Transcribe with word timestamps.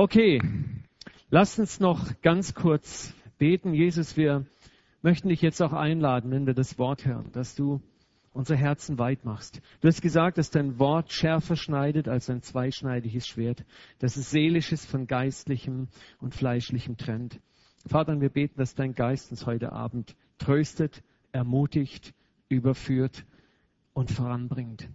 Okay, 0.00 0.40
lasst 1.28 1.58
uns 1.58 1.80
noch 1.80 2.20
ganz 2.22 2.54
kurz 2.54 3.12
beten. 3.36 3.74
Jesus, 3.74 4.16
wir 4.16 4.46
möchten 5.02 5.28
dich 5.28 5.42
jetzt 5.42 5.60
auch 5.60 5.72
einladen, 5.72 6.30
wenn 6.30 6.46
wir 6.46 6.54
das 6.54 6.78
Wort 6.78 7.04
hören, 7.04 7.32
dass 7.32 7.56
du 7.56 7.80
unsere 8.32 8.56
Herzen 8.56 9.00
weit 9.00 9.24
machst. 9.24 9.60
Du 9.80 9.88
hast 9.88 10.00
gesagt, 10.00 10.38
dass 10.38 10.52
dein 10.52 10.78
Wort 10.78 11.10
schärfer 11.10 11.56
schneidet 11.56 12.06
als 12.06 12.30
ein 12.30 12.42
zweischneidiges 12.42 13.26
Schwert, 13.26 13.64
dass 13.98 14.16
es 14.16 14.30
seelisches 14.30 14.86
von 14.86 15.08
geistlichem 15.08 15.88
und 16.20 16.32
fleischlichem 16.32 16.96
trennt. 16.96 17.40
Vater, 17.84 18.20
wir 18.20 18.28
beten, 18.28 18.56
dass 18.56 18.76
dein 18.76 18.94
Geist 18.94 19.32
uns 19.32 19.46
heute 19.46 19.72
Abend 19.72 20.14
tröstet, 20.38 21.02
ermutigt, 21.32 22.14
überführt 22.48 23.26
und 23.94 24.12
voranbringt. 24.12 24.88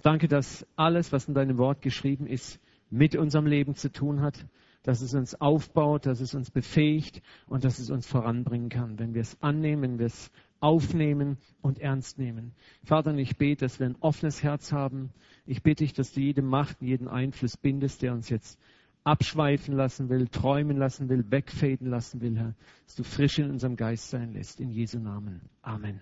Danke, 0.00 0.28
dass 0.28 0.66
alles, 0.76 1.12
was 1.12 1.28
in 1.28 1.34
deinem 1.34 1.58
Wort 1.58 1.82
geschrieben 1.82 2.26
ist, 2.26 2.58
mit 2.90 3.16
unserem 3.16 3.46
Leben 3.46 3.74
zu 3.74 3.90
tun 3.90 4.20
hat, 4.20 4.46
dass 4.82 5.00
es 5.00 5.14
uns 5.14 5.34
aufbaut, 5.40 6.06
dass 6.06 6.20
es 6.20 6.34
uns 6.34 6.50
befähigt 6.50 7.20
und 7.46 7.64
dass 7.64 7.78
es 7.78 7.90
uns 7.90 8.06
voranbringen 8.06 8.68
kann, 8.68 8.98
wenn 8.98 9.14
wir 9.14 9.22
es 9.22 9.36
annehmen, 9.42 9.82
wenn 9.82 9.98
wir 9.98 10.06
es 10.06 10.30
aufnehmen 10.60 11.38
und 11.60 11.80
ernst 11.80 12.18
nehmen. 12.18 12.52
Vater, 12.84 13.14
ich 13.14 13.36
bete, 13.36 13.64
dass 13.64 13.80
wir 13.80 13.86
ein 13.86 13.96
offenes 14.00 14.42
Herz 14.42 14.72
haben. 14.72 15.10
Ich 15.44 15.62
bitte 15.62 15.84
dich, 15.84 15.92
dass 15.92 16.12
du 16.12 16.20
jede 16.20 16.42
Macht, 16.42 16.80
jeden 16.80 17.08
Einfluss 17.08 17.56
bindest, 17.56 18.02
der 18.02 18.12
uns 18.12 18.28
jetzt 18.28 18.58
abschweifen 19.04 19.74
lassen 19.74 20.08
will, 20.08 20.28
träumen 20.28 20.76
lassen 20.76 21.08
will, 21.08 21.30
wegfaden 21.30 21.88
lassen 21.88 22.20
will, 22.20 22.36
Herr, 22.36 22.54
dass 22.84 22.96
du 22.96 23.04
frisch 23.04 23.38
in 23.38 23.50
unserem 23.50 23.76
Geist 23.76 24.10
sein 24.10 24.32
lässt. 24.32 24.60
In 24.60 24.70
Jesu 24.70 24.98
Namen. 24.98 25.40
Amen. 25.62 26.00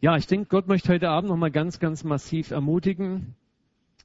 Ja, 0.00 0.16
ich 0.16 0.26
denke, 0.26 0.46
Gott 0.46 0.68
möchte 0.68 0.92
heute 0.92 1.10
Abend 1.10 1.28
nochmal 1.30 1.50
ganz, 1.50 1.78
ganz 1.78 2.04
massiv 2.04 2.52
ermutigen. 2.52 3.34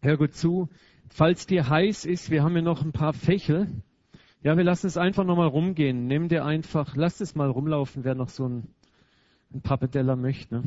Hör 0.02 0.18
gut 0.18 0.34
zu. 0.34 0.70
Falls 1.10 1.48
dir 1.48 1.70
heiß 1.70 2.06
ist, 2.06 2.30
wir 2.30 2.44
haben 2.44 2.54
hier 2.54 2.62
noch 2.62 2.84
ein 2.84 2.92
paar 2.92 3.14
Fächel. 3.14 3.68
Ja, 4.44 4.58
wir 4.58 4.64
lassen 4.64 4.88
es 4.88 4.98
einfach 4.98 5.24
nochmal 5.24 5.48
rumgehen. 5.48 6.08
Nimm 6.08 6.28
dir 6.28 6.46
einfach, 6.46 6.96
lass 6.96 7.22
es 7.22 7.36
mal 7.36 7.50
rumlaufen, 7.50 8.04
wer 8.04 8.16
noch 8.16 8.30
so 8.30 8.48
ein, 8.48 8.68
ein 9.54 9.62
Pappadeller 9.62 10.16
möchte. 10.16 10.56
Ne? 10.56 10.64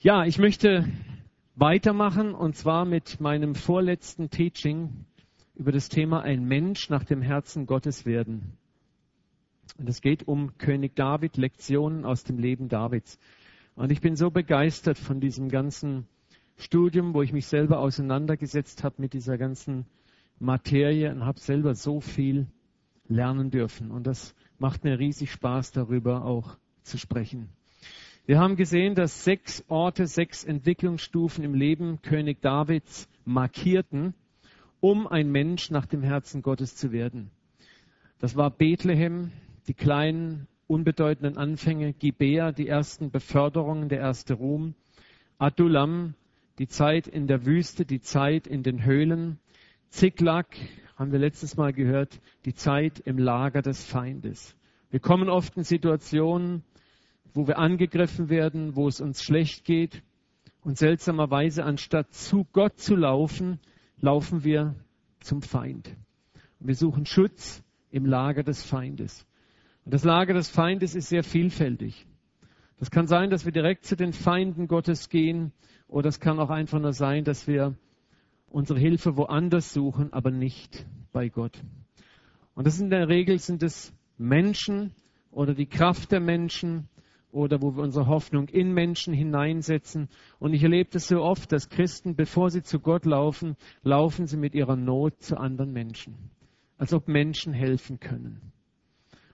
Ja, 0.00 0.24
ich 0.24 0.38
möchte 0.38 0.88
weitermachen 1.54 2.34
und 2.34 2.56
zwar 2.56 2.84
mit 2.84 3.20
meinem 3.20 3.54
vorletzten 3.54 4.30
Teaching 4.30 5.04
über 5.54 5.70
das 5.70 5.88
Thema 5.88 6.22
ein 6.22 6.44
Mensch 6.44 6.88
nach 6.90 7.04
dem 7.04 7.22
Herzen 7.22 7.66
Gottes 7.66 8.04
werden. 8.04 8.56
Und 9.78 9.88
es 9.88 10.00
geht 10.00 10.26
um 10.26 10.58
König 10.58 10.96
David, 10.96 11.36
Lektionen 11.36 12.04
aus 12.04 12.24
dem 12.24 12.38
Leben 12.38 12.68
Davids. 12.68 13.18
Und 13.74 13.92
ich 13.92 14.00
bin 14.00 14.16
so 14.16 14.30
begeistert 14.30 14.98
von 14.98 15.20
diesem 15.20 15.48
ganzen 15.48 16.06
Studium, 16.56 17.14
wo 17.14 17.22
ich 17.22 17.32
mich 17.32 17.46
selber 17.46 17.80
auseinandergesetzt 17.80 18.84
habe 18.84 18.96
mit 18.98 19.12
dieser 19.12 19.38
ganzen 19.38 19.86
Materie 20.38 21.10
und 21.10 21.24
habe 21.24 21.40
selber 21.40 21.74
so 21.74 22.00
viel 22.00 22.46
lernen 23.08 23.50
dürfen. 23.50 23.90
Und 23.90 24.06
das 24.06 24.34
macht 24.58 24.84
mir 24.84 24.98
riesig 24.98 25.32
Spaß, 25.32 25.72
darüber 25.72 26.24
auch 26.24 26.56
zu 26.82 26.98
sprechen. 26.98 27.48
Wir 28.24 28.38
haben 28.38 28.56
gesehen, 28.56 28.94
dass 28.94 29.24
sechs 29.24 29.64
Orte, 29.68 30.06
sechs 30.06 30.44
Entwicklungsstufen 30.44 31.42
im 31.42 31.54
Leben 31.54 32.00
König 32.02 32.40
Davids 32.40 33.08
markierten, 33.24 34.14
um 34.80 35.06
ein 35.06 35.30
Mensch 35.30 35.70
nach 35.70 35.86
dem 35.86 36.02
Herzen 36.02 36.42
Gottes 36.42 36.76
zu 36.76 36.92
werden. 36.92 37.30
Das 38.18 38.36
war 38.36 38.50
Bethlehem, 38.50 39.32
die 39.66 39.74
kleinen 39.74 40.46
unbedeutenden 40.68 41.36
Anfänge, 41.36 41.92
Gibea, 41.92 42.52
die 42.52 42.68
ersten 42.68 43.10
Beförderungen, 43.10 43.88
der 43.88 43.98
erste 43.98 44.34
Ruhm, 44.34 44.74
Adullam, 45.38 46.14
die 46.62 46.68
Zeit 46.68 47.08
in 47.08 47.26
der 47.26 47.44
Wüste, 47.44 47.84
die 47.84 48.00
Zeit 48.00 48.46
in 48.46 48.62
den 48.62 48.84
Höhlen, 48.84 49.40
Ziklag, 49.88 50.46
haben 50.94 51.10
wir 51.10 51.18
letztes 51.18 51.56
Mal 51.56 51.72
gehört, 51.72 52.20
die 52.44 52.54
Zeit 52.54 53.00
im 53.00 53.18
Lager 53.18 53.62
des 53.62 53.84
Feindes. 53.84 54.54
Wir 54.88 55.00
kommen 55.00 55.28
oft 55.28 55.56
in 55.56 55.64
Situationen, 55.64 56.62
wo 57.34 57.48
wir 57.48 57.58
angegriffen 57.58 58.28
werden, 58.28 58.76
wo 58.76 58.86
es 58.86 59.00
uns 59.00 59.24
schlecht 59.24 59.64
geht 59.64 60.04
und 60.60 60.78
seltsamerweise 60.78 61.64
anstatt 61.64 62.14
zu 62.14 62.46
Gott 62.52 62.78
zu 62.78 62.94
laufen, 62.94 63.58
laufen 63.98 64.44
wir 64.44 64.76
zum 65.18 65.42
Feind. 65.42 65.96
wir 66.60 66.76
suchen 66.76 67.06
Schutz 67.06 67.64
im 67.90 68.06
Lager 68.06 68.44
des 68.44 68.62
Feindes. 68.62 69.26
Und 69.84 69.94
das 69.94 70.04
Lager 70.04 70.34
des 70.34 70.48
Feindes 70.48 70.94
ist 70.94 71.08
sehr 71.08 71.24
vielfältig. 71.24 72.06
Das 72.78 72.92
kann 72.92 73.08
sein, 73.08 73.30
dass 73.30 73.44
wir 73.44 73.52
direkt 73.52 73.84
zu 73.84 73.96
den 73.96 74.12
Feinden 74.12 74.68
Gottes 74.68 75.08
gehen, 75.08 75.52
oder 75.92 76.08
es 76.08 76.20
kann 76.20 76.40
auch 76.40 76.48
einfach 76.48 76.80
nur 76.80 76.94
sein, 76.94 77.22
dass 77.22 77.46
wir 77.46 77.76
unsere 78.48 78.78
Hilfe 78.78 79.16
woanders 79.18 79.74
suchen, 79.74 80.10
aber 80.12 80.30
nicht 80.30 80.86
bei 81.12 81.28
Gott. 81.28 81.62
Und 82.54 82.66
das 82.66 82.80
in 82.80 82.88
der 82.88 83.08
Regel 83.08 83.38
sind 83.38 83.62
es 83.62 83.92
Menschen 84.16 84.94
oder 85.30 85.54
die 85.54 85.66
Kraft 85.66 86.10
der 86.10 86.20
Menschen 86.20 86.88
oder 87.30 87.60
wo 87.60 87.76
wir 87.76 87.82
unsere 87.82 88.06
Hoffnung 88.06 88.48
in 88.48 88.72
Menschen 88.72 89.12
hineinsetzen. 89.12 90.08
Und 90.38 90.54
ich 90.54 90.62
erlebe 90.62 90.88
das 90.90 91.08
so 91.08 91.22
oft, 91.22 91.52
dass 91.52 91.68
Christen, 91.68 92.16
bevor 92.16 92.50
sie 92.50 92.62
zu 92.62 92.80
Gott 92.80 93.04
laufen, 93.04 93.56
laufen 93.82 94.26
sie 94.26 94.38
mit 94.38 94.54
ihrer 94.54 94.76
Not 94.76 95.22
zu 95.22 95.36
anderen 95.36 95.74
Menschen, 95.74 96.14
als 96.78 96.94
ob 96.94 97.06
Menschen 97.06 97.52
helfen 97.52 98.00
können. 98.00 98.40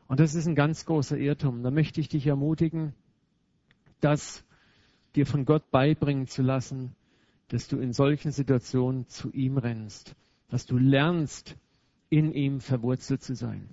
Und 0.09 0.19
das 0.19 0.35
ist 0.35 0.49
ein 0.49 0.57
ganz 0.57 0.87
großer 0.87 1.19
Irrtum. 1.19 1.63
Da 1.63 1.71
möchte 1.71 2.01
ich 2.01 2.09
dich 2.09 2.27
ermutigen, 2.27 2.95
das 4.01 4.45
dir 5.15 5.27
von 5.27 5.45
Gott 5.45 5.71
beibringen 5.71 6.27
zu 6.27 6.43
lassen, 6.43 6.95
dass 7.49 7.69
du 7.69 7.79
in 7.79 7.93
solchen 7.93 8.31
Situationen 8.31 9.09
zu 9.09 9.31
ihm 9.33 9.59
rennst, 9.59 10.15
dass 10.49 10.67
du 10.67 10.77
lernst, 10.77 11.57
in 12.11 12.33
ihm 12.33 12.61
verwurzelt 12.61 13.23
zu 13.23 13.35
sein. 13.35 13.69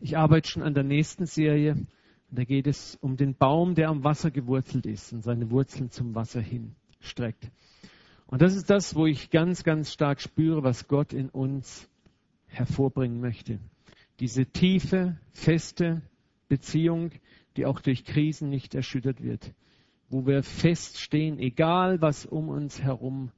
Ich 0.00 0.16
arbeite 0.16 0.48
schon 0.48 0.62
an 0.62 0.74
der 0.74 0.84
nächsten 0.84 1.26
Serie. 1.26 1.86
Da 2.30 2.44
geht 2.44 2.66
es 2.66 2.98
um 3.00 3.16
den 3.16 3.34
Baum, 3.34 3.74
der 3.74 3.88
am 3.88 4.04
Wasser 4.04 4.30
gewurzelt 4.30 4.84
ist 4.84 5.12
und 5.12 5.22
seine 5.22 5.50
Wurzeln 5.50 5.90
zum 5.90 6.14
Wasser 6.14 6.40
hin 6.40 6.74
streckt. 7.00 7.50
Und 8.26 8.42
das 8.42 8.54
ist 8.54 8.68
das, 8.68 8.94
wo 8.94 9.06
ich 9.06 9.30
ganz, 9.30 9.64
ganz 9.64 9.92
stark 9.92 10.20
spüre, 10.20 10.62
was 10.62 10.86
Gott 10.88 11.14
in 11.14 11.30
uns 11.30 11.88
hervorbringen 12.46 13.20
möchte. 13.20 13.58
Diese 14.20 14.44
tiefe, 14.44 15.16
feste 15.32 16.02
Beziehung, 16.48 17.12
die 17.56 17.64
auch 17.64 17.80
durch 17.80 18.04
Krisen 18.04 18.50
nicht 18.50 18.74
erschüttert 18.74 19.22
wird. 19.22 19.54
Wo 20.08 20.26
wir 20.26 20.42
feststehen, 20.42 21.38
egal 21.38 22.00
was 22.00 22.24
um 22.24 22.48
uns 22.48 22.82
herum 22.82 23.30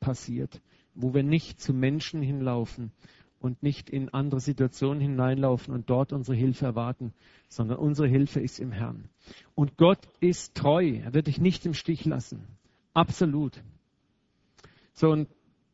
passiert. 0.00 0.60
Wo 0.94 1.12
wir 1.12 1.22
nicht 1.22 1.60
zu 1.60 1.74
Menschen 1.74 2.22
hinlaufen 2.22 2.92
und 3.40 3.62
nicht 3.62 3.90
in 3.90 4.08
andere 4.08 4.40
Situationen 4.40 5.00
hineinlaufen 5.00 5.74
und 5.74 5.90
dort 5.90 6.12
unsere 6.12 6.36
Hilfe 6.36 6.64
erwarten, 6.64 7.12
sondern 7.48 7.78
unsere 7.78 8.08
Hilfe 8.08 8.40
ist 8.40 8.58
im 8.58 8.72
Herrn. 8.72 9.08
Und 9.54 9.76
Gott 9.76 9.98
ist 10.20 10.54
treu. 10.54 11.00
Er 11.04 11.12
wird 11.12 11.26
dich 11.26 11.38
nicht 11.38 11.66
im 11.66 11.74
Stich 11.74 12.04
lassen. 12.06 12.46
Absolut. 12.94 13.62
So, 14.94 15.10
und 15.10 15.28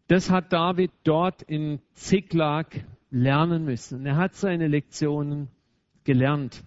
das 0.09 0.31
hat 0.31 0.53
David 0.53 0.91
dort 1.05 1.43
in 1.43 1.79
Ziklag 1.93 2.85
lernen 3.11 3.65
müssen. 3.65 4.05
Er 4.07 4.17
hat 4.17 4.35
seine 4.35 4.67
Lektionen 4.67 5.49
gelernt. 6.03 6.65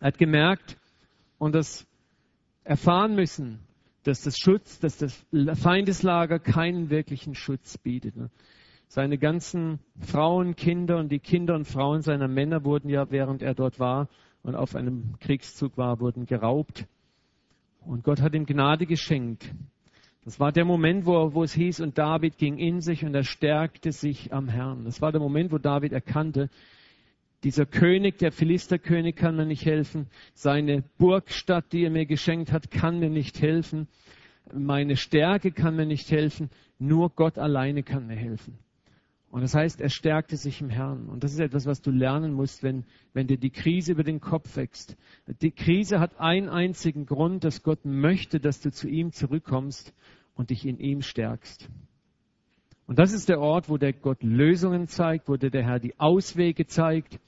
Er 0.00 0.08
hat 0.08 0.18
gemerkt 0.18 0.76
und 1.38 1.54
das 1.54 1.86
erfahren 2.66 3.14
müssen, 3.14 3.60
dass 4.02 4.22
das 4.22 4.36
Schutz, 4.36 4.78
dass 4.78 4.98
das 4.98 5.24
Feindeslager 5.54 6.38
keinen 6.38 6.90
wirklichen 6.90 7.34
Schutz 7.34 7.78
bietet. 7.78 8.16
Ne? 8.16 8.30
Seine 8.88 9.18
ganzen 9.18 9.80
Frauen, 10.00 10.54
Kinder 10.54 10.98
und 10.98 11.10
die 11.10 11.18
Kinder 11.18 11.54
und 11.54 11.64
Frauen 11.64 12.02
seiner 12.02 12.28
Männer 12.28 12.64
wurden 12.64 12.88
ja, 12.88 13.10
während 13.10 13.42
er 13.42 13.54
dort 13.54 13.80
war 13.80 14.08
und 14.42 14.54
auf 14.54 14.76
einem 14.76 15.18
Kriegszug 15.18 15.76
war, 15.76 16.00
wurden 16.00 16.26
geraubt. 16.26 16.86
Und 17.80 18.04
Gott 18.04 18.20
hat 18.20 18.34
ihm 18.34 18.46
Gnade 18.46 18.86
geschenkt. 18.86 19.52
Das 20.24 20.40
war 20.40 20.50
der 20.50 20.64
Moment, 20.64 21.06
wo, 21.06 21.34
wo 21.34 21.44
es 21.44 21.54
hieß, 21.54 21.80
und 21.80 21.98
David 21.98 22.36
ging 22.36 22.58
in 22.58 22.80
sich 22.80 23.04
und 23.04 23.14
er 23.14 23.22
stärkte 23.22 23.92
sich 23.92 24.32
am 24.32 24.48
Herrn. 24.48 24.84
Das 24.84 25.00
war 25.00 25.12
der 25.12 25.20
Moment, 25.20 25.52
wo 25.52 25.58
David 25.58 25.92
erkannte, 25.92 26.48
dieser 27.44 27.66
König, 27.66 28.18
der 28.18 28.32
Philisterkönig 28.32 29.16
kann 29.16 29.36
mir 29.36 29.46
nicht 29.46 29.64
helfen. 29.64 30.06
Seine 30.34 30.82
Burgstadt, 30.98 31.72
die 31.72 31.84
er 31.84 31.90
mir 31.90 32.06
geschenkt 32.06 32.52
hat, 32.52 32.70
kann 32.70 32.98
mir 32.98 33.10
nicht 33.10 33.40
helfen. 33.40 33.88
Meine 34.52 34.96
Stärke 34.96 35.52
kann 35.52 35.76
mir 35.76 35.86
nicht 35.86 36.10
helfen. 36.10 36.50
Nur 36.78 37.10
Gott 37.10 37.38
alleine 37.38 37.82
kann 37.82 38.06
mir 38.06 38.16
helfen. 38.16 38.58
Und 39.30 39.42
das 39.42 39.54
heißt, 39.54 39.80
er 39.80 39.90
stärkte 39.90 40.36
sich 40.36 40.60
im 40.60 40.70
Herrn. 40.70 41.08
Und 41.08 41.22
das 41.22 41.32
ist 41.32 41.40
etwas, 41.40 41.66
was 41.66 41.82
du 41.82 41.90
lernen 41.90 42.32
musst, 42.32 42.62
wenn, 42.62 42.84
wenn 43.12 43.26
dir 43.26 43.36
die 43.36 43.50
Krise 43.50 43.92
über 43.92 44.04
den 44.04 44.20
Kopf 44.20 44.56
wächst. 44.56 44.96
Die 45.42 45.50
Krise 45.50 46.00
hat 46.00 46.18
einen 46.18 46.48
einzigen 46.48 47.06
Grund, 47.06 47.44
dass 47.44 47.62
Gott 47.62 47.84
möchte, 47.84 48.40
dass 48.40 48.60
du 48.60 48.70
zu 48.70 48.88
ihm 48.88 49.12
zurückkommst 49.12 49.92
und 50.34 50.50
dich 50.50 50.64
in 50.64 50.78
ihm 50.78 51.02
stärkst. 51.02 51.68
Und 52.86 52.98
das 52.98 53.12
ist 53.12 53.28
der 53.28 53.40
Ort, 53.40 53.68
wo 53.68 53.78
der 53.78 53.92
Gott 53.92 54.22
Lösungen 54.22 54.86
zeigt, 54.86 55.28
wo 55.28 55.36
dir 55.36 55.50
der 55.50 55.64
Herr 55.64 55.80
die 55.80 55.98
Auswege 55.98 56.66
zeigt. 56.66 57.18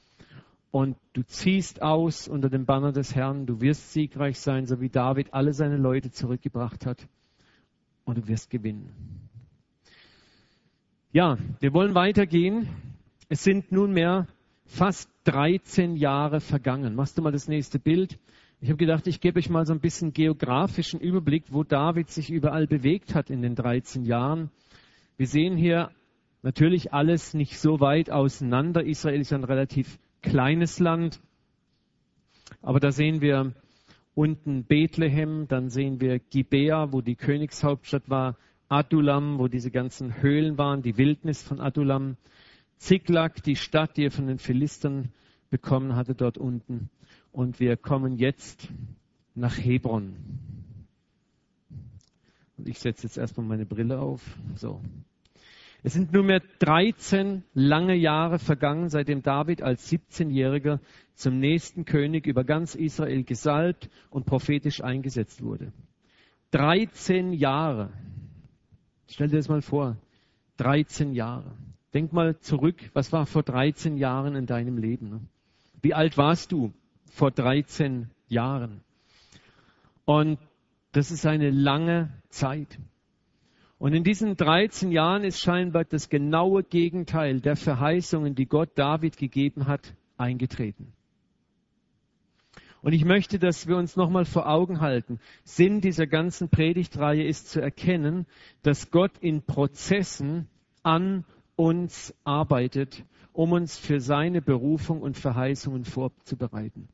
Und 0.71 0.97
du 1.15 1.23
ziehst 1.23 1.83
aus 1.83 2.29
unter 2.29 2.49
dem 2.49 2.65
Banner 2.65 2.93
des 2.93 3.15
Herrn. 3.15 3.47
Du 3.47 3.61
wirst 3.61 3.93
siegreich 3.93 4.39
sein, 4.39 4.67
so 4.67 4.81
wie 4.81 4.89
David 4.89 5.35
alle 5.35 5.53
seine 5.53 5.77
Leute 5.77 6.11
zurückgebracht 6.11 6.87
hat. 6.87 7.09
Und 8.05 8.19
du 8.19 8.29
wirst 8.29 8.51
gewinnen. 8.51 8.91
Ja, 11.11 11.39
wir 11.61 11.73
wollen 11.73 11.95
weitergehen. 11.95 12.69
Es 13.29 13.43
sind 13.43 13.73
nunmehr 13.73 14.29
fast 14.67 15.11
13 15.25 15.97
Jahre 15.97 16.41
vergangen. 16.41 16.95
Machst 16.95 17.19
du 17.19 17.23
mal 17.23 17.33
das 17.33 17.49
nächste 17.49 17.79
Bild? 17.79 18.19
Ich 18.61 18.69
habe 18.69 18.77
gedacht, 18.77 19.07
ich 19.07 19.21
gebe 19.21 19.39
euch 19.39 19.49
mal 19.51 19.67
so 19.67 19.73
ein 19.73 19.81
bisschen 19.81 20.13
geografischen 20.13 21.01
Überblick, 21.01 21.45
wo 21.51 21.65
David 21.65 22.11
sich 22.11 22.31
überall 22.31 22.67
bewegt 22.67 23.15
hat 23.15 23.31
in 23.31 23.41
den 23.41 23.55
13 23.55 24.05
Jahren. 24.05 24.51
Wir 25.19 25.27
sehen 25.27 25.57
hier 25.57 25.91
natürlich 26.43 26.93
alles 26.95 27.35
nicht 27.35 27.59
so 27.59 27.81
weit 27.81 28.09
auseinander. 28.09 28.85
Israel 28.85 29.21
ist 29.21 29.33
ein 29.33 29.43
relativ 29.43 29.99
kleines 30.23 30.79
Land. 30.79 31.21
Aber 32.63 32.79
da 32.79 32.93
sehen 32.93 33.21
wir 33.21 33.53
unten 34.15 34.63
Bethlehem, 34.63 35.49
dann 35.49 35.71
sehen 35.71 36.01
wir 36.01 36.21
Gibea, 36.21 36.93
wo 36.93 37.01
die 37.01 37.17
Königshauptstadt 37.17 38.09
war, 38.09 38.37
Adulam, 38.69 39.41
wo 39.41 39.49
diese 39.49 39.73
ganzen 39.73 40.23
Höhlen 40.23 40.57
waren, 40.57 40.83
die 40.83 40.97
Wildnis 40.97 41.43
von 41.43 41.61
Adulam, 41.61 42.17
Ziklag, 42.77 43.43
die 43.43 43.57
Stadt, 43.57 43.97
die 43.97 44.05
er 44.05 44.13
von 44.13 44.29
den 44.29 44.39
Philistern 44.39 45.09
bekommen 45.51 45.97
hatte 45.97 46.15
dort 46.15 46.39
unten. 46.39 46.91
Und 47.33 47.59
wir 47.59 47.77
kommen 47.77 48.19
jetzt 48.19 48.69
nach 49.35 49.59
Hebron. 49.59 50.15
Ich 52.65 52.79
setze 52.79 53.07
jetzt 53.07 53.19
erstmal 53.19 53.47
meine 53.47 53.67
Brille 53.67 54.01
auf. 54.01 54.23
So. 54.57 54.81
Es 55.83 55.93
sind 55.93 56.13
nunmehr 56.13 56.43
13 56.59 57.45
lange 57.55 57.95
Jahre 57.95 58.39
vergangen, 58.39 58.89
seitdem 58.89 59.23
David 59.23 59.63
als 59.63 59.91
17-Jähriger 59.91 60.81
zum 61.15 61.39
nächsten 61.39 61.85
König 61.85 62.27
über 62.27 62.45
ganz 62.45 62.75
Israel 62.75 63.23
gesalbt 63.23 63.89
und 64.11 64.27
prophetisch 64.27 64.83
eingesetzt 64.83 65.43
wurde. 65.43 65.73
13 66.51 67.33
Jahre. 67.33 67.91
Stell 69.09 69.29
dir 69.29 69.37
das 69.37 69.49
mal 69.49 69.63
vor. 69.63 69.97
13 70.57 71.15
Jahre. 71.15 71.53
Denk 71.95 72.13
mal 72.13 72.39
zurück, 72.41 72.91
was 72.93 73.13
war 73.13 73.27
vor 73.27 73.43
13 73.43 73.97
Jahren 73.97 74.35
in 74.35 74.47
deinem 74.47 74.79
Leben? 74.79 75.29
Wie 75.81 75.95
alt 75.95 76.19
warst 76.19 76.53
du 76.53 76.73
vor 77.11 77.31
13 77.31 78.11
Jahren? 78.27 78.81
Und 80.05 80.39
das 80.99 81.13
ist 81.13 81.27
eine 81.27 81.51
lange 81.51 82.13
Zeit. 82.29 82.77
Und 83.79 83.95
in 83.95 84.03
diesen 84.03 84.37
13 84.37 84.91
Jahren 84.91 85.23
ist 85.23 85.39
scheinbar 85.39 85.85
das 85.85 86.09
genaue 86.09 86.65
Gegenteil 86.65 87.41
der 87.41 87.55
Verheißungen, 87.55 88.35
die 88.35 88.47
Gott 88.47 88.71
David 88.75 89.17
gegeben 89.17 89.69
hat, 89.69 89.95
eingetreten. 90.17 90.93
Und 92.83 92.95
ich 92.95 93.05
möchte, 93.05 93.39
dass 93.39 93.69
wir 93.69 93.77
uns 93.77 93.95
nochmal 93.95 94.25
vor 94.25 94.49
Augen 94.49 94.81
halten. 94.81 95.21
Sinn 95.45 95.81
dieser 95.81 96.09
ganzen 96.09 96.49
Predigtreihe 96.49 97.23
ist 97.23 97.49
zu 97.49 97.61
erkennen, 97.61 98.27
dass 98.65 98.91
Gott 98.91 99.13
in 99.21 99.43
Prozessen 99.43 100.49
an 100.83 101.25
uns 101.55 102.13
arbeitet, 102.25 103.05
um 103.33 103.53
uns 103.53 103.79
für 103.79 104.01
seine 104.01 104.43
Berufung 104.43 105.01
und 105.01 105.17
Verheißungen 105.17 105.85
vorzubereiten. 105.85 106.89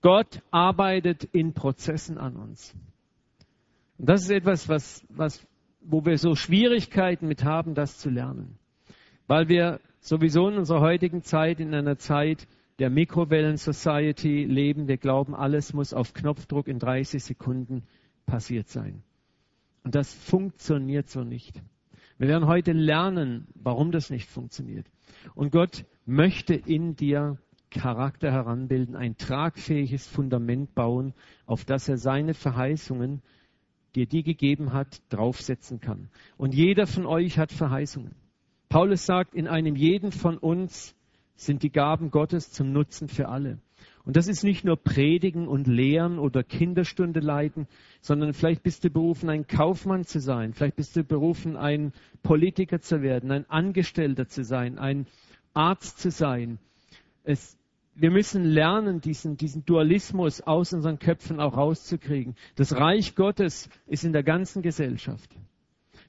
Gott 0.00 0.40
arbeitet 0.50 1.24
in 1.24 1.52
Prozessen 1.52 2.16
an 2.16 2.36
uns. 2.36 2.74
Und 4.00 4.08
das 4.08 4.22
ist 4.22 4.30
etwas, 4.30 4.66
was, 4.66 5.04
was, 5.10 5.46
wo 5.82 6.06
wir 6.06 6.16
so 6.16 6.34
Schwierigkeiten 6.34 7.28
mit 7.28 7.44
haben, 7.44 7.74
das 7.74 7.98
zu 7.98 8.08
lernen. 8.08 8.58
Weil 9.26 9.48
wir 9.48 9.78
sowieso 10.00 10.48
in 10.48 10.56
unserer 10.56 10.80
heutigen 10.80 11.22
Zeit, 11.22 11.60
in 11.60 11.74
einer 11.74 11.98
Zeit 11.98 12.48
der 12.78 12.88
Mikrowellen-Society 12.88 14.44
leben. 14.44 14.88
Wir 14.88 14.96
glauben, 14.96 15.34
alles 15.34 15.74
muss 15.74 15.92
auf 15.92 16.14
Knopfdruck 16.14 16.66
in 16.66 16.78
30 16.78 17.22
Sekunden 17.22 17.82
passiert 18.24 18.68
sein. 18.68 19.02
Und 19.84 19.94
das 19.94 20.14
funktioniert 20.14 21.10
so 21.10 21.22
nicht. 21.22 21.60
Wir 22.16 22.28
werden 22.28 22.46
heute 22.46 22.72
lernen, 22.72 23.48
warum 23.54 23.92
das 23.92 24.08
nicht 24.08 24.30
funktioniert. 24.30 24.86
Und 25.34 25.52
Gott 25.52 25.84
möchte 26.06 26.54
in 26.54 26.96
dir 26.96 27.36
Charakter 27.68 28.32
heranbilden, 28.32 28.96
ein 28.96 29.18
tragfähiges 29.18 30.06
Fundament 30.06 30.74
bauen, 30.74 31.12
auf 31.44 31.66
das 31.66 31.86
er 31.86 31.98
seine 31.98 32.32
Verheißungen, 32.32 33.20
die 33.94 34.02
er 34.02 34.06
dir 34.06 34.22
gegeben 34.22 34.72
hat, 34.72 35.02
draufsetzen 35.10 35.80
kann. 35.80 36.08
Und 36.36 36.54
jeder 36.54 36.86
von 36.86 37.06
euch 37.06 37.38
hat 37.38 37.52
Verheißungen. 37.52 38.14
Paulus 38.68 39.04
sagt, 39.04 39.34
in 39.34 39.48
einem 39.48 39.74
jeden 39.76 40.12
von 40.12 40.38
uns 40.38 40.94
sind 41.34 41.62
die 41.62 41.70
Gaben 41.70 42.10
Gottes 42.10 42.52
zum 42.52 42.72
Nutzen 42.72 43.08
für 43.08 43.28
alle. 43.28 43.58
Und 44.04 44.16
das 44.16 44.28
ist 44.28 44.44
nicht 44.44 44.64
nur 44.64 44.76
Predigen 44.76 45.46
und 45.46 45.66
Lehren 45.66 46.18
oder 46.18 46.42
Kinderstunde 46.42 47.20
leiten, 47.20 47.66
sondern 48.00 48.32
vielleicht 48.32 48.62
bist 48.62 48.84
du 48.84 48.90
berufen, 48.90 49.28
ein 49.28 49.46
Kaufmann 49.46 50.04
zu 50.04 50.20
sein. 50.20 50.54
Vielleicht 50.54 50.76
bist 50.76 50.96
du 50.96 51.04
berufen, 51.04 51.56
ein 51.56 51.92
Politiker 52.22 52.80
zu 52.80 53.02
werden, 53.02 53.30
ein 53.30 53.48
Angestellter 53.48 54.26
zu 54.26 54.42
sein, 54.44 54.78
ein 54.78 55.06
Arzt 55.52 55.98
zu 55.98 56.10
sein. 56.10 56.58
Es, 57.24 57.58
wir 57.94 58.10
müssen 58.10 58.44
lernen, 58.44 59.00
diesen, 59.00 59.36
diesen 59.36 59.64
Dualismus 59.64 60.40
aus 60.40 60.72
unseren 60.72 60.98
Köpfen 60.98 61.40
auch 61.40 61.56
rauszukriegen. 61.56 62.34
Das 62.56 62.74
Reich 62.74 63.14
Gottes 63.14 63.68
ist 63.86 64.04
in 64.04 64.12
der 64.12 64.22
ganzen 64.22 64.62
Gesellschaft. 64.62 65.30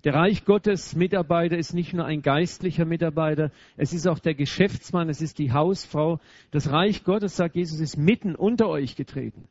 Der 0.04 0.16
Reich 0.16 0.46
Gottes 0.46 0.96
Mitarbeiter 0.96 1.58
ist 1.58 1.74
nicht 1.74 1.94
nur 1.94 2.06
ein 2.06 2.24
geistlicher 2.24 2.86
Mitarbeiter, 2.86 3.52
es 3.78 3.94
ist 3.94 4.08
auch 4.08 4.18
der 4.18 4.34
Geschäftsmann, 4.34 5.10
es 5.10 5.22
ist 5.22 5.38
die 5.38 5.52
Hausfrau. 5.52 6.20
Das 6.50 6.72
Reich 6.72 7.04
Gottes, 7.04 7.36
sagt 7.36 7.56
Jesus, 7.56 7.80
ist 7.80 7.98
mitten 7.98 8.36
unter 8.36 8.68
euch 8.68 8.96
getreten. 8.96 9.48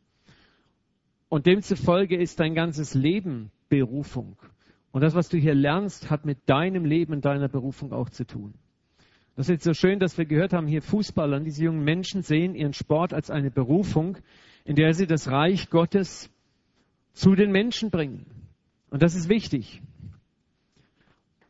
Und 1.29 1.47
demzufolge 1.47 2.17
ist 2.17 2.41
dein 2.41 2.55
ganzes 2.55 2.95
Leben 2.95 3.53
Berufung. 3.69 4.37
Und 4.91 5.03
das, 5.03 5.15
was 5.15 5.29
du 5.29 5.37
hier 5.37 5.55
lernst, 5.55 6.11
hat 6.11 6.25
mit 6.25 6.39
deinem 6.47 6.85
Leben 6.85 7.13
und 7.13 7.25
deiner 7.25 7.49
Berufung 7.49 7.93
auch 7.93 8.11
zu 8.11 8.27
tun. 8.27 8.55
Das 9.37 9.47
ist 9.47 9.51
jetzt 9.51 9.65
so 9.65 9.75
schön, 9.75 9.99
dass 9.99 10.19
wir 10.19 10.25
gehört 10.25 10.53
haben, 10.53 10.67
hier 10.67 10.83
Fußballer, 10.83 11.41
diese 11.41 11.65
jungen 11.65 11.85
Menschen 11.85 12.23
sehen 12.23 12.55
ihren 12.55 12.73
Sport 12.73 13.15
als 13.15 13.31
eine 13.31 13.51
Berufung, 13.51 14.19
in 14.65 14.77
der 14.77 14.93
sie 14.93 15.07
das 15.07 15.29
Reich 15.31 15.71
Gottes 15.71 16.31
zu 17.13 17.35
den 17.35 17.51
Menschen 17.51 17.91
bringen. 17.91 18.27
Und 18.91 19.03
das 19.03 19.15
ist 19.15 19.29
wichtig. 19.29 19.81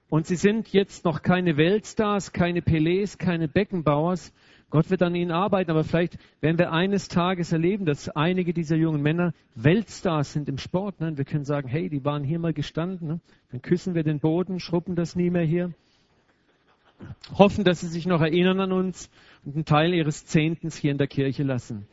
Und 0.08 0.26
sie 0.26 0.36
sind 0.36 0.72
jetzt 0.72 1.04
noch 1.04 1.22
keine 1.22 1.56
Weltstars, 1.56 2.32
keine 2.32 2.60
Pelés, 2.60 3.16
keine 3.16 3.48
Beckenbauers. 3.48 4.32
Gott 4.68 4.90
wird 4.90 5.02
an 5.02 5.14
ihnen 5.14 5.30
arbeiten, 5.30 5.70
aber 5.70 5.84
vielleicht 5.84 6.18
werden 6.40 6.58
wir 6.58 6.72
eines 6.72 7.08
Tages 7.08 7.52
erleben, 7.52 7.86
dass 7.86 8.08
einige 8.08 8.52
dieser 8.52 8.76
jungen 8.76 9.02
Männer 9.02 9.32
Weltstars 9.54 10.32
sind 10.32 10.48
im 10.48 10.58
Sport. 10.58 11.00
Ne? 11.00 11.08
Und 11.08 11.18
wir 11.18 11.24
können 11.24 11.44
sagen, 11.44 11.68
hey, 11.68 11.88
die 11.88 12.04
waren 12.04 12.24
hier 12.24 12.38
mal 12.38 12.52
gestanden. 12.52 13.08
Ne? 13.08 13.20
Dann 13.50 13.62
küssen 13.62 13.94
wir 13.94 14.02
den 14.02 14.20
Boden, 14.20 14.60
schruppen 14.60 14.96
das 14.96 15.16
nie 15.16 15.30
mehr 15.30 15.44
hier. 15.44 15.72
Hoffen, 17.36 17.64
dass 17.64 17.80
sie 17.80 17.88
sich 17.88 18.06
noch 18.06 18.20
erinnern 18.20 18.60
an 18.60 18.72
uns 18.72 19.10
und 19.44 19.54
einen 19.54 19.64
Teil 19.64 19.94
ihres 19.94 20.26
Zehntens 20.26 20.76
hier 20.76 20.90
in 20.90 20.98
der 20.98 21.06
Kirche 21.06 21.42
lassen. 21.42 21.86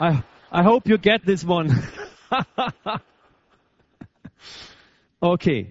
I, 0.00 0.18
I 0.52 0.64
hope 0.64 0.88
you 0.88 0.98
get 0.98 1.24
this 1.24 1.46
one. 1.46 1.82
okay. 5.20 5.68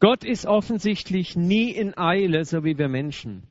Gott 0.00 0.24
ist 0.24 0.46
offensichtlich 0.46 1.36
nie 1.36 1.70
in 1.70 1.96
Eile, 1.96 2.44
so 2.44 2.64
wie 2.64 2.78
wir 2.78 2.88
Menschen. 2.88 3.44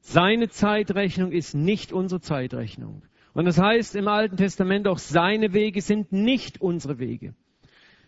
Seine 0.00 0.50
Zeitrechnung 0.50 1.32
ist 1.32 1.54
nicht 1.54 1.92
unsere 1.92 2.20
Zeitrechnung. 2.20 3.02
Und 3.32 3.46
das 3.46 3.58
heißt 3.58 3.96
im 3.96 4.06
Alten 4.06 4.36
Testament 4.36 4.86
auch, 4.86 4.98
seine 4.98 5.54
Wege 5.54 5.80
sind 5.80 6.12
nicht 6.12 6.60
unsere 6.60 6.98
Wege. 6.98 7.34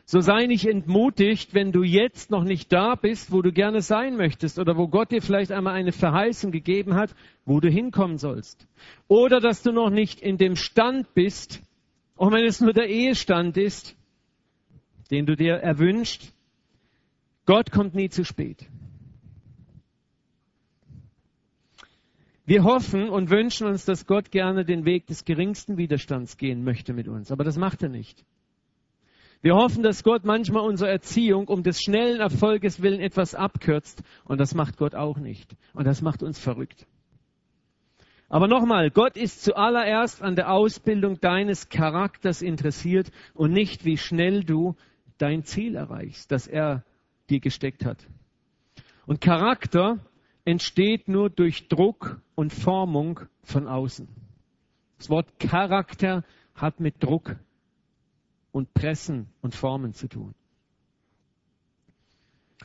So 0.08 0.20
sei 0.20 0.46
nicht 0.46 0.66
entmutigt, 0.66 1.52
wenn 1.52 1.72
du 1.72 1.82
jetzt 1.82 2.30
noch 2.30 2.44
nicht 2.44 2.72
da 2.72 2.94
bist, 2.94 3.32
wo 3.32 3.42
du 3.42 3.50
gerne 3.50 3.82
sein 3.82 4.16
möchtest 4.16 4.60
oder 4.60 4.76
wo 4.76 4.86
Gott 4.86 5.10
dir 5.10 5.20
vielleicht 5.20 5.50
einmal 5.50 5.74
eine 5.74 5.90
Verheißung 5.90 6.52
gegeben 6.52 6.94
hat, 6.94 7.12
wo 7.44 7.58
du 7.58 7.68
hinkommen 7.68 8.16
sollst. 8.16 8.68
Oder 9.08 9.40
dass 9.40 9.64
du 9.64 9.72
noch 9.72 9.90
nicht 9.90 10.20
in 10.20 10.38
dem 10.38 10.54
Stand 10.54 11.12
bist, 11.14 11.60
auch 12.14 12.30
wenn 12.30 12.44
es 12.44 12.60
nur 12.60 12.72
der 12.72 12.88
Ehestand 12.88 13.56
ist, 13.56 13.96
den 15.10 15.26
du 15.26 15.34
dir 15.34 15.54
erwünscht, 15.54 16.32
Gott 17.44 17.72
kommt 17.72 17.96
nie 17.96 18.08
zu 18.08 18.24
spät. 18.24 18.64
Wir 22.44 22.62
hoffen 22.62 23.08
und 23.08 23.30
wünschen 23.30 23.66
uns, 23.66 23.84
dass 23.84 24.06
Gott 24.06 24.30
gerne 24.30 24.64
den 24.64 24.84
Weg 24.84 25.08
des 25.08 25.24
geringsten 25.24 25.78
Widerstands 25.78 26.36
gehen 26.36 26.62
möchte 26.62 26.92
mit 26.92 27.08
uns, 27.08 27.32
aber 27.32 27.42
das 27.42 27.58
macht 27.58 27.82
er 27.82 27.88
nicht. 27.88 28.24
Wir 29.42 29.54
hoffen, 29.54 29.82
dass 29.82 30.02
Gott 30.02 30.24
manchmal 30.24 30.62
unsere 30.62 30.90
Erziehung 30.90 31.48
um 31.48 31.62
des 31.62 31.80
schnellen 31.80 32.20
Erfolges 32.20 32.82
willen 32.82 33.00
etwas 33.00 33.34
abkürzt 33.34 34.02
und 34.24 34.40
das 34.40 34.54
macht 34.54 34.76
Gott 34.76 34.94
auch 34.94 35.18
nicht. 35.18 35.54
Und 35.74 35.86
das 35.86 36.02
macht 36.02 36.22
uns 36.22 36.38
verrückt. 36.38 36.86
Aber 38.28 38.48
nochmal, 38.48 38.90
Gott 38.90 39.16
ist 39.16 39.44
zuallererst 39.44 40.20
an 40.22 40.34
der 40.34 40.50
Ausbildung 40.50 41.20
deines 41.20 41.68
Charakters 41.68 42.42
interessiert 42.42 43.12
und 43.34 43.52
nicht, 43.52 43.84
wie 43.84 43.98
schnell 43.98 44.42
du 44.42 44.74
dein 45.18 45.44
Ziel 45.44 45.76
erreichst, 45.76 46.32
das 46.32 46.48
er 46.48 46.84
dir 47.30 47.40
gesteckt 47.40 47.84
hat. 47.84 48.04
Und 49.06 49.20
Charakter 49.20 49.98
entsteht 50.44 51.08
nur 51.08 51.30
durch 51.30 51.68
Druck 51.68 52.20
und 52.34 52.52
Formung 52.52 53.20
von 53.42 53.68
außen. 53.68 54.08
Das 54.98 55.08
Wort 55.08 55.38
Charakter 55.38 56.24
hat 56.54 56.80
mit 56.80 57.02
Druck 57.02 57.36
und 58.56 58.72
Pressen 58.72 59.26
und 59.42 59.54
Formen 59.54 59.92
zu 59.92 60.08
tun. 60.08 60.34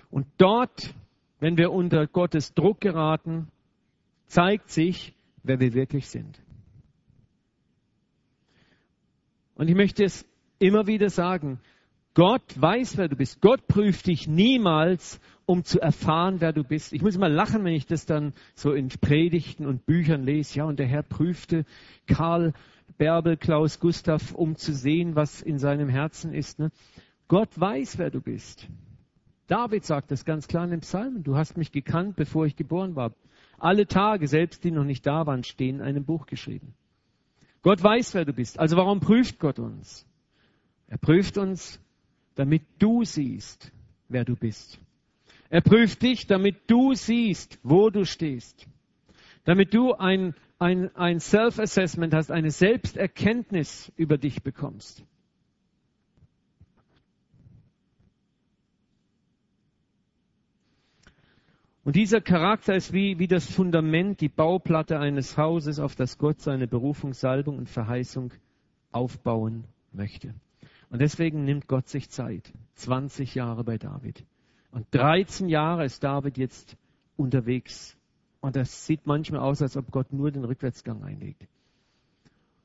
Und 0.10 0.26
dort, 0.38 0.96
wenn 1.42 1.58
wir 1.58 1.74
unter 1.74 2.08
Gottes 2.08 2.54
Druck 2.54 2.80
geraten, 2.80 3.50
zeigt 4.28 4.70
sich, 4.70 5.14
wer 5.44 5.60
wir 5.60 5.74
wirklich 5.74 6.08
sind. 6.08 6.42
Und 9.56 9.68
ich 9.68 9.76
möchte 9.76 10.06
es 10.06 10.26
immer 10.60 10.88
wieder 10.88 11.10
sagen, 11.10 11.60
Gott 12.14 12.42
weiß, 12.56 12.96
wer 12.96 13.10
du 13.10 13.18
bist. 13.18 13.42
Gott 13.42 13.68
prüft 13.68 14.08
dich 14.08 14.30
niemals, 14.30 15.20
um 15.46 15.66
zu 15.66 15.82
erfahren, 15.82 16.40
wer 16.40 16.54
du 16.54 16.64
bist. 16.64 16.94
Ich 16.94 17.02
muss 17.02 17.18
immer 17.18 17.28
lachen, 17.28 17.66
wenn 17.66 17.74
ich 17.74 17.86
das 17.86 18.06
dann 18.06 18.34
so 18.56 18.72
in 18.72 18.88
Predigten 18.88 19.66
und 19.66 19.86
Büchern 19.86 20.24
lese. 20.24 20.60
Ja, 20.60 20.64
und 20.64 20.80
der 20.80 20.88
Herr 20.88 21.04
prüfte 21.04 21.66
Karl, 22.08 22.54
Bärbel, 22.98 23.38
Klaus, 23.38 23.80
Gustav, 23.80 24.34
um 24.34 24.56
zu 24.56 24.74
sehen, 24.74 25.16
was 25.16 25.42
in 25.42 25.60
seinem 25.60 25.90
Herzen 25.90 26.34
ist. 26.34 26.60
Ne? 26.60 26.72
Gott 27.28 27.60
weiß, 27.60 27.98
wer 27.98 28.10
du 28.10 28.22
bist. 28.22 28.68
David 29.48 29.84
sagt 29.86 30.12
das 30.12 30.26
ganz 30.26 30.48
klar 30.48 30.64
in 30.64 30.72
den 30.72 30.80
Psalmen. 30.80 31.24
Du 31.24 31.36
hast 31.36 31.58
mich 31.58 31.72
gekannt, 31.72 32.16
bevor 32.16 32.46
ich 32.46 32.56
geboren 32.56 32.96
war. 32.96 33.14
Alle 33.58 33.86
Tage, 33.86 34.28
selbst 34.28 34.64
die 34.64 34.72
noch 34.72 34.86
nicht 34.86 35.06
da 35.06 35.26
waren, 35.26 35.44
stehen 35.44 35.78
in 35.78 35.82
einem 35.82 36.06
Buch 36.06 36.26
geschrieben. 36.26 36.74
Gott 37.62 37.84
weiß, 37.84 38.14
wer 38.14 38.26
du 38.26 38.34
bist. 38.34 38.60
Also 38.60 38.78
warum 38.78 39.00
prüft 39.00 39.40
Gott 39.40 39.60
uns? 39.60 40.08
Er 40.88 40.98
prüft 40.98 41.38
uns, 41.38 41.80
damit 42.36 42.64
du 42.80 43.04
siehst, 43.04 43.72
wer 44.10 44.26
du 44.26 44.36
bist. 44.36 44.80
Er 45.50 45.62
prüft 45.62 46.02
dich, 46.02 46.28
damit 46.28 46.70
du 46.72 46.94
siehst, 46.94 47.60
wo 47.62 47.90
du 47.90 48.06
stehst. 48.06 48.66
Damit 49.44 49.74
du 49.74 49.94
ein, 49.94 50.34
ein, 50.62 50.96
ein 50.96 51.20
Self-Assessment 51.20 52.14
hast, 52.14 52.30
eine 52.30 52.52
Selbsterkenntnis 52.52 53.92
über 53.96 54.20
dich 54.20 54.44
bekommst. 54.44 55.04
Und 61.84 61.96
dieser 61.96 62.22
Charakter 62.22 62.76
ist 62.76 62.94
wie, 62.94 63.18
wie 63.18 63.28
das 63.28 63.50
Fundament, 63.50 64.22
die 64.22 64.30
Bauplatte 64.30 65.00
eines 65.00 65.36
Hauses, 65.36 65.80
auf 65.80 65.96
das 65.96 66.20
Gott 66.20 66.40
seine 66.40 66.68
Berufung, 66.68 67.14
Salbung 67.14 67.58
und 67.58 67.68
Verheißung 67.68 68.32
aufbauen 68.92 69.64
möchte. 69.92 70.36
Und 70.92 71.02
deswegen 71.02 71.44
nimmt 71.44 71.68
Gott 71.68 71.88
sich 71.88 72.12
Zeit. 72.12 72.54
20 72.76 73.34
Jahre 73.34 73.64
bei 73.64 73.80
David. 73.80 74.24
Und 74.70 74.86
13 74.92 75.50
Jahre 75.50 75.86
ist 75.86 76.04
David 76.04 76.38
jetzt 76.38 76.78
unterwegs. 77.18 77.98
Und 78.42 78.56
das 78.56 78.86
sieht 78.86 79.06
manchmal 79.06 79.42
aus, 79.42 79.62
als 79.62 79.78
ob 79.78 79.92
Gott 79.92 80.12
nur 80.12 80.32
den 80.32 80.44
Rückwärtsgang 80.44 81.04
einlegt. 81.04 81.48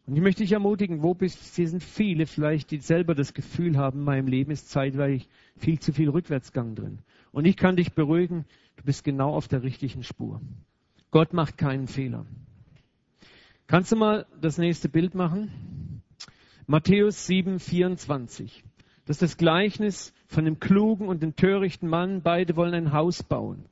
Und 0.06 0.16
ich 0.16 0.22
möchte 0.22 0.42
dich 0.42 0.52
ermutigen, 0.52 1.02
wo 1.02 1.14
bist 1.14 1.38
du? 1.38 1.56
Hier 1.56 1.68
sind 1.68 1.82
viele 1.82 2.26
vielleicht, 2.26 2.70
die 2.70 2.78
selber 2.78 3.14
das 3.14 3.34
Gefühl 3.34 3.76
haben, 3.76 3.98
in 3.98 4.04
meinem 4.04 4.28
Leben 4.28 4.52
ist 4.52 4.70
zeitweilig 4.70 5.28
viel 5.56 5.80
zu 5.80 5.92
viel 5.92 6.08
Rückwärtsgang 6.08 6.74
drin. 6.74 7.00
Und 7.32 7.44
ich 7.44 7.56
kann 7.56 7.76
dich 7.76 7.92
beruhigen, 7.92 8.46
du 8.76 8.84
bist 8.84 9.04
genau 9.04 9.34
auf 9.34 9.48
der 9.48 9.62
richtigen 9.62 10.04
Spur. 10.04 10.40
Gott 11.10 11.32
macht 11.32 11.58
keinen 11.58 11.88
Fehler. 11.88 12.24
Kannst 13.66 13.90
du 13.90 13.96
mal 13.96 14.26
das 14.40 14.58
nächste 14.58 14.88
Bild 14.88 15.14
machen? 15.14 16.02
Matthäus 16.66 17.26
7, 17.26 17.58
24. 17.58 18.64
Das 19.06 19.16
ist 19.16 19.22
das 19.22 19.36
Gleichnis 19.36 20.12
von 20.28 20.44
dem 20.44 20.60
klugen 20.60 21.08
und 21.08 21.22
dem 21.22 21.34
törichten 21.34 21.88
Mann. 21.88 22.22
Beide 22.22 22.56
wollen 22.56 22.74
ein 22.74 22.92
Haus 22.92 23.24
bauen. 23.24 23.66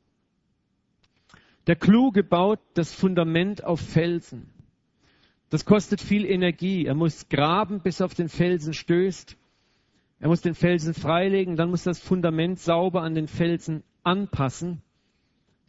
Der 1.67 1.77
Kluge 1.77 2.23
baut 2.23 2.61
das 2.75 2.93
Fundament 2.93 3.65
auf 3.65 3.81
Felsen. 3.81 4.51
Das 5.49 5.65
kostet 5.65 6.01
viel 6.01 6.27
Energie. 6.27 6.85
Er 6.85 6.95
muss 6.95 7.29
graben, 7.29 7.81
bis 7.81 8.01
er 8.01 8.07
auf 8.07 8.15
den 8.15 8.29
Felsen 8.29 8.75
stößt. 8.75 9.37
Er 10.21 10.29
muss 10.29 10.41
den 10.41 10.55
Felsen 10.55 10.95
freilegen, 10.95 11.57
dann 11.57 11.71
muss 11.71 11.83
das 11.83 11.99
Fundament 11.99 12.59
sauber 12.59 13.03
an 13.03 13.15
den 13.15 13.29
Felsen 13.29 13.83
anpassen. 14.03 14.83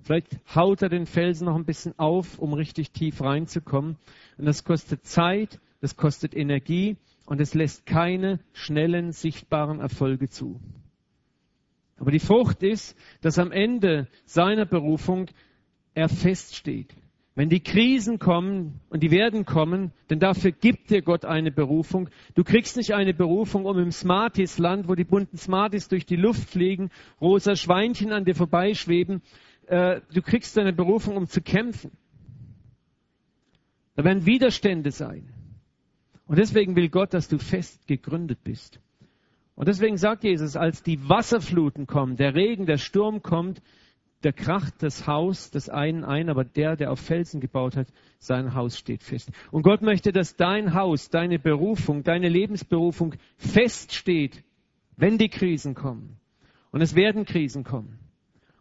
Vielleicht 0.02 0.40
haut 0.54 0.82
er 0.82 0.90
den 0.90 1.06
Felsen 1.06 1.46
noch 1.46 1.56
ein 1.56 1.66
bisschen 1.66 1.98
auf, 1.98 2.40
um 2.40 2.54
richtig 2.54 2.92
tief 2.92 3.22
reinzukommen. 3.22 3.98
Und 4.38 4.46
das 4.46 4.64
kostet 4.64 5.06
Zeit, 5.06 5.60
das 5.82 5.96
kostet 5.96 6.36
Energie 6.36 6.98
und 7.25 7.42
es 7.42 7.54
lässt 7.54 7.86
keine 7.86 8.40
schnellen, 8.54 9.12
sichtbaren 9.12 9.80
Erfolge 9.80 10.30
zu. 10.30 10.60
Aber 11.98 12.12
die 12.12 12.20
Frucht 12.20 12.62
ist, 12.62 12.98
dass 13.22 13.40
am 13.40 13.52
Ende 13.52 14.08
seiner 14.25 14.66
Berufung 14.66 15.28
er 15.96 16.10
feststeht. 16.10 16.94
Wenn 17.34 17.50
die 17.50 17.60
Krisen 17.60 18.18
kommen, 18.18 18.80
und 18.90 19.04
die 19.04 19.12
werden 19.12 19.46
kommen, 19.46 19.92
denn 20.10 20.20
dafür 20.20 20.52
gibt 20.52 20.90
dir 20.90 21.02
Gott 21.02 21.25
eine 21.25 21.52
Berufung. 21.52 22.10
Du 22.34 22.46
kriegst 22.46 22.78
nicht 22.78 22.94
eine 22.94 23.14
Berufung, 23.14 23.66
um 23.66 23.78
im 23.78 23.92
Smarties-Land, 23.92 24.88
wo 24.88 24.96
die 24.96 25.04
bunten 25.04 25.38
Smarties 25.38 25.90
durch 25.90 26.06
die 26.06 26.16
Luft 26.16 26.50
fliegen, 26.50 26.92
rosa 27.20 27.58
Schweinchen 27.58 28.14
an 28.14 28.24
dir 28.24 28.36
vorbeischweben. 28.36 29.22
Äh, 29.68 30.00
du 30.14 30.22
kriegst 30.22 30.58
eine 30.58 30.72
Berufung, 30.72 31.18
um 31.18 31.28
zu 31.28 31.42
kämpfen. 31.42 31.92
Da 33.96 34.06
werden 34.06 34.25
Widerstände 34.25 34.92
sein. 34.92 35.34
Und 36.28 36.40
deswegen 36.40 36.75
will 36.78 36.90
Gott, 36.90 37.14
dass 37.14 37.28
du 37.28 37.38
fest 37.38 37.86
gegründet 37.86 38.40
bist. 38.46 38.80
Und 39.56 39.68
deswegen 39.68 39.98
sagt 39.98 40.24
Jesus, 40.24 40.56
als 40.56 40.84
die 40.84 41.08
Wasserfluten 41.08 41.86
kommen, 41.86 42.16
der 42.16 42.34
Regen, 42.34 42.66
der 42.66 42.78
Sturm 42.78 43.22
kommt, 43.22 43.62
der 44.25 44.34
kracht 44.34 44.74
das 44.79 45.05
Haus 45.05 45.51
des 45.51 45.70
einen 45.70 46.03
ein, 46.03 46.29
aber 46.29 46.44
der, 46.44 46.75
der 46.75 46.91
auf 46.91 47.00
Felsen 47.00 47.39
gebaut 47.39 47.77
hat, 47.77 47.88
sein 48.17 48.55
Haus 48.55 48.77
steht 48.77 49.03
fest. 49.03 49.32
Und 49.51 49.62
Gott 49.62 49.84
möchte, 49.84 50.12
dass 50.12 50.36
dein 50.36 50.74
Haus, 50.74 51.10
deine 51.10 51.38
Berufung, 51.38 52.03
deine 52.03 52.27
Lebensberufung 52.27 53.13
feststeht, 53.38 54.44
wenn 54.98 55.20
die 55.20 55.29
Krisen 55.29 55.75
kommen. 55.75 56.17
Und 56.72 56.82
es 56.82 56.96
werden 56.96 57.25
Krisen 57.25 57.63
kommen. 57.63 58.00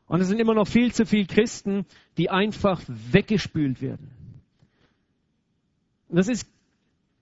Und 0.07 0.21
es 0.21 0.29
sind 0.29 0.39
immer 0.39 0.55
noch 0.55 0.69
viel 0.69 0.93
zu 0.93 1.07
viele 1.07 1.27
Christen, 1.27 1.87
die 2.19 2.29
einfach 2.29 2.83
weggespült 2.87 3.81
werden. 3.81 4.13
Und 6.09 6.17
das 6.17 6.29
ist 6.29 6.47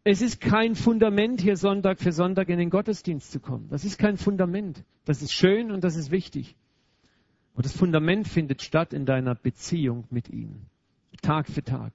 es 0.05 0.21
ist 0.21 0.41
kein 0.41 0.75
Fundament, 0.75 1.41
hier 1.41 1.57
Sonntag 1.57 2.01
für 2.01 2.11
Sonntag 2.11 2.49
in 2.49 2.59
den 2.59 2.71
Gottesdienst 2.71 3.31
zu 3.31 3.39
kommen. 3.39 3.69
Das 3.71 3.85
ist 3.85 3.99
kein 3.99 4.17
Fundament. 4.17 4.83
Das 5.05 5.23
ist 5.23 5.33
schön 5.33 5.71
und 5.71 5.85
das 5.85 5.95
ist 5.95 6.11
wichtig. 6.11 6.57
Und 7.55 7.65
das 7.65 7.77
Fundament 7.77 8.29
findet 8.29 8.63
statt 8.63 8.93
in 8.93 9.05
deiner 9.05 9.35
Beziehung 9.35 10.05
mit 10.11 10.29
ihm. 10.29 10.67
Tag 11.21 11.49
für 11.49 11.63
Tag. 11.63 11.93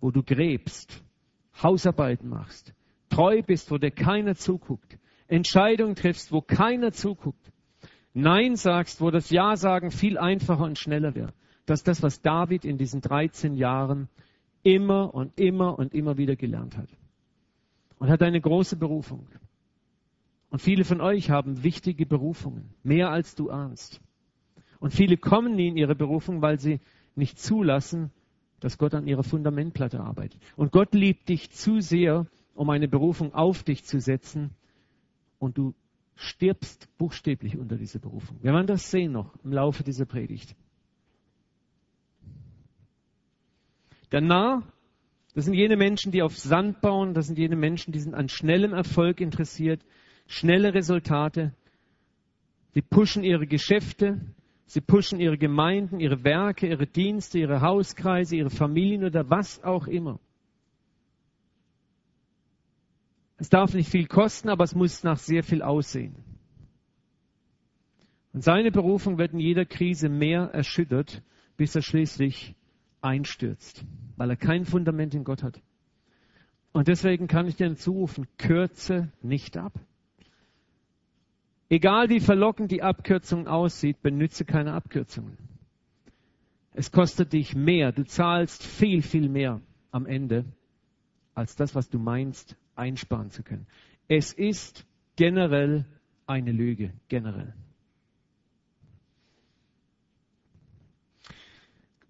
Wo 0.00 0.10
du 0.10 0.22
gräbst, 0.22 1.02
Hausarbeiten 1.62 2.28
machst, 2.28 2.72
treu 3.08 3.42
bist, 3.42 3.70
wo 3.70 3.78
dir 3.78 3.90
keiner 3.90 4.34
zuguckt, 4.34 4.98
Entscheidungen 5.26 5.94
triffst, 5.94 6.32
wo 6.32 6.40
keiner 6.40 6.92
zuguckt, 6.92 7.52
Nein 8.14 8.56
sagst, 8.56 9.00
wo 9.00 9.10
das 9.10 9.30
Ja 9.30 9.56
sagen 9.56 9.90
viel 9.90 10.18
einfacher 10.18 10.64
und 10.64 10.78
schneller 10.78 11.14
wäre. 11.14 11.32
Das 11.66 11.80
ist 11.80 11.88
das, 11.88 12.02
was 12.02 12.22
David 12.22 12.64
in 12.64 12.78
diesen 12.78 13.00
13 13.00 13.54
Jahren 13.54 14.08
immer 14.62 15.14
und 15.14 15.38
immer 15.38 15.78
und 15.78 15.94
immer 15.94 16.16
wieder 16.16 16.34
gelernt 16.34 16.76
hat 16.76 16.88
und 17.98 18.08
hat 18.08 18.22
eine 18.22 18.40
große 18.40 18.76
Berufung. 18.76 19.28
Und 20.50 20.60
viele 20.60 20.84
von 20.84 21.00
euch 21.00 21.30
haben 21.30 21.62
wichtige 21.62 22.06
Berufungen, 22.06 22.70
mehr 22.82 23.10
als 23.10 23.34
du 23.34 23.50
ahnst. 23.50 24.00
Und 24.80 24.92
viele 24.92 25.16
kommen 25.16 25.54
nie 25.56 25.68
in 25.68 25.76
ihre 25.76 25.94
Berufung, 25.94 26.42
weil 26.42 26.58
sie 26.58 26.80
nicht 27.14 27.38
zulassen, 27.38 28.10
dass 28.60 28.78
Gott 28.78 28.94
an 28.94 29.06
ihrer 29.06 29.22
Fundamentplatte 29.22 30.00
arbeitet. 30.00 30.40
Und 30.56 30.72
Gott 30.72 30.94
liebt 30.94 31.28
dich 31.28 31.50
zu 31.50 31.80
sehr, 31.80 32.26
um 32.54 32.70
eine 32.70 32.88
Berufung 32.88 33.34
auf 33.34 33.62
dich 33.62 33.84
zu 33.84 34.00
setzen. 34.00 34.50
Und 35.38 35.58
du 35.58 35.74
stirbst 36.16 36.88
buchstäblich 36.98 37.56
unter 37.56 37.76
dieser 37.76 37.98
Berufung. 37.98 38.38
Wir 38.42 38.52
werden 38.52 38.66
das 38.66 38.90
sehen 38.90 39.12
noch 39.12 39.32
im 39.44 39.52
Laufe 39.52 39.84
dieser 39.84 40.04
Predigt. 40.04 40.56
Der 44.10 44.20
Narr 44.20 44.62
das 45.38 45.44
sind 45.44 45.54
jene 45.54 45.76
Menschen, 45.76 46.10
die 46.10 46.22
auf 46.22 46.36
Sand 46.36 46.80
bauen. 46.80 47.14
Das 47.14 47.26
sind 47.28 47.38
jene 47.38 47.54
Menschen, 47.54 47.92
die 47.92 48.00
sind 48.00 48.12
an 48.12 48.28
schnellem 48.28 48.72
Erfolg 48.72 49.20
interessiert, 49.20 49.80
schnelle 50.26 50.74
Resultate. 50.74 51.54
Sie 52.74 52.82
pushen 52.82 53.22
ihre 53.22 53.46
Geschäfte, 53.46 54.20
sie 54.68 54.82
pushen 54.82 55.18
ihre 55.18 55.38
Gemeinden, 55.38 55.98
ihre 55.98 56.22
Werke, 56.24 56.68
ihre 56.68 56.86
Dienste, 56.86 57.38
ihre 57.38 57.62
Hauskreise, 57.62 58.36
ihre 58.36 58.50
Familien 58.50 59.04
oder 59.04 59.28
was 59.28 59.64
auch 59.64 59.86
immer. 59.86 60.20
Es 63.38 63.48
darf 63.48 63.72
nicht 63.72 63.88
viel 63.88 64.06
kosten, 64.06 64.48
aber 64.50 64.64
es 64.64 64.74
muss 64.74 65.04
nach 65.04 65.18
sehr 65.18 65.42
viel 65.42 65.62
aussehen. 65.62 66.16
Und 68.34 68.42
seine 68.42 68.70
Berufung 68.70 69.16
wird 69.16 69.32
in 69.32 69.40
jeder 69.40 69.64
Krise 69.64 70.08
mehr 70.08 70.50
erschüttert, 70.52 71.22
bis 71.56 71.74
er 71.74 71.82
schließlich 71.82 72.54
einstürzt, 73.00 73.84
weil 74.16 74.30
er 74.30 74.36
kein 74.36 74.64
Fundament 74.66 75.14
in 75.14 75.24
Gott 75.24 75.42
hat. 75.42 75.62
Und 76.72 76.88
deswegen 76.88 77.26
kann 77.26 77.46
ich 77.46 77.56
dir 77.56 77.74
zurufen, 77.74 78.26
kürze 78.36 79.10
nicht 79.22 79.56
ab. 79.56 79.72
Egal 81.70 82.08
wie 82.08 82.20
verlockend 82.20 82.70
die 82.70 82.82
Abkürzung 82.82 83.46
aussieht, 83.46 84.00
benütze 84.00 84.44
keine 84.44 84.72
Abkürzungen. 84.72 85.36
Es 86.72 86.90
kostet 86.92 87.32
dich 87.32 87.54
mehr, 87.54 87.92
du 87.92 88.04
zahlst 88.04 88.62
viel, 88.62 89.02
viel 89.02 89.28
mehr 89.28 89.60
am 89.90 90.06
Ende, 90.06 90.44
als 91.34 91.56
das, 91.56 91.74
was 91.74 91.90
du 91.90 91.98
meinst, 91.98 92.56
einsparen 92.74 93.30
zu 93.30 93.42
können. 93.42 93.66
Es 94.06 94.32
ist 94.32 94.86
generell 95.16 95.84
eine 96.26 96.52
Lüge, 96.52 96.92
generell. 97.08 97.52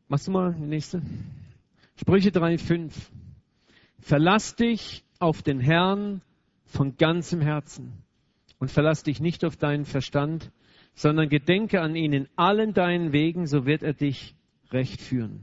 Machst 0.06 0.28
du 0.28 0.30
mal 0.30 0.54
die 0.54 0.66
nächste? 0.66 1.02
Sprüche 1.96 2.30
3,5. 2.30 2.92
Verlass 3.98 4.54
dich 4.54 5.04
auf 5.18 5.42
den 5.42 5.58
Herrn 5.60 6.22
von 6.64 6.96
ganzem 6.96 7.40
Herzen 7.40 7.92
und 8.58 8.70
verlass 8.70 9.02
dich 9.02 9.20
nicht 9.20 9.44
auf 9.44 9.56
deinen 9.56 9.84
Verstand, 9.84 10.50
sondern 10.94 11.28
gedenke 11.28 11.80
an 11.80 11.94
ihn 11.94 12.12
in 12.12 12.28
allen 12.36 12.74
deinen 12.74 13.12
Wegen, 13.12 13.46
so 13.46 13.66
wird 13.66 13.82
er 13.82 13.94
dich 13.94 14.34
recht 14.72 15.00
führen. 15.00 15.42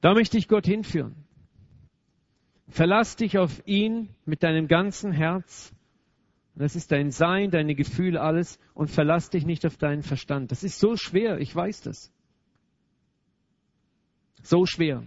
Da 0.00 0.14
möchte 0.14 0.38
ich 0.38 0.48
Gott 0.48 0.66
hinführen. 0.66 1.16
Verlass 2.68 3.16
dich 3.16 3.38
auf 3.38 3.66
ihn 3.66 4.10
mit 4.26 4.42
deinem 4.42 4.68
ganzen 4.68 5.10
Herz. 5.10 5.74
Das 6.54 6.76
ist 6.76 6.92
dein 6.92 7.10
Sein, 7.10 7.50
deine 7.50 7.74
Gefühle, 7.74 8.20
alles. 8.20 8.58
Und 8.74 8.90
verlass 8.90 9.30
dich 9.30 9.44
nicht 9.46 9.64
auf 9.66 9.76
deinen 9.76 10.02
Verstand. 10.02 10.52
Das 10.52 10.62
ist 10.62 10.78
so 10.78 10.96
schwer, 10.96 11.38
ich 11.38 11.54
weiß 11.54 11.82
das. 11.82 12.12
So 14.42 14.66
schwer. 14.66 15.02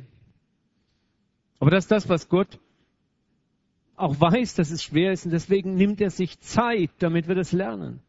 Aber 1.60 1.72
das 1.72 1.86
ist 1.86 1.92
das, 1.92 2.10
was 2.10 2.28
Gott 2.28 2.60
auch 4.02 4.20
weiß, 4.20 4.56
dass 4.56 4.72
es 4.72 4.84
schwer 4.84 5.12
ist 5.12 5.26
und 5.26 5.32
deswegen 5.32 5.76
nimmt 5.76 6.02
er 6.02 6.10
sich 6.10 6.40
Zeit, 6.40 6.92
damit 7.00 7.28
wir 7.28 7.36
das 7.36 7.52
lernen. 7.52 8.02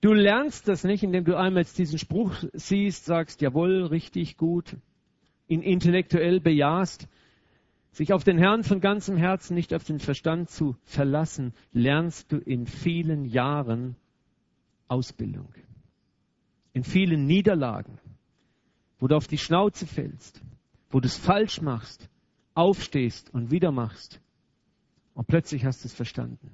Du 0.00 0.12
lernst 0.12 0.68
das 0.68 0.84
nicht, 0.84 1.02
indem 1.02 1.24
du 1.24 1.36
einmal 1.36 1.64
diesen 1.64 1.98
Spruch 1.98 2.34
siehst, 2.52 3.06
sagst, 3.06 3.40
jawohl, 3.40 3.86
richtig 3.86 4.36
gut, 4.36 4.76
ihn 5.48 5.62
intellektuell 5.62 6.40
bejahst. 6.40 7.08
Sich 7.92 8.12
auf 8.12 8.24
den 8.24 8.36
Herrn 8.36 8.62
von 8.62 8.80
ganzem 8.80 9.16
Herzen, 9.16 9.54
nicht 9.54 9.72
auf 9.72 9.84
den 9.84 9.98
Verstand 9.98 10.50
zu 10.50 10.76
verlassen, 10.84 11.54
lernst 11.72 12.30
du 12.30 12.36
in 12.36 12.66
vielen 12.66 13.24
Jahren 13.24 13.96
Ausbildung. 14.86 15.48
In 16.74 16.84
vielen 16.84 17.24
Niederlagen, 17.24 17.98
wo 18.98 19.08
du 19.08 19.16
auf 19.16 19.26
die 19.26 19.38
Schnauze 19.38 19.86
fällst, 19.86 20.42
wo 20.90 21.00
du 21.00 21.06
es 21.06 21.16
falsch 21.16 21.62
machst, 21.62 22.10
aufstehst 22.54 23.32
und 23.32 23.50
wieder 23.50 23.72
machst. 23.72 24.20
Und 25.16 25.26
plötzlich 25.28 25.64
hast 25.64 25.82
du 25.82 25.88
es 25.88 25.94
verstanden. 25.94 26.50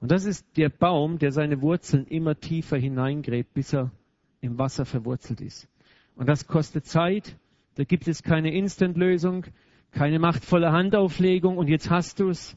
Und 0.00 0.10
das 0.10 0.24
ist 0.24 0.44
der 0.56 0.70
Baum, 0.70 1.20
der 1.20 1.30
seine 1.30 1.62
Wurzeln 1.62 2.04
immer 2.06 2.34
tiefer 2.34 2.76
hineingräbt, 2.76 3.54
bis 3.54 3.72
er 3.72 3.92
im 4.40 4.58
Wasser 4.58 4.84
verwurzelt 4.84 5.40
ist. 5.40 5.68
Und 6.16 6.28
das 6.28 6.48
kostet 6.48 6.86
Zeit. 6.86 7.36
Da 7.76 7.84
gibt 7.84 8.08
es 8.08 8.24
keine 8.24 8.52
Instant-Lösung, 8.52 9.46
keine 9.92 10.18
machtvolle 10.18 10.72
Handauflegung 10.72 11.58
und 11.58 11.68
jetzt 11.68 11.90
hast 11.90 12.18
du 12.18 12.30
es, 12.30 12.56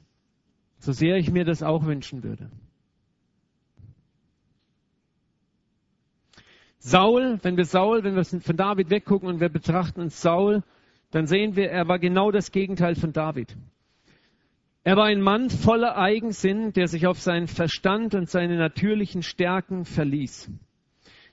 so 0.80 0.92
sehr 0.92 1.18
ich 1.18 1.32
mir 1.32 1.46
das 1.46 1.62
auch 1.62 1.86
wünschen 1.86 2.24
würde. 2.24 2.50
Saul, 6.80 7.40
wenn 7.44 7.56
wir 7.56 7.66
Saul, 7.66 8.04
wenn 8.04 8.16
wir 8.16 8.26
von 8.26 8.58
David 8.58 8.90
weggucken 8.90 9.30
und 9.30 9.40
wir 9.40 9.50
betrachten 9.50 10.02
uns 10.02 10.20
Saul, 10.22 10.64
dann 11.12 11.28
sehen 11.28 11.56
wir, 11.56 11.70
er 11.70 11.88
war 11.88 12.00
genau 12.00 12.32
das 12.32 12.52
Gegenteil 12.52 12.96
von 12.96 13.14
David. 13.14 13.56
Er 14.84 14.98
war 14.98 15.06
ein 15.06 15.22
Mann 15.22 15.50
voller 15.50 15.98
Eigensinn, 15.98 16.74
der 16.74 16.88
sich 16.88 17.08
auf 17.08 17.20
seinen 17.20 17.48
Verstand 17.48 18.16
und 18.16 18.30
seine 18.30 18.58
natürlichen 18.58 19.24
Stärken 19.24 19.86
verließ. 19.86 20.52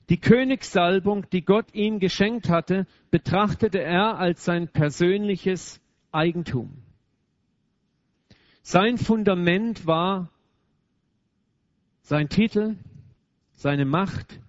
Die 0.08 0.18
Königssalbung, 0.18 1.28
die 1.30 1.42
Gott 1.42 1.72
ihm 1.72 1.98
geschenkt 1.98 2.48
hatte, 2.48 2.86
betrachtete 3.10 3.80
er 3.80 4.18
als 4.18 4.44
sein 4.44 4.68
persönliches 4.68 5.80
Eigentum. 6.12 6.82
Sein 8.62 8.98
Fundament 8.98 9.86
war 9.86 10.30
sein 12.02 12.28
Titel, 12.28 12.76
seine 13.54 13.84
Macht, 13.84 14.40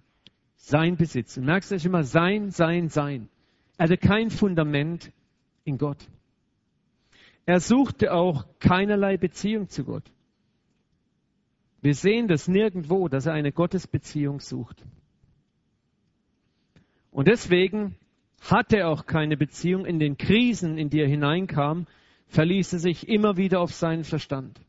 sein 0.56 0.96
Besitz. 0.96 1.36
Und 1.36 1.44
merkst 1.44 1.70
du 1.70 1.74
euch 1.76 1.84
immer 1.84 2.04
sein, 2.04 2.50
sein, 2.50 2.88
sein. 2.88 3.28
Er 3.78 3.84
hatte 3.84 3.98
kein 3.98 4.30
Fundament 4.30 5.12
in 5.64 5.78
Gott. 5.78 6.08
Er 7.44 7.60
suchte 7.60 8.12
auch 8.12 8.46
keinerlei 8.60 9.16
Beziehung 9.16 9.68
zu 9.68 9.84
Gott. 9.84 10.04
Wir 11.80 11.94
sehen 11.94 12.28
das 12.28 12.46
nirgendwo, 12.46 13.08
dass 13.08 13.26
er 13.26 13.32
eine 13.32 13.50
Gottesbeziehung 13.50 14.38
sucht. 14.38 14.84
Und 17.10 17.26
deswegen 17.26 17.96
hatte 18.40 18.78
er 18.78 18.88
auch 18.88 19.06
keine 19.06 19.36
Beziehung. 19.36 19.84
In 19.84 19.98
den 19.98 20.16
Krisen, 20.16 20.78
in 20.78 20.90
die 20.90 21.00
er 21.00 21.08
hineinkam, 21.08 21.86
verließ 22.28 22.74
er 22.74 22.78
sich 22.78 23.08
immer 23.08 23.36
wieder 23.36 23.60
auf 23.60 23.74
seinen 23.74 24.04
Verstand. 24.04 24.60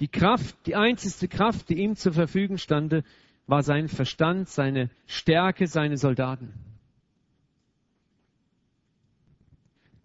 Die 0.00 0.08
Kraft, 0.08 0.54
die 0.66 0.76
einzige 0.76 1.28
Kraft, 1.28 1.70
die 1.70 1.78
ihm 1.78 1.96
zur 1.96 2.12
Verfügung 2.12 2.58
stande, 2.58 3.02
war 3.46 3.62
sein 3.62 3.88
Verstand, 3.88 4.48
seine 4.50 4.90
Stärke, 5.06 5.66
seine 5.66 5.96
Soldaten. 5.96 6.52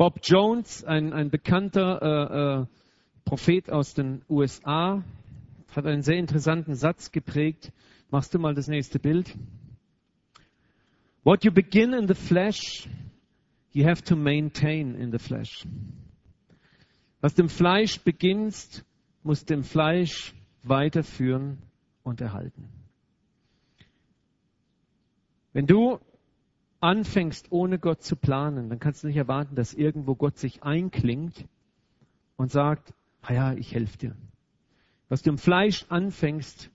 Bob 0.01 0.21
Jones, 0.23 0.83
ein, 0.83 1.13
ein 1.13 1.29
bekannter 1.29 2.01
äh, 2.01 2.61
äh, 2.61 2.65
Prophet 3.23 3.69
aus 3.69 3.93
den 3.93 4.23
USA, 4.27 5.03
hat 5.75 5.85
einen 5.85 6.01
sehr 6.01 6.17
interessanten 6.17 6.73
Satz 6.73 7.11
geprägt. 7.11 7.71
Machst 8.09 8.33
du 8.33 8.39
mal 8.39 8.55
das 8.55 8.67
nächste 8.67 8.97
Bild? 8.97 9.37
What 11.23 11.45
you 11.45 11.51
begin 11.51 11.93
in 11.93 12.07
the 12.07 12.15
flesh, 12.15 12.89
you 13.73 13.85
have 13.85 14.01
to 14.05 14.15
maintain 14.15 14.95
in 14.95 15.11
the 15.11 15.19
flesh. 15.19 15.67
Was 17.19 17.35
dem 17.35 17.47
Fleisch 17.47 17.99
beginnst, 17.99 18.83
muss 19.21 19.45
dem 19.45 19.63
Fleisch 19.63 20.33
weiterführen 20.63 21.59
und 22.01 22.21
erhalten. 22.21 22.69
Wenn 25.53 25.67
du 25.67 25.99
anfängst, 26.81 27.51
ohne 27.51 27.79
Gott 27.79 28.03
zu 28.03 28.15
planen, 28.15 28.69
dann 28.69 28.79
kannst 28.79 29.03
du 29.03 29.07
nicht 29.07 29.17
erwarten, 29.17 29.55
dass 29.55 29.73
irgendwo 29.73 30.15
Gott 30.15 30.37
sich 30.37 30.63
einklingt 30.63 31.45
und 32.35 32.51
sagt, 32.51 32.93
ah 33.21 33.33
ja, 33.33 33.53
ich 33.53 33.73
helfe 33.73 33.97
dir. 33.97 34.15
Was 35.07 35.21
du 35.21 35.29
im 35.29 35.37
Fleisch 35.37 35.85
anfängst, 35.89 36.71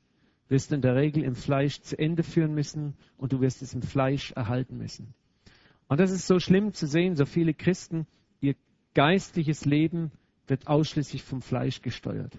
wirst 0.48 0.70
du 0.70 0.76
in 0.76 0.82
der 0.82 0.94
Regel 0.94 1.24
im 1.24 1.34
Fleisch 1.34 1.80
zu 1.80 1.98
Ende 1.98 2.22
führen 2.22 2.54
müssen 2.54 2.94
und 3.18 3.32
du 3.32 3.40
wirst 3.40 3.62
es 3.62 3.74
im 3.74 3.82
Fleisch 3.82 4.32
erhalten 4.32 4.78
müssen. 4.78 5.12
Und 5.88 6.00
das 6.00 6.10
ist 6.10 6.26
so 6.26 6.38
schlimm 6.38 6.72
zu 6.72 6.86
sehen, 6.86 7.16
so 7.16 7.26
viele 7.26 7.54
Christen, 7.54 8.06
ihr 8.40 8.54
geistliches 8.94 9.64
Leben 9.64 10.12
wird 10.46 10.68
ausschließlich 10.68 11.24
vom 11.24 11.42
Fleisch 11.42 11.82
gesteuert. 11.82 12.36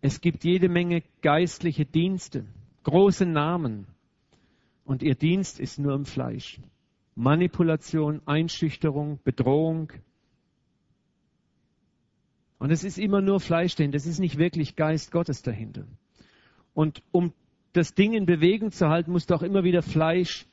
Es 0.00 0.20
gibt 0.20 0.44
jede 0.44 0.68
Menge 0.68 1.02
geistliche 1.22 1.84
Dienste, 1.84 2.44
große 2.84 3.26
Namen, 3.26 3.86
und 4.84 5.02
ihr 5.02 5.14
Dienst 5.14 5.60
ist 5.60 5.78
nur 5.78 5.94
im 5.94 6.06
Fleisch. 6.06 6.60
Manipulation, 7.18 8.22
Einschüchterung, 8.26 9.18
Bedrohung. 9.24 9.92
Und 12.58 12.70
es 12.70 12.84
ist 12.84 12.96
immer 12.96 13.20
nur 13.20 13.40
Fleisch 13.40 13.74
dahinter. 13.74 13.96
Es 13.96 14.06
ist 14.06 14.20
nicht 14.20 14.38
wirklich 14.38 14.76
Geist 14.76 15.10
Gottes 15.10 15.42
dahinter. 15.42 15.84
Und 16.74 17.02
um 17.10 17.32
das 17.72 17.94
Ding 17.94 18.12
in 18.12 18.24
Bewegung 18.24 18.70
zu 18.70 18.88
halten, 18.88 19.10
musst 19.10 19.30
du 19.30 19.34
auch 19.34 19.42
immer 19.42 19.64
wieder 19.64 19.82
Fleisch 19.82 20.46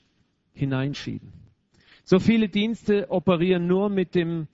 hineinschieben. 0.53 1.31
So 2.03 2.17
viele 2.17 2.49
Dienste 2.49 3.11
operieren 3.11 3.67
nur 3.67 3.89
mit 3.89 4.15
dem, 4.15 4.47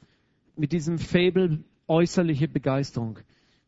mit 0.58 0.74
diesem 0.74 0.98
Fable 0.98 1.64
äußerliche 1.88 2.50
Begeisterung. 2.50 3.20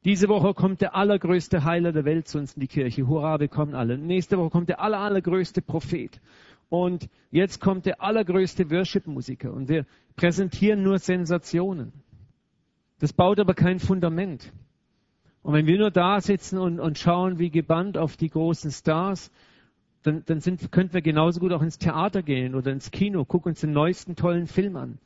Diese 0.04 0.28
Woche 0.28 0.54
kommt 0.54 0.82
der 0.82 0.96
allergrößte 0.96 1.64
Heiler 1.64 1.94
der 1.94 2.04
Welt 2.04 2.28
zu 2.28 2.40
uns 2.40 2.56
in 2.56 2.60
die 2.60 2.68
Kirche. 2.68 3.08
Hurra, 3.08 3.40
wir 3.40 3.48
kommen 3.48 3.74
alle. 3.74 3.98
Nächste 3.98 4.38
Woche 4.38 4.50
kommt 4.50 4.68
der 4.68 4.82
aller, 4.82 5.00
allergrößte 5.00 5.62
Prophet. 5.62 6.20
Und 6.74 7.08
jetzt 7.30 7.62
kommt 7.62 7.86
der 7.86 8.02
allergrößte 8.02 8.72
Worship-Musiker. 8.72 9.54
Und 9.54 9.70
wir 9.70 9.86
präsentieren 10.16 10.82
nur 10.82 10.98
Sensationen. 10.98 11.94
Das 12.98 13.14
baut 13.14 13.40
aber 13.40 13.54
kein 13.54 13.78
Fundament. 13.78 14.52
Und 15.44 15.54
wenn 15.54 15.68
wir 15.68 15.78
nur 15.78 15.92
da 15.92 16.20
sitzen 16.20 16.58
und, 16.58 16.80
und 16.80 16.98
schauen 16.98 17.38
wie 17.38 17.52
gebannt 17.52 17.96
auf 17.96 18.18
die 18.18 18.32
großen 18.32 18.72
Stars, 18.72 19.32
dann, 20.02 20.26
dann 20.26 20.40
sind, 20.40 20.72
könnten 20.72 20.96
wir 20.96 21.04
genauso 21.04 21.40
gut 21.40 21.52
auch 21.52 21.62
ins 21.62 21.78
Theater 21.78 22.24
gehen 22.24 22.56
oder 22.56 22.72
ins 22.72 22.90
Kino, 22.90 23.24
gucken 23.24 23.52
uns 23.52 23.62
den 23.62 23.72
neuesten 23.72 24.16
tollen 24.16 24.48
Film 24.48 24.76
an. 24.76 24.98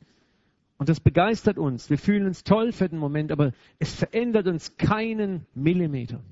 Und 0.78 0.88
das 0.88 1.00
begeistert 1.00 1.58
uns. 1.58 1.90
Wir 1.90 1.98
fühlen 1.98 2.24
uns 2.24 2.44
toll 2.44 2.72
für 2.72 2.88
den 2.88 2.98
Moment, 2.98 3.30
aber 3.30 3.52
es 3.78 3.94
verändert 3.94 4.46
uns 4.46 4.78
keinen 4.78 5.44
Millimeter. 5.54 6.22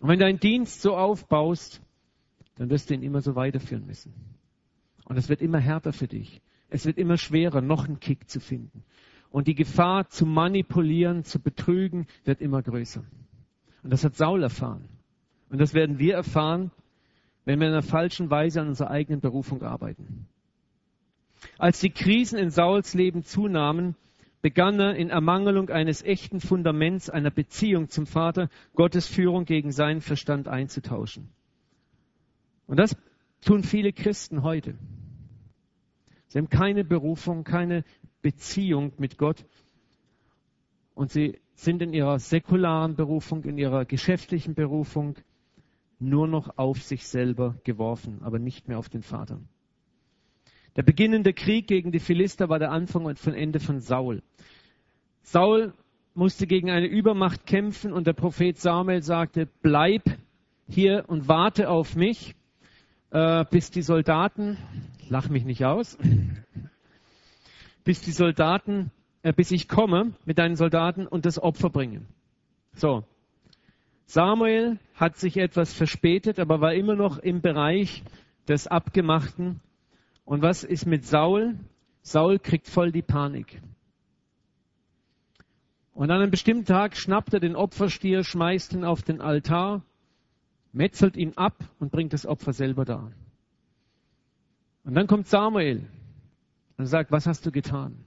Und 0.00 0.08
wenn 0.08 0.18
du 0.18 0.24
einen 0.24 0.40
Dienst 0.40 0.80
so 0.80 0.96
aufbaust, 0.96 1.82
dann 2.56 2.70
wirst 2.70 2.90
du 2.90 2.94
ihn 2.94 3.02
immer 3.02 3.20
so 3.20 3.34
weiterführen 3.34 3.86
müssen. 3.86 4.12
Und 5.04 5.16
es 5.16 5.28
wird 5.28 5.40
immer 5.40 5.58
härter 5.58 5.92
für 5.92 6.08
dich. 6.08 6.40
Es 6.68 6.86
wird 6.86 6.98
immer 6.98 7.16
schwerer, 7.16 7.60
noch 7.60 7.86
einen 7.86 8.00
Kick 8.00 8.28
zu 8.28 8.40
finden. 8.40 8.84
Und 9.30 9.46
die 9.48 9.54
Gefahr 9.54 10.08
zu 10.08 10.26
manipulieren, 10.26 11.24
zu 11.24 11.40
betrügen, 11.40 12.06
wird 12.24 12.40
immer 12.40 12.62
größer. 12.62 13.04
Und 13.82 13.92
das 13.92 14.04
hat 14.04 14.14
Saul 14.14 14.42
erfahren. 14.42 14.88
Und 15.48 15.60
das 15.60 15.74
werden 15.74 15.98
wir 15.98 16.14
erfahren, 16.14 16.70
wenn 17.44 17.58
wir 17.60 17.68
in 17.68 17.72
einer 17.72 17.82
falschen 17.82 18.30
Weise 18.30 18.60
an 18.60 18.68
unserer 18.68 18.90
eigenen 18.90 19.20
Berufung 19.20 19.62
arbeiten. 19.62 20.26
Als 21.58 21.80
die 21.80 21.90
Krisen 21.90 22.38
in 22.38 22.50
Sauls 22.50 22.94
Leben 22.94 23.24
zunahmen, 23.24 23.96
begann 24.42 24.78
er 24.78 24.94
in 24.94 25.10
Ermangelung 25.10 25.70
eines 25.70 26.02
echten 26.02 26.40
Fundaments 26.40 27.10
einer 27.10 27.30
Beziehung 27.30 27.88
zum 27.88 28.06
Vater 28.06 28.48
Gottes 28.74 29.06
Führung 29.06 29.44
gegen 29.44 29.72
seinen 29.72 30.00
Verstand 30.00 30.48
einzutauschen. 30.48 31.30
Und 32.70 32.76
das 32.76 32.96
tun 33.40 33.64
viele 33.64 33.92
Christen 33.92 34.44
heute. 34.44 34.78
Sie 36.28 36.38
haben 36.38 36.50
keine 36.50 36.84
Berufung, 36.84 37.42
keine 37.42 37.82
Beziehung 38.22 38.92
mit 38.96 39.18
Gott. 39.18 39.44
Und 40.94 41.10
sie 41.10 41.40
sind 41.54 41.82
in 41.82 41.92
ihrer 41.92 42.20
säkularen 42.20 42.94
Berufung, 42.94 43.42
in 43.42 43.58
ihrer 43.58 43.86
geschäftlichen 43.86 44.54
Berufung 44.54 45.16
nur 45.98 46.28
noch 46.28 46.58
auf 46.58 46.80
sich 46.84 47.08
selber 47.08 47.56
geworfen, 47.64 48.22
aber 48.22 48.38
nicht 48.38 48.68
mehr 48.68 48.78
auf 48.78 48.88
den 48.88 49.02
Vater. 49.02 49.40
Der 50.76 50.84
beginnende 50.84 51.32
Krieg 51.32 51.66
gegen 51.66 51.90
die 51.90 51.98
Philister 51.98 52.48
war 52.48 52.60
der 52.60 52.70
Anfang 52.70 53.04
und 53.04 53.18
von 53.18 53.34
Ende 53.34 53.58
von 53.58 53.80
Saul. 53.80 54.22
Saul 55.22 55.74
musste 56.14 56.46
gegen 56.46 56.70
eine 56.70 56.86
Übermacht 56.86 57.46
kämpfen 57.46 57.92
und 57.92 58.06
der 58.06 58.12
Prophet 58.12 58.56
Samuel 58.56 59.02
sagte, 59.02 59.48
bleib 59.60 60.04
hier 60.68 61.06
und 61.08 61.26
warte 61.26 61.68
auf 61.68 61.96
mich, 61.96 62.36
äh, 63.10 63.44
bis 63.50 63.70
die 63.70 63.82
Soldaten, 63.82 64.56
lach 65.08 65.28
mich 65.28 65.44
nicht 65.44 65.64
aus, 65.64 65.98
bis 67.84 68.00
die 68.00 68.12
Soldaten, 68.12 68.90
äh, 69.22 69.32
bis 69.32 69.50
ich 69.50 69.68
komme 69.68 70.12
mit 70.24 70.38
deinen 70.38 70.56
Soldaten 70.56 71.06
und 71.06 71.26
das 71.26 71.38
Opfer 71.38 71.70
bringen. 71.70 72.06
So. 72.74 73.04
Samuel 74.06 74.78
hat 74.94 75.16
sich 75.16 75.36
etwas 75.36 75.72
verspätet, 75.72 76.40
aber 76.40 76.60
war 76.60 76.74
immer 76.74 76.96
noch 76.96 77.18
im 77.18 77.40
Bereich 77.40 78.02
des 78.48 78.66
Abgemachten. 78.66 79.60
Und 80.24 80.42
was 80.42 80.64
ist 80.64 80.86
mit 80.86 81.04
Saul? 81.04 81.56
Saul 82.02 82.38
kriegt 82.38 82.68
voll 82.68 82.90
die 82.90 83.02
Panik. 83.02 83.60
Und 85.92 86.10
an 86.10 86.22
einem 86.22 86.30
bestimmten 86.30 86.64
Tag 86.64 86.96
schnappt 86.96 87.34
er 87.34 87.40
den 87.40 87.54
Opferstier, 87.54 88.24
schmeißt 88.24 88.72
ihn 88.72 88.84
auf 88.84 89.02
den 89.02 89.20
Altar, 89.20 89.82
metzelt 90.72 91.16
ihn 91.16 91.36
ab 91.36 91.56
und 91.78 91.90
bringt 91.90 92.12
das 92.12 92.26
Opfer 92.26 92.52
selber 92.52 92.84
dar. 92.84 93.12
Und 94.84 94.94
dann 94.94 95.06
kommt 95.06 95.26
Samuel 95.26 95.86
und 96.76 96.86
sagt, 96.86 97.12
was 97.12 97.26
hast 97.26 97.44
du 97.46 97.52
getan? 97.52 98.04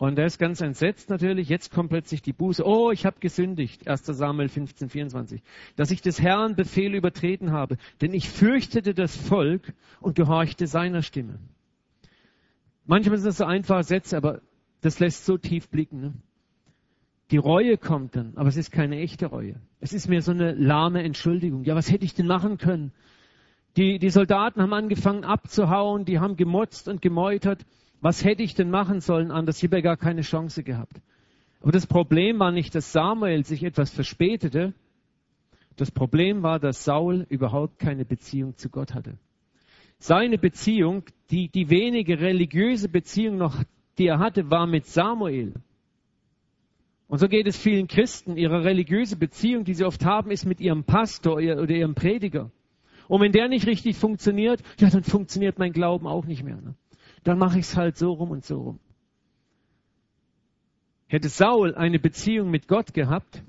Und 0.00 0.18
er 0.18 0.24
ist 0.24 0.38
ganz 0.38 0.62
entsetzt 0.62 1.10
natürlich. 1.10 1.50
Jetzt 1.50 1.72
kommt 1.72 1.90
plötzlich 1.90 2.22
die 2.22 2.32
Buße. 2.32 2.66
Oh, 2.66 2.90
ich 2.90 3.04
habe 3.04 3.20
gesündigt. 3.20 3.86
1. 3.86 4.06
Samuel 4.06 4.48
15, 4.48 4.88
24. 4.88 5.42
Dass 5.76 5.90
ich 5.90 6.00
des 6.00 6.22
Herrn 6.22 6.56
Befehl 6.56 6.94
übertreten 6.94 7.52
habe. 7.52 7.76
Denn 8.00 8.14
ich 8.14 8.30
fürchtete 8.30 8.94
das 8.94 9.14
Volk 9.14 9.74
und 10.00 10.14
gehorchte 10.14 10.66
seiner 10.66 11.02
Stimme. 11.02 11.38
Manchmal 12.86 13.18
sind 13.18 13.26
das 13.26 13.36
so 13.36 13.44
einfache 13.44 13.84
Sätze, 13.84 14.16
aber 14.16 14.40
das 14.80 15.00
lässt 15.00 15.26
so 15.26 15.36
tief 15.36 15.68
blicken. 15.68 16.00
Ne? 16.00 16.14
Die 17.30 17.36
Reue 17.36 17.78
kommt 17.78 18.16
dann, 18.16 18.32
aber 18.36 18.48
es 18.48 18.56
ist 18.56 18.72
keine 18.72 18.98
echte 18.98 19.26
Reue. 19.26 19.54
Es 19.80 19.92
ist 19.92 20.08
mehr 20.08 20.22
so 20.22 20.32
eine 20.32 20.52
lahme 20.52 21.02
Entschuldigung. 21.02 21.62
Ja, 21.64 21.76
was 21.76 21.90
hätte 21.90 22.04
ich 22.04 22.14
denn 22.14 22.26
machen 22.26 22.58
können? 22.58 22.92
Die, 23.76 24.00
die 24.00 24.10
Soldaten 24.10 24.60
haben 24.60 24.72
angefangen 24.72 25.24
abzuhauen, 25.24 26.04
die 26.04 26.18
haben 26.18 26.36
gemotzt 26.36 26.88
und 26.88 27.00
gemeutert. 27.00 27.64
Was 28.00 28.24
hätte 28.24 28.42
ich 28.42 28.54
denn 28.54 28.70
machen 28.70 29.00
sollen 29.00 29.30
anders? 29.30 29.58
Ich 29.58 29.64
habe 29.64 29.76
ja 29.76 29.82
gar 29.82 29.96
keine 29.96 30.22
Chance 30.22 30.64
gehabt. 30.64 31.00
Aber 31.60 31.70
das 31.70 31.86
Problem 31.86 32.38
war 32.40 32.50
nicht, 32.50 32.74
dass 32.74 32.92
Samuel 32.92 33.44
sich 33.44 33.62
etwas 33.62 33.90
verspätete. 33.90 34.72
Das 35.76 35.90
Problem 35.92 36.42
war, 36.42 36.58
dass 36.58 36.84
Saul 36.84 37.26
überhaupt 37.28 37.78
keine 37.78 38.04
Beziehung 38.04 38.56
zu 38.56 38.70
Gott 38.70 38.92
hatte. 38.92 39.18
Seine 39.98 40.38
Beziehung, 40.38 41.04
die, 41.30 41.48
die 41.48 41.70
wenige 41.70 42.18
religiöse 42.18 42.88
Beziehung 42.88 43.36
noch, 43.36 43.62
die 43.98 44.06
er 44.06 44.18
hatte, 44.18 44.50
war 44.50 44.66
mit 44.66 44.86
Samuel. 44.86 45.54
Und 47.10 47.18
so 47.18 47.26
geht 47.26 47.48
es 47.48 47.58
vielen 47.58 47.88
Christen. 47.88 48.36
Ihre 48.36 48.62
religiöse 48.62 49.16
Beziehung, 49.16 49.64
die 49.64 49.74
sie 49.74 49.84
oft 49.84 50.04
haben, 50.04 50.30
ist 50.30 50.46
mit 50.46 50.60
ihrem 50.60 50.84
Pastor 50.84 51.38
oder 51.38 51.68
ihrem 51.68 51.96
Prediger. 51.96 52.52
Und 53.08 53.20
wenn 53.20 53.32
der 53.32 53.48
nicht 53.48 53.66
richtig 53.66 53.96
funktioniert, 53.96 54.62
ja, 54.78 54.90
dann 54.90 55.02
funktioniert 55.02 55.58
mein 55.58 55.72
Glauben 55.72 56.06
auch 56.06 56.24
nicht 56.24 56.44
mehr. 56.44 56.60
Ne? 56.60 56.76
Dann 57.24 57.36
mache 57.36 57.58
ich 57.58 57.64
es 57.64 57.76
halt 57.76 57.96
so 57.96 58.12
rum 58.12 58.30
und 58.30 58.44
so 58.44 58.60
rum. 58.60 58.78
Hätte 61.08 61.28
Saul 61.28 61.74
eine 61.74 61.98
Beziehung 61.98 62.48
mit 62.48 62.68
Gott 62.68 62.94
gehabt, 62.94 63.42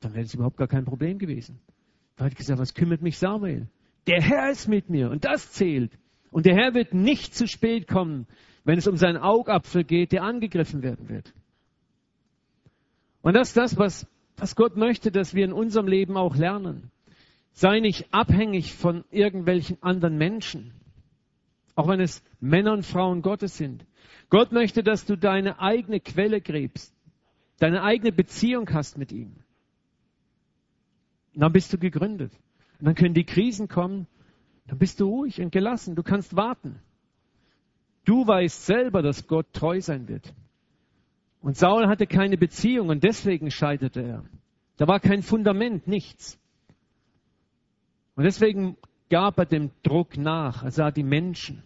dann 0.00 0.14
wäre 0.14 0.24
es 0.24 0.32
überhaupt 0.32 0.56
gar 0.56 0.68
kein 0.68 0.86
Problem 0.86 1.18
gewesen. 1.18 1.60
Da 2.16 2.24
hat 2.24 2.36
gesagt, 2.36 2.58
was 2.58 2.72
kümmert 2.72 3.02
mich 3.02 3.18
Samuel? 3.18 3.68
Der 4.06 4.22
Herr 4.22 4.50
ist 4.50 4.66
mit 4.66 4.88
mir 4.88 5.10
und 5.10 5.26
das 5.26 5.52
zählt. 5.52 5.92
Und 6.30 6.46
der 6.46 6.54
Herr 6.54 6.72
wird 6.72 6.94
nicht 6.94 7.34
zu 7.34 7.46
spät 7.46 7.86
kommen, 7.86 8.26
wenn 8.64 8.78
es 8.78 8.88
um 8.88 8.96
seinen 8.96 9.18
Augapfel 9.18 9.84
geht, 9.84 10.12
der 10.12 10.22
angegriffen 10.22 10.82
werden 10.82 11.10
wird. 11.10 11.34
Und 13.28 13.34
das 13.34 13.48
ist 13.48 13.58
das, 13.58 13.76
was, 13.76 14.06
was 14.38 14.56
Gott 14.56 14.78
möchte, 14.78 15.12
dass 15.12 15.34
wir 15.34 15.44
in 15.44 15.52
unserem 15.52 15.86
Leben 15.86 16.16
auch 16.16 16.34
lernen. 16.34 16.90
Sei 17.52 17.78
nicht 17.78 18.06
abhängig 18.10 18.72
von 18.72 19.04
irgendwelchen 19.10 19.76
anderen 19.82 20.16
Menschen, 20.16 20.72
auch 21.74 21.88
wenn 21.88 22.00
es 22.00 22.22
Männer 22.40 22.72
und 22.72 22.86
Frauen 22.86 23.20
Gottes 23.20 23.58
sind. 23.58 23.84
Gott 24.30 24.50
möchte, 24.52 24.82
dass 24.82 25.04
du 25.04 25.14
deine 25.14 25.60
eigene 25.60 26.00
Quelle 26.00 26.40
gräbst, 26.40 26.94
deine 27.58 27.82
eigene 27.82 28.12
Beziehung 28.12 28.72
hast 28.72 28.96
mit 28.96 29.12
ihm. 29.12 29.36
Und 31.34 31.42
dann 31.42 31.52
bist 31.52 31.70
du 31.70 31.76
gegründet. 31.76 32.32
Und 32.78 32.86
dann 32.86 32.94
können 32.94 33.12
die 33.12 33.26
Krisen 33.26 33.68
kommen, 33.68 34.06
dann 34.68 34.78
bist 34.78 35.00
du 35.00 35.06
ruhig 35.06 35.38
und 35.38 35.52
gelassen, 35.52 35.96
du 35.96 36.02
kannst 36.02 36.34
warten. 36.34 36.80
Du 38.06 38.26
weißt 38.26 38.64
selber, 38.64 39.02
dass 39.02 39.26
Gott 39.26 39.52
treu 39.52 39.82
sein 39.82 40.08
wird. 40.08 40.32
Und 41.40 41.56
Saul 41.56 41.86
hatte 41.86 42.06
keine 42.06 42.36
Beziehung 42.36 42.88
und 42.88 43.04
deswegen 43.04 43.50
scheiterte 43.50 44.02
er. 44.02 44.24
Da 44.76 44.86
war 44.86 45.00
kein 45.00 45.22
Fundament, 45.22 45.86
nichts. 45.86 46.38
Und 48.16 48.24
deswegen 48.24 48.76
gab 49.10 49.38
er 49.38 49.46
dem 49.46 49.70
Druck 49.82 50.16
nach. 50.16 50.64
Er 50.64 50.70
sah 50.70 50.90
die 50.90 51.02
Menschen. 51.02 51.62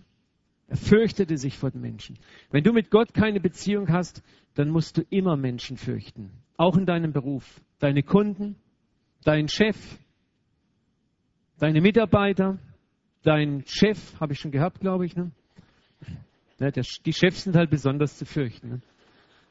Er 0.68 0.76
fürchtete 0.76 1.36
sich 1.36 1.58
vor 1.58 1.70
den 1.70 1.80
Menschen. 1.80 2.18
Wenn 2.50 2.64
du 2.64 2.72
mit 2.72 2.90
Gott 2.90 3.14
keine 3.14 3.40
Beziehung 3.40 3.88
hast, 3.88 4.22
dann 4.54 4.70
musst 4.70 4.96
du 4.96 5.02
immer 5.10 5.36
Menschen 5.36 5.76
fürchten. 5.76 6.30
Auch 6.56 6.76
in 6.76 6.86
deinem 6.86 7.12
Beruf. 7.12 7.60
Deine 7.78 8.02
Kunden, 8.02 8.56
dein 9.24 9.48
Chef, 9.48 9.76
deine 11.58 11.80
Mitarbeiter, 11.80 12.58
dein 13.22 13.64
Chef, 13.66 14.20
habe 14.20 14.32
ich 14.32 14.40
schon 14.40 14.50
gehabt, 14.50 14.80
glaube 14.80 15.06
ich. 15.06 15.16
Ne? 15.16 15.30
die 17.04 17.12
Chefs 17.12 17.42
sind 17.44 17.56
halt 17.56 17.70
besonders 17.70 18.16
zu 18.18 18.24
fürchten. 18.24 18.68
Ne? 18.68 18.80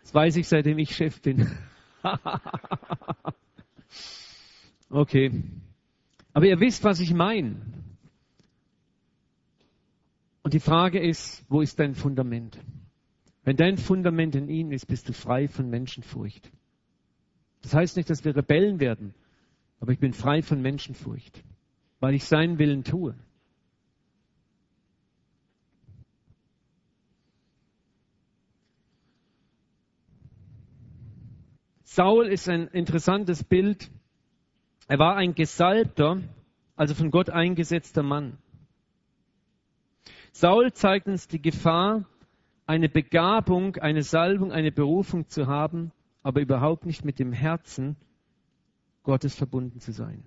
Das 0.02 0.14
weiß 0.14 0.36
ich, 0.38 0.48
seitdem 0.48 0.80
ich 0.80 0.96
Chef 0.96 1.22
bin. 1.22 1.48
okay. 4.90 5.44
Aber 6.34 6.46
ihr 6.46 6.60
wisst, 6.60 6.84
was 6.84 7.00
ich 7.00 7.14
meine. 7.14 7.56
Und 10.44 10.54
die 10.54 10.60
Frage 10.60 11.00
ist, 11.00 11.44
wo 11.50 11.62
ist 11.62 11.80
dein 11.80 11.94
Fundament? 11.94 12.58
Wenn 13.44 13.58
dein 13.58 13.78
Fundament 13.78 14.36
in 14.36 14.50
ihm 14.50 14.72
ist, 14.72 14.88
bist 14.88 15.10
du 15.10 15.14
frei 15.14 15.48
von 15.48 15.70
Menschenfurcht. 15.70 16.52
Das 17.62 17.74
heißt 17.74 17.98
nicht, 17.98 18.10
dass 18.10 18.26
wir 18.26 18.36
Rebellen 18.36 18.80
werden, 18.80 19.14
aber 19.80 19.92
ich 19.92 20.00
bin 20.00 20.14
frei 20.14 20.42
von 20.42 20.62
Menschenfurcht, 20.62 21.44
weil 22.00 22.16
ich 22.16 22.26
seinen 22.26 22.60
Willen 22.60 22.84
tue. 22.84 23.16
Saul 31.94 32.28
ist 32.28 32.48
ein 32.48 32.70
interessantes 32.70 33.44
Bild. 33.44 33.92
Er 34.88 34.98
war 34.98 35.18
ein 35.18 35.36
gesalbter, 35.36 36.22
also 36.78 36.96
von 36.96 37.12
Gott 37.12 37.30
eingesetzter 37.30 38.02
Mann. 38.02 38.38
Saul 40.32 40.72
zeigt 40.72 41.08
uns 41.08 41.28
die 41.28 41.42
Gefahr, 41.42 42.06
eine 42.66 42.88
Begabung, 42.88 43.76
eine 43.76 44.04
Salbung, 44.04 44.54
eine 44.54 44.72
Berufung 44.72 45.28
zu 45.28 45.48
haben, 45.48 45.92
aber 46.24 46.40
überhaupt 46.40 46.86
nicht 46.86 47.04
mit 47.04 47.20
dem 47.20 47.34
Herzen 47.34 47.98
Gottes 49.04 49.36
verbunden 49.36 49.82
zu 49.82 49.92
sein. 49.92 50.24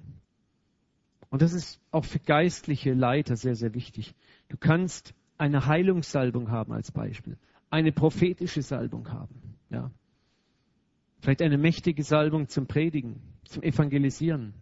Und 1.31 1.41
das 1.41 1.55
ist 1.55 1.81
auch 1.91 2.05
für 2.05 2.19
geistliche 2.19 2.93
Leiter 2.93 3.37
sehr, 3.37 3.55
sehr 3.55 3.73
wichtig. 3.73 4.15
Du 4.51 4.59
kannst 4.59 5.15
eine 5.39 5.65
Heilungssalbung 5.65 6.51
haben 6.51 6.75
als 6.75 6.93
Beispiel, 6.93 7.39
eine 7.71 7.91
prophetische 7.91 8.61
Salbung 8.61 9.11
haben. 9.11 9.57
Ja. 9.71 9.91
Vielleicht 11.25 11.41
eine 11.41 11.57
mächtige 11.57 12.03
Salbung 12.03 12.49
zum 12.49 12.67
Predigen, 12.67 13.19
zum 13.47 13.63
Evangelisieren. 13.63 14.53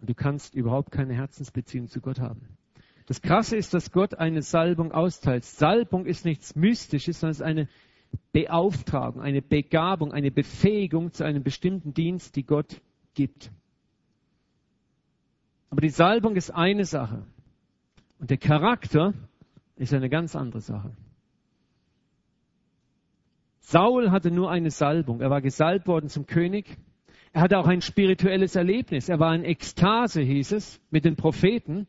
Und 0.00 0.08
du 0.08 0.14
kannst 0.14 0.54
überhaupt 0.54 0.92
keine 0.92 1.14
Herzensbeziehung 1.14 1.88
zu 1.88 2.00
Gott 2.00 2.20
haben. 2.20 2.56
Das 3.06 3.22
Krasse 3.22 3.56
ist, 3.56 3.74
dass 3.74 3.90
Gott 3.90 4.14
eine 4.14 4.42
Salbung 4.42 4.92
austeilt. 4.92 5.44
Salbung 5.44 6.06
ist 6.06 6.24
nichts 6.24 6.54
Mystisches, 6.54 7.18
sondern 7.18 7.32
es 7.32 7.38
ist 7.40 7.44
eine 7.44 7.68
Beauftragung, 8.30 9.20
eine 9.20 9.42
Begabung, 9.42 10.12
eine 10.12 10.30
Befähigung 10.30 11.10
zu 11.10 11.24
einem 11.24 11.42
bestimmten 11.42 11.92
Dienst, 11.92 12.36
die 12.36 12.44
Gott 12.44 12.80
gibt. 13.14 13.50
Aber 15.70 15.80
die 15.80 15.88
Salbung 15.88 16.36
ist 16.36 16.52
eine 16.52 16.84
Sache. 16.84 17.26
Und 18.20 18.30
der 18.30 18.38
Charakter 18.38 19.12
ist 19.74 19.92
eine 19.92 20.08
ganz 20.08 20.36
andere 20.36 20.60
Sache. 20.60 20.94
Saul 23.70 24.10
hatte 24.10 24.30
nur 24.30 24.50
eine 24.50 24.70
Salbung. 24.70 25.20
Er 25.20 25.28
war 25.28 25.42
gesalbt 25.42 25.88
worden 25.88 26.08
zum 26.08 26.24
König. 26.24 26.78
Er 27.34 27.42
hatte 27.42 27.58
auch 27.58 27.66
ein 27.66 27.82
spirituelles 27.82 28.56
Erlebnis. 28.56 29.10
Er 29.10 29.20
war 29.20 29.34
in 29.34 29.44
Ekstase, 29.44 30.22
hieß 30.22 30.52
es, 30.52 30.80
mit 30.90 31.04
den 31.04 31.16
Propheten. 31.16 31.86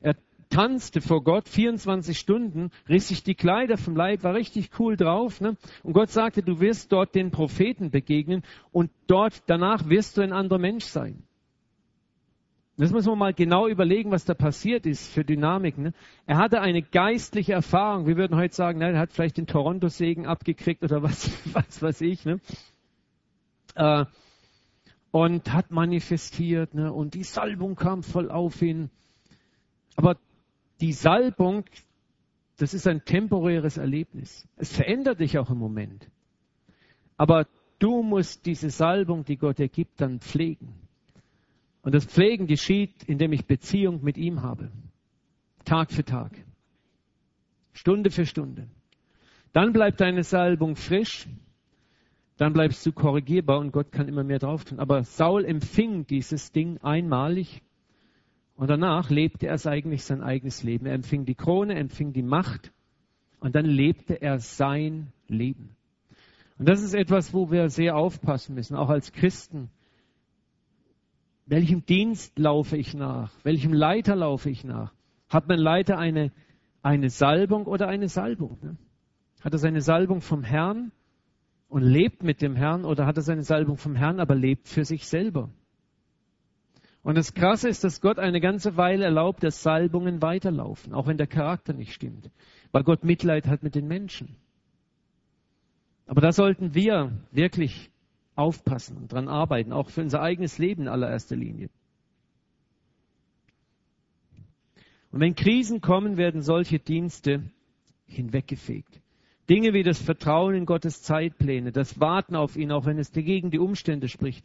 Er 0.00 0.14
tanzte 0.50 1.00
vor 1.00 1.24
Gott 1.24 1.48
24 1.48 2.16
Stunden, 2.16 2.70
riss 2.88 3.08
sich 3.08 3.24
die 3.24 3.34
Kleider 3.34 3.76
vom 3.76 3.96
Leib, 3.96 4.22
war 4.22 4.34
richtig 4.34 4.70
cool 4.78 4.96
drauf. 4.96 5.40
Ne? 5.40 5.56
Und 5.82 5.94
Gott 5.94 6.10
sagte, 6.10 6.44
du 6.44 6.60
wirst 6.60 6.92
dort 6.92 7.16
den 7.16 7.32
Propheten 7.32 7.90
begegnen 7.90 8.44
und 8.70 8.92
dort 9.08 9.42
danach 9.48 9.88
wirst 9.88 10.18
du 10.18 10.22
ein 10.22 10.32
anderer 10.32 10.60
Mensch 10.60 10.84
sein. 10.84 11.25
Das 12.78 12.92
muss 12.92 13.06
man 13.06 13.18
mal 13.18 13.32
genau 13.32 13.68
überlegen, 13.68 14.10
was 14.10 14.26
da 14.26 14.34
passiert 14.34 14.84
ist 14.84 15.08
für 15.08 15.24
Dynamik. 15.24 15.78
Ne? 15.78 15.94
Er 16.26 16.36
hatte 16.36 16.60
eine 16.60 16.82
geistliche 16.82 17.54
Erfahrung. 17.54 18.06
Wir 18.06 18.18
würden 18.18 18.36
heute 18.36 18.54
sagen, 18.54 18.80
na, 18.80 18.90
er 18.90 18.98
hat 18.98 19.14
vielleicht 19.14 19.38
den 19.38 19.46
Toronto-Segen 19.46 20.26
abgekriegt 20.26 20.82
oder 20.82 21.02
was, 21.02 21.30
was 21.54 21.80
weiß 21.80 22.02
ich. 22.02 22.26
Ne? 22.26 22.38
Äh, 23.76 24.04
und 25.10 25.52
hat 25.54 25.70
manifestiert 25.70 26.74
ne? 26.74 26.92
und 26.92 27.14
die 27.14 27.24
Salbung 27.24 27.76
kam 27.76 28.02
voll 28.02 28.30
auf 28.30 28.60
ihn. 28.60 28.90
Aber 29.96 30.18
die 30.82 30.92
Salbung, 30.92 31.64
das 32.58 32.74
ist 32.74 32.86
ein 32.86 33.06
temporäres 33.06 33.78
Erlebnis. 33.78 34.46
Es 34.56 34.76
verändert 34.76 35.20
dich 35.20 35.38
auch 35.38 35.48
im 35.48 35.56
Moment. 35.56 36.10
Aber 37.16 37.46
du 37.78 38.02
musst 38.02 38.44
diese 38.44 38.68
Salbung, 38.68 39.24
die 39.24 39.38
Gott 39.38 39.56
dir 39.58 39.68
gibt, 39.68 40.02
dann 40.02 40.20
pflegen. 40.20 40.85
Und 41.86 41.94
das 41.94 42.04
Pflegen 42.04 42.48
geschieht, 42.48 43.04
indem 43.04 43.32
ich 43.32 43.46
Beziehung 43.46 44.02
mit 44.02 44.18
ihm 44.18 44.42
habe. 44.42 44.72
Tag 45.64 45.92
für 45.92 46.04
Tag. 46.04 46.32
Stunde 47.74 48.10
für 48.10 48.26
Stunde. 48.26 48.66
Dann 49.52 49.72
bleibt 49.72 50.00
deine 50.00 50.24
Salbung 50.24 50.74
frisch. 50.74 51.28
Dann 52.38 52.52
bleibst 52.52 52.84
du 52.84 52.90
korrigierbar 52.90 53.60
und 53.60 53.70
Gott 53.70 53.92
kann 53.92 54.08
immer 54.08 54.24
mehr 54.24 54.40
drauf 54.40 54.64
tun. 54.64 54.80
Aber 54.80 55.04
Saul 55.04 55.44
empfing 55.44 56.08
dieses 56.08 56.50
Ding 56.50 56.78
einmalig 56.78 57.62
und 58.56 58.68
danach 58.68 59.08
lebte 59.08 59.46
er 59.46 59.64
eigentlich 59.64 60.02
sein 60.02 60.24
eigenes 60.24 60.64
Leben. 60.64 60.86
Er 60.86 60.94
empfing 60.94 61.24
die 61.24 61.36
Krone, 61.36 61.76
empfing 61.76 62.12
die 62.12 62.24
Macht 62.24 62.72
und 63.38 63.54
dann 63.54 63.64
lebte 63.64 64.20
er 64.20 64.40
sein 64.40 65.12
Leben. 65.28 65.76
Und 66.58 66.68
das 66.68 66.82
ist 66.82 66.94
etwas, 66.94 67.32
wo 67.32 67.52
wir 67.52 67.68
sehr 67.68 67.94
aufpassen 67.94 68.56
müssen, 68.56 68.74
auch 68.74 68.88
als 68.88 69.12
Christen. 69.12 69.70
Welchem 71.46 71.86
Dienst 71.86 72.38
laufe 72.38 72.76
ich 72.76 72.92
nach? 72.92 73.30
Welchem 73.44 73.72
Leiter 73.72 74.16
laufe 74.16 74.50
ich 74.50 74.64
nach? 74.64 74.92
Hat 75.28 75.46
mein 75.46 75.60
Leiter 75.60 75.96
eine, 75.96 76.32
eine 76.82 77.08
Salbung 77.08 77.66
oder 77.66 77.86
eine 77.86 78.08
Salbung? 78.08 78.58
Ne? 78.62 78.76
Hat 79.40 79.52
er 79.52 79.58
seine 79.60 79.80
Salbung 79.80 80.20
vom 80.20 80.42
Herrn 80.42 80.90
und 81.68 81.82
lebt 81.82 82.24
mit 82.24 82.42
dem 82.42 82.56
Herrn 82.56 82.84
oder 82.84 83.06
hat 83.06 83.16
er 83.16 83.22
seine 83.22 83.44
Salbung 83.44 83.76
vom 83.76 83.94
Herrn, 83.94 84.18
aber 84.18 84.34
lebt 84.34 84.66
für 84.66 84.84
sich 84.84 85.06
selber? 85.06 85.50
Und 87.04 87.16
das 87.16 87.34
Krasse 87.34 87.68
ist, 87.68 87.84
dass 87.84 88.00
Gott 88.00 88.18
eine 88.18 88.40
ganze 88.40 88.76
Weile 88.76 89.04
erlaubt, 89.04 89.44
dass 89.44 89.62
Salbungen 89.62 90.22
weiterlaufen, 90.22 90.92
auch 90.92 91.06
wenn 91.06 91.16
der 91.16 91.28
Charakter 91.28 91.72
nicht 91.72 91.92
stimmt, 91.92 92.28
weil 92.72 92.82
Gott 92.82 93.04
Mitleid 93.04 93.46
hat 93.46 93.62
mit 93.62 93.76
den 93.76 93.86
Menschen. 93.86 94.34
Aber 96.06 96.20
da 96.20 96.32
sollten 96.32 96.74
wir 96.74 97.12
wirklich 97.30 97.92
aufpassen 98.36 98.96
und 98.96 99.12
dran 99.12 99.28
arbeiten, 99.28 99.72
auch 99.72 99.90
für 99.90 100.02
unser 100.02 100.22
eigenes 100.22 100.58
Leben 100.58 100.82
in 100.82 100.88
allererster 100.88 101.36
Linie. 101.36 101.68
Und 105.10 105.20
wenn 105.20 105.34
Krisen 105.34 105.80
kommen, 105.80 106.16
werden 106.16 106.42
solche 106.42 106.78
Dienste 106.78 107.42
hinweggefegt. 108.06 109.00
Dinge 109.48 109.72
wie 109.72 109.82
das 109.82 110.00
Vertrauen 110.00 110.54
in 110.54 110.66
Gottes 110.66 111.02
Zeitpläne, 111.02 111.72
das 111.72 112.00
Warten 112.00 112.34
auf 112.36 112.56
ihn, 112.56 112.72
auch 112.72 112.84
wenn 112.84 112.98
es 112.98 113.12
gegen 113.12 113.50
die 113.50 113.58
Umstände 113.58 114.08
spricht, 114.08 114.44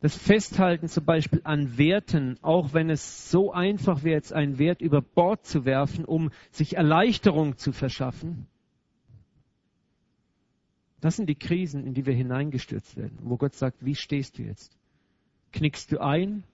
das 0.00 0.16
Festhalten 0.16 0.88
zum 0.88 1.04
Beispiel 1.04 1.42
an 1.44 1.76
Werten, 1.76 2.38
auch 2.40 2.72
wenn 2.72 2.88
es 2.88 3.30
so 3.30 3.52
einfach 3.52 4.02
wäre, 4.02 4.16
jetzt 4.16 4.32
einen 4.32 4.58
Wert 4.58 4.80
über 4.80 5.02
Bord 5.02 5.44
zu 5.44 5.66
werfen, 5.66 6.06
um 6.06 6.30
sich 6.50 6.76
Erleichterung 6.76 7.58
zu 7.58 7.72
verschaffen, 7.72 8.46
das 11.00 11.16
sind 11.16 11.28
die 11.28 11.34
Krisen, 11.34 11.86
in 11.86 11.94
die 11.94 12.06
wir 12.06 12.14
hineingestürzt 12.14 12.96
werden, 12.96 13.18
wo 13.22 13.36
Gott 13.36 13.54
sagt, 13.54 13.84
wie 13.84 13.94
stehst 13.94 14.38
du 14.38 14.42
jetzt? 14.42 14.76
Knickst 15.52 15.92
du 15.92 16.00
ein? 16.00 16.44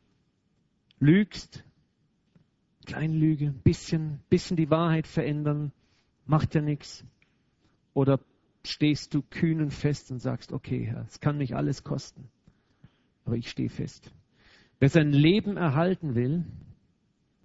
Lügst? 0.99 1.65
Kleinlüge, 2.87 3.51
bisschen, 3.51 4.21
bisschen 4.31 4.57
die 4.57 4.71
Wahrheit 4.71 5.09
verändern, 5.09 5.73
macht 6.25 6.55
ja 6.55 6.61
nichts. 6.61 7.05
Oder 7.95 8.21
stehst 8.63 9.13
du 9.15 9.23
kühn 9.23 9.61
und 9.61 9.73
fest 9.73 10.11
und 10.11 10.21
sagst, 10.21 10.53
okay, 10.53 10.87
Herr, 10.87 11.05
es 11.09 11.21
kann 11.21 11.39
mich 11.39 11.57
alles 11.57 11.83
kosten, 11.83 12.29
aber 13.25 13.37
ich 13.37 13.51
stehe 13.51 13.69
fest. 13.69 14.13
Wer 14.79 14.89
sein 14.89 15.11
Leben 15.11 15.57
erhalten 15.57 16.15
will, 16.15 16.45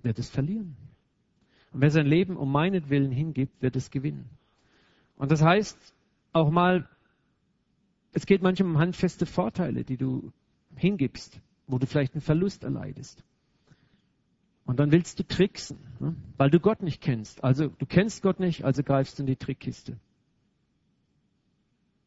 wird 0.04 0.20
es 0.20 0.30
verlieren. 0.30 0.76
Und 1.72 1.82
wer 1.82 1.92
sein 1.92 2.06
Leben 2.06 2.38
um 2.38 2.52
meinetwillen 2.52 3.12
hingibt, 3.12 3.62
wird 3.62 3.76
es 3.76 3.90
gewinnen. 3.90 4.30
Und 5.16 5.32
das 5.32 5.42
heißt, 5.42 5.94
auch 6.34 6.50
mal, 6.50 6.88
es 8.13 8.26
geht 8.26 8.41
manchmal 8.41 8.69
um 8.69 8.78
handfeste 8.80 9.26
Vorteile, 9.26 9.84
die 9.84 9.97
du 9.97 10.32
hingibst, 10.76 11.39
wo 11.67 11.78
du 11.78 11.88
vielleicht 11.88 12.13
einen 12.13 12.21
Verlust 12.21 12.63
erleidest. 12.63 13.24
Und 14.65 14.80
dann 14.80 14.91
willst 14.91 15.19
du 15.19 15.24
tricksen, 15.24 15.78
ne? 16.00 16.15
weil 16.38 16.50
du 16.50 16.60
Gott 16.60 16.82
nicht 16.82 17.02
kennst. 17.02 17.43
Also 17.43 17.67
du 17.67 17.86
kennst 17.86 18.21
Gott 18.21 18.39
nicht, 18.39 18.63
also 18.63 18.84
greifst 18.84 19.17
du 19.17 19.24
in 19.24 19.28
die 19.28 19.36
Trickkiste. 19.36 19.97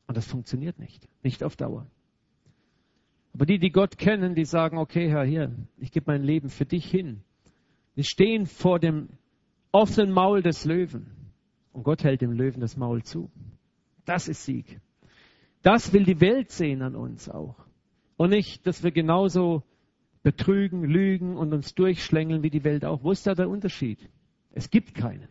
Und 0.07 0.17
das 0.17 0.27
funktioniert 0.27 0.79
nicht, 0.79 1.09
nicht 1.23 1.43
auf 1.43 1.57
Dauer. 1.57 1.87
Aber 3.33 3.47
die, 3.47 3.59
die 3.59 3.71
Gott 3.71 3.99
kennen, 3.99 4.35
die 4.35 4.45
sagen, 4.45 4.79
okay, 4.79 5.09
Herr, 5.11 5.25
hier, 5.25 5.51
ich 5.79 5.91
gebe 5.91 6.13
mein 6.13 6.23
Leben 6.23 6.51
für 6.51 6.65
dich 6.65 6.89
hin. 6.89 7.23
Die 7.97 8.05
stehen 8.05 8.47
vor 8.47 8.79
dem 8.79 9.09
offenen 9.73 10.13
Maul 10.13 10.43
des 10.43 10.65
Löwen. 10.65 11.11
Und 11.73 11.83
Gott 11.83 12.05
hält 12.05 12.21
dem 12.21 12.33
Löwen 12.33 12.61
das 12.61 12.77
Maul 12.77 13.03
zu. 13.03 13.31
Das 14.05 14.29
ist 14.29 14.45
Sieg. 14.45 14.81
Das 15.65 15.95
will 15.95 16.05
die 16.05 16.21
Welt 16.21 16.51
sehen 16.51 16.83
an 16.83 16.95
uns 16.95 17.29
auch. 17.31 17.57
Und 18.19 18.31
nicht, 18.31 18.67
dass 18.67 18.85
wir 18.85 18.93
genauso 18.93 19.63
betrügen, 20.23 20.85
lügen 20.85 21.39
und 21.39 21.55
uns 21.55 21.75
durchschlängeln 21.75 22.43
wie 22.43 22.51
die 22.51 22.65
Welt 22.65 22.85
auch. 22.85 23.03
Wo 23.03 23.11
ist 23.11 23.27
da 23.27 23.35
der 23.35 23.49
Unterschied? 23.49 23.99
Es 24.53 24.69
gibt 24.69 24.95
keinen. 24.95 25.29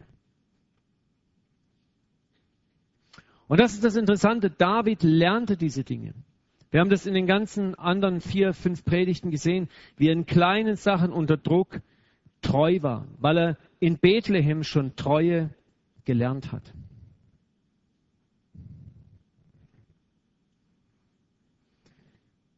Und 3.47 3.59
das 3.59 3.73
ist 3.73 3.83
das 3.83 3.95
Interessante. 3.95 4.49
David 4.49 5.03
lernte 5.03 5.55
diese 5.55 5.83
Dinge. 5.83 6.15
Wir 6.71 6.79
haben 6.79 6.89
das 6.89 7.05
in 7.05 7.13
den 7.13 7.27
ganzen 7.27 7.75
anderen 7.75 8.19
vier, 8.19 8.53
fünf 8.53 8.83
Predigten 8.83 9.29
gesehen, 9.29 9.69
wie 9.97 10.07
er 10.07 10.13
in 10.13 10.25
kleinen 10.25 10.77
Sachen 10.77 11.11
unter 11.11 11.37
Druck 11.37 11.79
treu 12.41 12.79
war, 12.81 13.07
weil 13.19 13.37
er 13.37 13.57
in 13.79 13.99
Bethlehem 13.99 14.63
schon 14.63 14.95
Treue 14.95 15.51
gelernt 16.05 16.51
hat. 16.51 16.73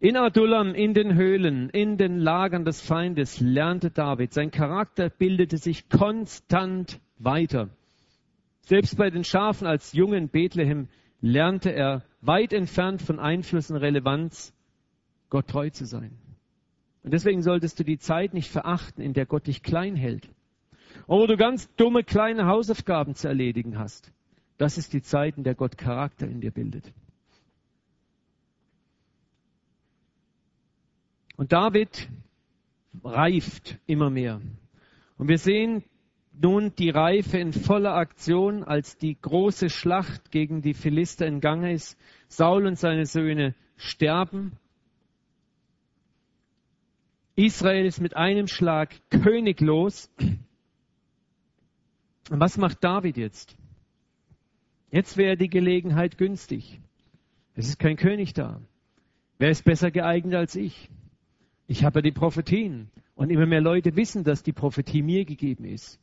In 0.06 0.18
Adullam, 0.18 0.76
in 0.76 0.94
den 0.94 1.16
Höhlen, 1.16 1.72
in 1.72 1.98
den 1.98 2.20
Lagern 2.20 2.64
des 2.64 2.80
Feindes 2.80 3.40
lernte 3.40 3.90
David. 3.90 4.34
Sein 4.34 4.52
Charakter 4.52 5.10
bildete 5.10 5.58
sich 5.58 5.90
konstant 5.90 7.00
weiter. 7.18 7.70
Selbst 8.62 8.98
bei 8.98 9.10
den 9.10 9.24
Schafen 9.24 9.66
als 9.66 9.94
Jungen 9.94 10.30
Bethlehem 10.30 10.90
lernte 11.22 11.72
er, 11.72 12.04
weit 12.22 12.54
entfernt 12.54 13.02
von 13.02 13.20
Einfluss 13.20 13.72
und 13.72 13.78
Relevanz, 13.78 14.54
Gott 15.32 15.48
treu 15.48 15.72
zu 15.72 15.88
sein. 15.88 16.12
Und 17.02 17.12
deswegen 17.12 17.42
solltest 17.42 17.80
du 17.80 17.84
die 17.84 17.98
Zeit 17.98 18.36
nicht 18.36 18.52
verachten, 18.52 19.02
in 19.02 19.14
der 19.14 19.26
Gott 19.26 19.48
dich 19.48 19.64
klein 19.64 19.96
hält. 19.96 20.30
Und 21.08 21.22
wo 21.22 21.26
du 21.26 21.36
ganz 21.36 21.68
dumme 21.78 22.04
kleine 22.04 22.46
Hausaufgaben 22.46 23.16
zu 23.16 23.28
erledigen 23.28 23.80
hast. 23.80 24.12
Das 24.60 24.78
ist 24.78 24.94
die 24.94 25.02
Zeit, 25.02 25.36
in 25.40 25.44
der 25.44 25.56
Gott 25.56 25.80
Charakter 25.80 26.28
in 26.28 26.42
dir 26.42 26.52
bildet. 26.52 26.94
Und 31.38 31.52
David 31.52 32.10
reift 33.04 33.78
immer 33.86 34.10
mehr. 34.10 34.42
Und 35.18 35.28
wir 35.28 35.38
sehen 35.38 35.84
nun 36.34 36.74
die 36.76 36.90
Reife 36.90 37.38
in 37.38 37.54
voller 37.54 37.96
Aktion, 37.96 38.64
als 38.64 38.98
die 38.98 39.18
große 39.20 39.70
Schlacht 39.70 40.32
gegen 40.32 40.62
die 40.62 40.74
Philister 40.74 41.26
in 41.26 41.40
Gange 41.40 41.74
ist. 41.74 41.98
Saul 42.28 42.66
und 42.66 42.78
seine 42.78 43.06
Söhne 43.06 43.56
sterben. 43.78 44.58
Israel 47.36 47.86
ist 47.86 48.00
mit 48.02 48.16
einem 48.16 48.48
Schlag 48.48 48.96
königlos. 49.10 50.10
Und 52.30 52.40
was 52.40 52.58
macht 52.58 52.84
David 52.84 53.18
jetzt? 53.18 53.56
Jetzt 54.90 55.18
wäre 55.18 55.36
die 55.36 55.50
Gelegenheit 55.50 56.18
günstig. 56.18 56.80
Es 57.56 57.68
ist 57.68 57.80
kein 57.80 57.98
König 57.98 58.34
da. 58.34 58.62
Wer 59.38 59.50
ist 59.50 59.66
besser 59.66 59.92
geeignet 59.92 60.36
als 60.36 60.56
ich? 60.56 60.90
Ich 61.68 61.84
habe 61.84 62.00
ja 62.00 62.02
die 62.02 62.12
Prophetien. 62.12 62.90
Und 63.16 63.30
immer 63.30 63.46
mehr 63.46 63.62
Leute 63.62 63.96
wissen, 63.96 64.24
dass 64.24 64.44
die 64.44 64.52
Prophetie 64.52 65.02
mir 65.02 65.26
gegeben 65.26 65.66
ist. 65.66 66.00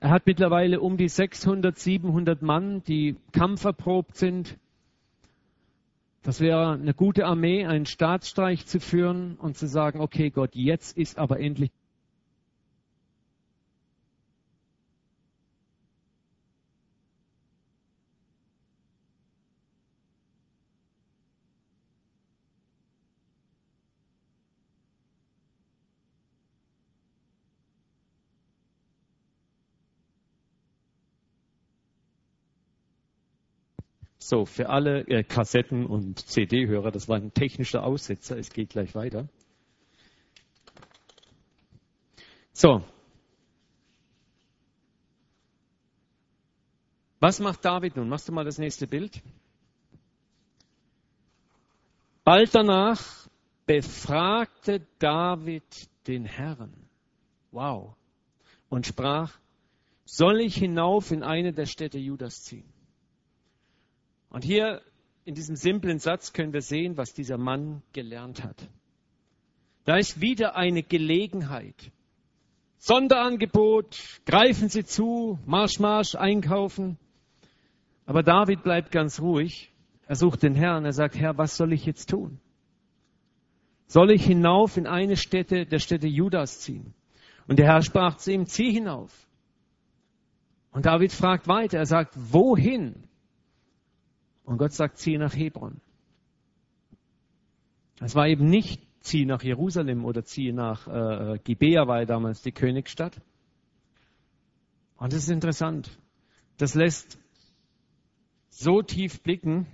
Er 0.00 0.10
hat 0.10 0.26
mittlerweile 0.26 0.80
um 0.80 0.96
die 0.96 1.08
600, 1.08 1.78
700 1.78 2.42
Mann, 2.42 2.82
die 2.84 3.16
kampferprobt 3.32 4.16
sind. 4.16 4.58
Das 6.22 6.40
wäre 6.40 6.72
eine 6.72 6.92
gute 6.92 7.24
Armee, 7.24 7.64
einen 7.66 7.86
Staatsstreich 7.86 8.66
zu 8.66 8.78
führen 8.78 9.36
und 9.36 9.56
zu 9.56 9.66
sagen, 9.66 10.00
okay 10.00 10.30
Gott, 10.30 10.54
jetzt 10.54 10.96
ist 10.98 11.18
aber 11.18 11.40
endlich 11.40 11.70
So, 34.28 34.44
für 34.44 34.68
alle 34.68 35.00
äh, 35.08 35.24
Kassetten- 35.24 35.86
und 35.86 36.18
CD-Hörer, 36.18 36.90
das 36.92 37.08
war 37.08 37.16
ein 37.16 37.34
technischer 37.34 37.82
Aussetzer, 37.82 38.38
es 38.38 38.50
geht 38.50 38.70
gleich 38.70 38.94
weiter. 38.94 39.28
So. 42.52 42.84
Was 47.18 47.40
macht 47.40 47.64
David 47.64 47.96
nun? 47.96 48.08
Machst 48.08 48.28
du 48.28 48.32
mal 48.32 48.44
das 48.44 48.58
nächste 48.58 48.86
Bild? 48.86 49.22
Bald 52.24 52.54
danach 52.54 53.28
befragte 53.66 54.86
David 54.98 55.88
den 56.06 56.24
Herrn. 56.24 56.72
Wow. 57.50 57.96
Und 58.68 58.86
sprach, 58.86 59.36
soll 60.04 60.40
ich 60.40 60.54
hinauf 60.56 61.10
in 61.10 61.22
eine 61.22 61.52
der 61.52 61.66
Städte 61.66 61.98
Judas 61.98 62.42
ziehen? 62.44 62.71
Und 64.32 64.44
hier 64.44 64.80
in 65.26 65.34
diesem 65.34 65.56
simplen 65.56 65.98
Satz 65.98 66.32
können 66.32 66.54
wir 66.54 66.62
sehen, 66.62 66.96
was 66.96 67.12
dieser 67.12 67.36
Mann 67.36 67.82
gelernt 67.92 68.42
hat. 68.42 68.66
Da 69.84 69.96
ist 69.96 70.22
wieder 70.22 70.56
eine 70.56 70.82
Gelegenheit. 70.82 71.92
Sonderangebot, 72.78 73.98
greifen 74.24 74.70
Sie 74.70 74.84
zu, 74.84 75.38
Marsch, 75.44 75.78
Marsch, 75.80 76.14
einkaufen. 76.14 76.96
Aber 78.06 78.22
David 78.22 78.62
bleibt 78.62 78.90
ganz 78.90 79.20
ruhig. 79.20 79.70
Er 80.06 80.16
sucht 80.16 80.42
den 80.42 80.54
Herrn. 80.54 80.86
Er 80.86 80.94
sagt, 80.94 81.14
Herr, 81.16 81.36
was 81.36 81.58
soll 81.58 81.74
ich 81.74 81.84
jetzt 81.84 82.08
tun? 82.08 82.40
Soll 83.86 84.12
ich 84.12 84.24
hinauf 84.24 84.78
in 84.78 84.86
eine 84.86 85.18
Stätte, 85.18 85.66
der 85.66 85.78
Stätte 85.78 86.08
Judas 86.08 86.60
ziehen? 86.60 86.94
Und 87.46 87.58
der 87.58 87.66
Herr 87.66 87.82
sprach 87.82 88.16
zu 88.16 88.32
ihm, 88.32 88.46
zieh 88.46 88.72
hinauf. 88.72 89.12
Und 90.70 90.86
David 90.86 91.12
fragt 91.12 91.48
weiter. 91.48 91.76
Er 91.76 91.86
sagt, 91.86 92.14
wohin? 92.16 93.06
Und 94.44 94.58
Gott 94.58 94.72
sagt, 94.72 94.98
zieh 94.98 95.18
nach 95.18 95.34
Hebron. 95.34 95.80
Es 98.00 98.14
war 98.14 98.26
eben 98.26 98.46
nicht, 98.46 98.82
zieh 99.00 99.24
nach 99.24 99.42
Jerusalem 99.42 100.04
oder 100.04 100.24
zieh 100.24 100.52
nach 100.52 100.88
äh, 100.88 101.38
Gibea, 101.44 101.86
war 101.86 102.00
ja 102.00 102.06
damals 102.06 102.42
die 102.42 102.52
Königsstadt. 102.52 103.20
Und 104.96 105.12
das 105.12 105.24
ist 105.24 105.30
interessant. 105.30 105.90
Das 106.58 106.74
lässt 106.74 107.18
so 108.50 108.82
tief 108.82 109.22
blicken. 109.22 109.66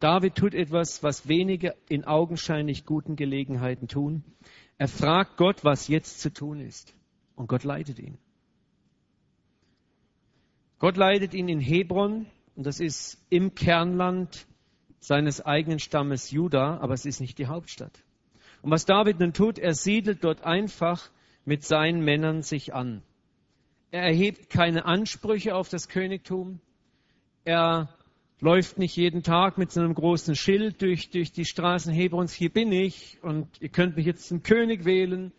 David 0.00 0.34
tut 0.34 0.54
etwas, 0.54 1.02
was 1.02 1.28
wenige 1.28 1.74
in 1.88 2.04
augenscheinlich 2.04 2.84
guten 2.84 3.16
Gelegenheiten 3.16 3.88
tun. 3.88 4.22
Er 4.76 4.88
fragt 4.88 5.36
Gott, 5.36 5.64
was 5.64 5.88
jetzt 5.88 6.20
zu 6.20 6.32
tun 6.32 6.60
ist. 6.60 6.94
Und 7.34 7.48
Gott 7.48 7.64
leitet 7.64 7.98
ihn. 7.98 8.18
Gott 10.78 10.96
leitet 10.96 11.34
ihn 11.34 11.48
in 11.48 11.58
Hebron, 11.58 12.26
und 12.58 12.66
das 12.66 12.80
ist 12.80 13.24
im 13.30 13.54
Kernland 13.54 14.48
seines 14.98 15.40
eigenen 15.46 15.78
Stammes 15.78 16.32
Juda, 16.32 16.78
aber 16.78 16.92
es 16.92 17.06
ist 17.06 17.20
nicht 17.20 17.38
die 17.38 17.46
Hauptstadt. 17.46 18.02
Und 18.62 18.72
was 18.72 18.84
David 18.84 19.20
nun 19.20 19.32
tut, 19.32 19.60
er 19.60 19.74
siedelt 19.74 20.24
dort 20.24 20.42
einfach 20.42 21.08
mit 21.44 21.62
seinen 21.62 22.00
Männern 22.00 22.42
sich 22.42 22.74
an. 22.74 23.04
Er 23.92 24.02
erhebt 24.02 24.50
keine 24.50 24.86
Ansprüche 24.86 25.54
auf 25.54 25.68
das 25.68 25.88
Königtum. 25.88 26.58
Er 27.44 27.90
läuft 28.40 28.76
nicht 28.76 28.96
jeden 28.96 29.22
Tag 29.22 29.56
mit 29.56 29.70
so 29.70 29.80
einem 29.80 29.94
großen 29.94 30.34
Schild 30.34 30.82
durch, 30.82 31.10
durch 31.10 31.30
die 31.30 31.44
Straßen 31.44 31.92
Hebrons, 31.92 32.32
hier 32.32 32.52
bin 32.52 32.72
ich 32.72 33.22
und 33.22 33.46
ihr 33.60 33.68
könnt 33.68 33.94
mich 33.94 34.04
jetzt 34.04 34.26
zum 34.26 34.42
König 34.42 34.84
wählen. 34.84 35.30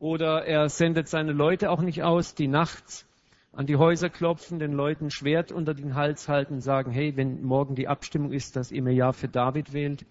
Oder 0.00 0.44
er 0.44 0.68
sendet 0.68 1.06
seine 1.06 1.30
Leute 1.30 1.70
auch 1.70 1.82
nicht 1.82 2.02
aus, 2.02 2.34
die 2.34 2.48
nachts 2.48 3.07
an 3.52 3.66
die 3.66 3.76
Häuser 3.76 4.08
klopfen, 4.10 4.58
den 4.58 4.72
Leuten 4.72 5.10
Schwert 5.10 5.52
unter 5.52 5.74
den 5.74 5.94
Hals 5.94 6.28
halten 6.28 6.60
sagen, 6.60 6.90
hey, 6.90 7.16
wenn 7.16 7.42
morgen 7.42 7.74
die 7.74 7.88
Abstimmung 7.88 8.32
ist, 8.32 8.56
dass 8.56 8.70
ihr 8.70 8.82
mir 8.82 8.92
Ja 8.92 9.12
für 9.12 9.28
David 9.28 9.72
wählt. 9.72 10.06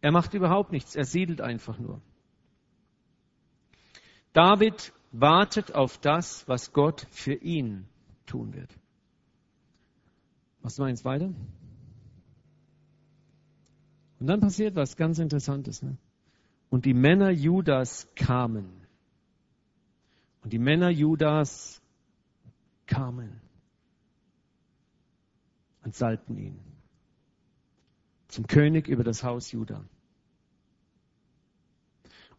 Er 0.00 0.12
macht 0.12 0.34
überhaupt 0.34 0.72
nichts, 0.72 0.96
er 0.96 1.04
siedelt 1.04 1.40
einfach 1.40 1.78
nur. 1.78 2.00
David 4.32 4.92
wartet 5.12 5.74
auf 5.74 5.98
das, 5.98 6.46
was 6.48 6.72
Gott 6.72 7.06
für 7.10 7.34
ihn 7.34 7.86
tun 8.26 8.54
wird. 8.54 8.70
Was 10.62 10.78
meinst 10.78 11.04
du 11.04 11.08
weiter? 11.08 11.34
Und 14.20 14.26
dann 14.26 14.40
passiert 14.40 14.74
was 14.74 14.96
ganz 14.96 15.18
Interessantes. 15.18 15.82
Ne? 15.82 15.96
Und 16.70 16.84
die 16.84 16.94
Männer 16.94 17.30
Judas 17.30 18.08
kamen. 18.16 18.68
Und 20.42 20.52
die 20.52 20.58
Männer 20.58 20.90
Judas 20.90 21.77
kamen 22.88 23.40
und 25.84 25.94
salbten 25.94 26.36
ihn 26.36 26.58
zum 28.26 28.46
König 28.46 28.88
über 28.88 29.04
das 29.04 29.22
Haus 29.22 29.52
Juda. 29.52 29.84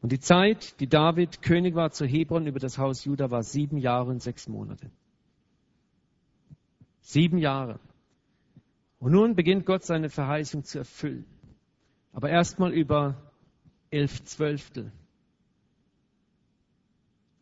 Und 0.02 0.12
die 0.12 0.20
Zeit, 0.20 0.80
die 0.80 0.88
David 0.88 1.42
König 1.42 1.76
war 1.76 1.92
zu 1.92 2.06
Hebron 2.06 2.48
über 2.48 2.60
das 2.60 2.78
Haus 2.78 3.04
Juda, 3.04 3.32
war 3.32 3.44
sieben 3.44 3.78
Jahre 3.78 4.12
und 4.12 4.22
sechs 4.22 4.48
Monate. 4.48 4.92
Sieben 7.02 7.38
Jahre. 7.38 7.80
Und 9.00 9.12
nun 9.12 9.36
beginnt 9.36 9.66
Gott 9.66 9.84
seine 9.84 10.10
Verheißung 10.10 10.64
zu 10.64 10.80
erfüllen. 10.80 11.26
Aber 12.14 12.30
erstmal 12.30 12.74
über 12.74 13.32
elf 13.90 14.24
Zwölftel. 14.24 14.92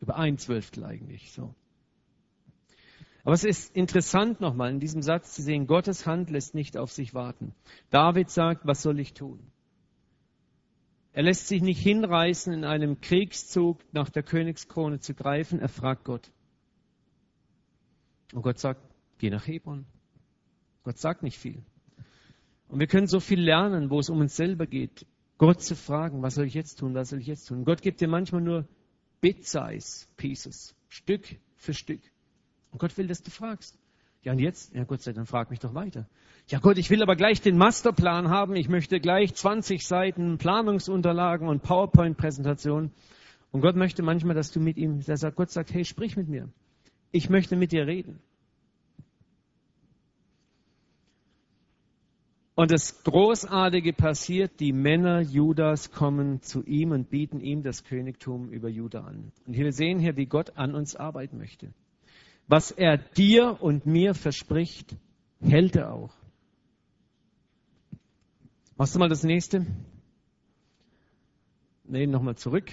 Über 0.00 0.16
ein 0.16 0.38
Zwölftel 0.38 0.84
eigentlich, 0.84 1.32
so. 1.32 1.54
Aber 3.24 3.34
es 3.34 3.44
ist 3.44 3.76
interessant 3.76 4.40
nochmal 4.40 4.70
in 4.70 4.80
diesem 4.80 5.02
Satz 5.02 5.34
zu 5.34 5.42
sehen, 5.42 5.66
Gottes 5.66 6.06
Hand 6.06 6.30
lässt 6.30 6.54
nicht 6.54 6.76
auf 6.76 6.92
sich 6.92 7.14
warten. 7.14 7.54
David 7.90 8.30
sagt, 8.30 8.66
was 8.66 8.82
soll 8.82 8.98
ich 9.00 9.12
tun? 9.12 9.40
Er 11.12 11.24
lässt 11.24 11.48
sich 11.48 11.62
nicht 11.62 11.80
hinreißen, 11.80 12.52
in 12.52 12.64
einem 12.64 13.00
Kriegszug 13.00 13.80
nach 13.92 14.08
der 14.08 14.22
Königskrone 14.22 15.00
zu 15.00 15.14
greifen. 15.14 15.58
Er 15.58 15.68
fragt 15.68 16.04
Gott. 16.04 16.30
Und 18.32 18.42
Gott 18.42 18.58
sagt, 18.58 18.80
geh 19.18 19.30
nach 19.30 19.46
Hebron. 19.46 19.84
Gott 20.84 20.98
sagt 20.98 21.22
nicht 21.22 21.38
viel. 21.38 21.62
Und 22.68 22.78
wir 22.78 22.86
können 22.86 23.06
so 23.06 23.20
viel 23.20 23.40
lernen, 23.40 23.90
wo 23.90 23.98
es 23.98 24.10
um 24.10 24.20
uns 24.20 24.36
selber 24.36 24.66
geht. 24.66 25.06
Gott 25.38 25.62
zu 25.62 25.74
fragen, 25.74 26.22
was 26.22 26.34
soll 26.34 26.46
ich 26.46 26.54
jetzt 26.54 26.78
tun, 26.80 26.94
was 26.94 27.10
soll 27.10 27.20
ich 27.20 27.26
jetzt 27.26 27.46
tun? 27.46 27.64
Gott 27.64 27.82
gibt 27.82 28.00
dir 28.00 28.08
manchmal 28.08 28.42
nur 28.42 28.68
Bit-Size 29.20 30.06
Pieces, 30.16 30.74
Stück 30.88 31.36
für 31.56 31.74
Stück. 31.74 32.00
Und 32.78 32.82
Gott 32.82 32.96
will, 32.96 33.08
dass 33.08 33.24
du 33.24 33.32
fragst. 33.32 33.76
Ja, 34.22 34.30
und 34.30 34.38
jetzt? 34.38 34.72
Ja, 34.72 34.84
Gott 34.84 35.02
sei 35.02 35.12
Dank, 35.12 35.26
frag 35.26 35.50
mich 35.50 35.58
doch 35.58 35.74
weiter. 35.74 36.06
Ja, 36.46 36.60
Gott, 36.60 36.78
ich 36.78 36.90
will 36.90 37.02
aber 37.02 37.16
gleich 37.16 37.40
den 37.40 37.58
Masterplan 37.58 38.30
haben. 38.30 38.54
Ich 38.54 38.68
möchte 38.68 39.00
gleich 39.00 39.34
20 39.34 39.84
Seiten 39.84 40.38
Planungsunterlagen 40.38 41.48
und 41.48 41.64
PowerPoint-Präsentationen. 41.64 42.92
Und 43.50 43.62
Gott 43.62 43.74
möchte 43.74 44.04
manchmal, 44.04 44.36
dass 44.36 44.52
du 44.52 44.60
mit 44.60 44.76
ihm, 44.76 45.00
der 45.00 45.16
sagt, 45.16 45.34
Gott 45.34 45.50
sagt, 45.50 45.74
hey, 45.74 45.84
sprich 45.84 46.16
mit 46.16 46.28
mir. 46.28 46.48
Ich 47.10 47.28
möchte 47.28 47.56
mit 47.56 47.72
dir 47.72 47.84
reden. 47.88 48.20
Und 52.54 52.70
das 52.70 53.02
Großartige 53.02 53.92
passiert, 53.92 54.60
die 54.60 54.72
Männer 54.72 55.20
Judas 55.20 55.90
kommen 55.90 56.42
zu 56.42 56.62
ihm 56.62 56.92
und 56.92 57.10
bieten 57.10 57.40
ihm 57.40 57.64
das 57.64 57.82
Königtum 57.82 58.50
über 58.50 58.68
Juda 58.68 59.00
an. 59.00 59.32
Und 59.48 59.56
wir 59.56 59.72
sehen 59.72 59.98
hier, 59.98 60.16
wie 60.16 60.26
Gott 60.26 60.56
an 60.56 60.76
uns 60.76 60.94
arbeiten 60.94 61.38
möchte. 61.38 61.72
Was 62.48 62.70
er 62.70 62.96
dir 62.96 63.58
und 63.60 63.84
mir 63.84 64.14
verspricht, 64.14 64.96
hält 65.40 65.76
er 65.76 65.92
auch. 65.92 66.14
Machst 68.76 68.94
du 68.94 68.98
mal 68.98 69.08
das 69.10 69.22
nächste? 69.22 69.66
Nee, 71.84 72.06
nochmal 72.06 72.36
zurück. 72.36 72.72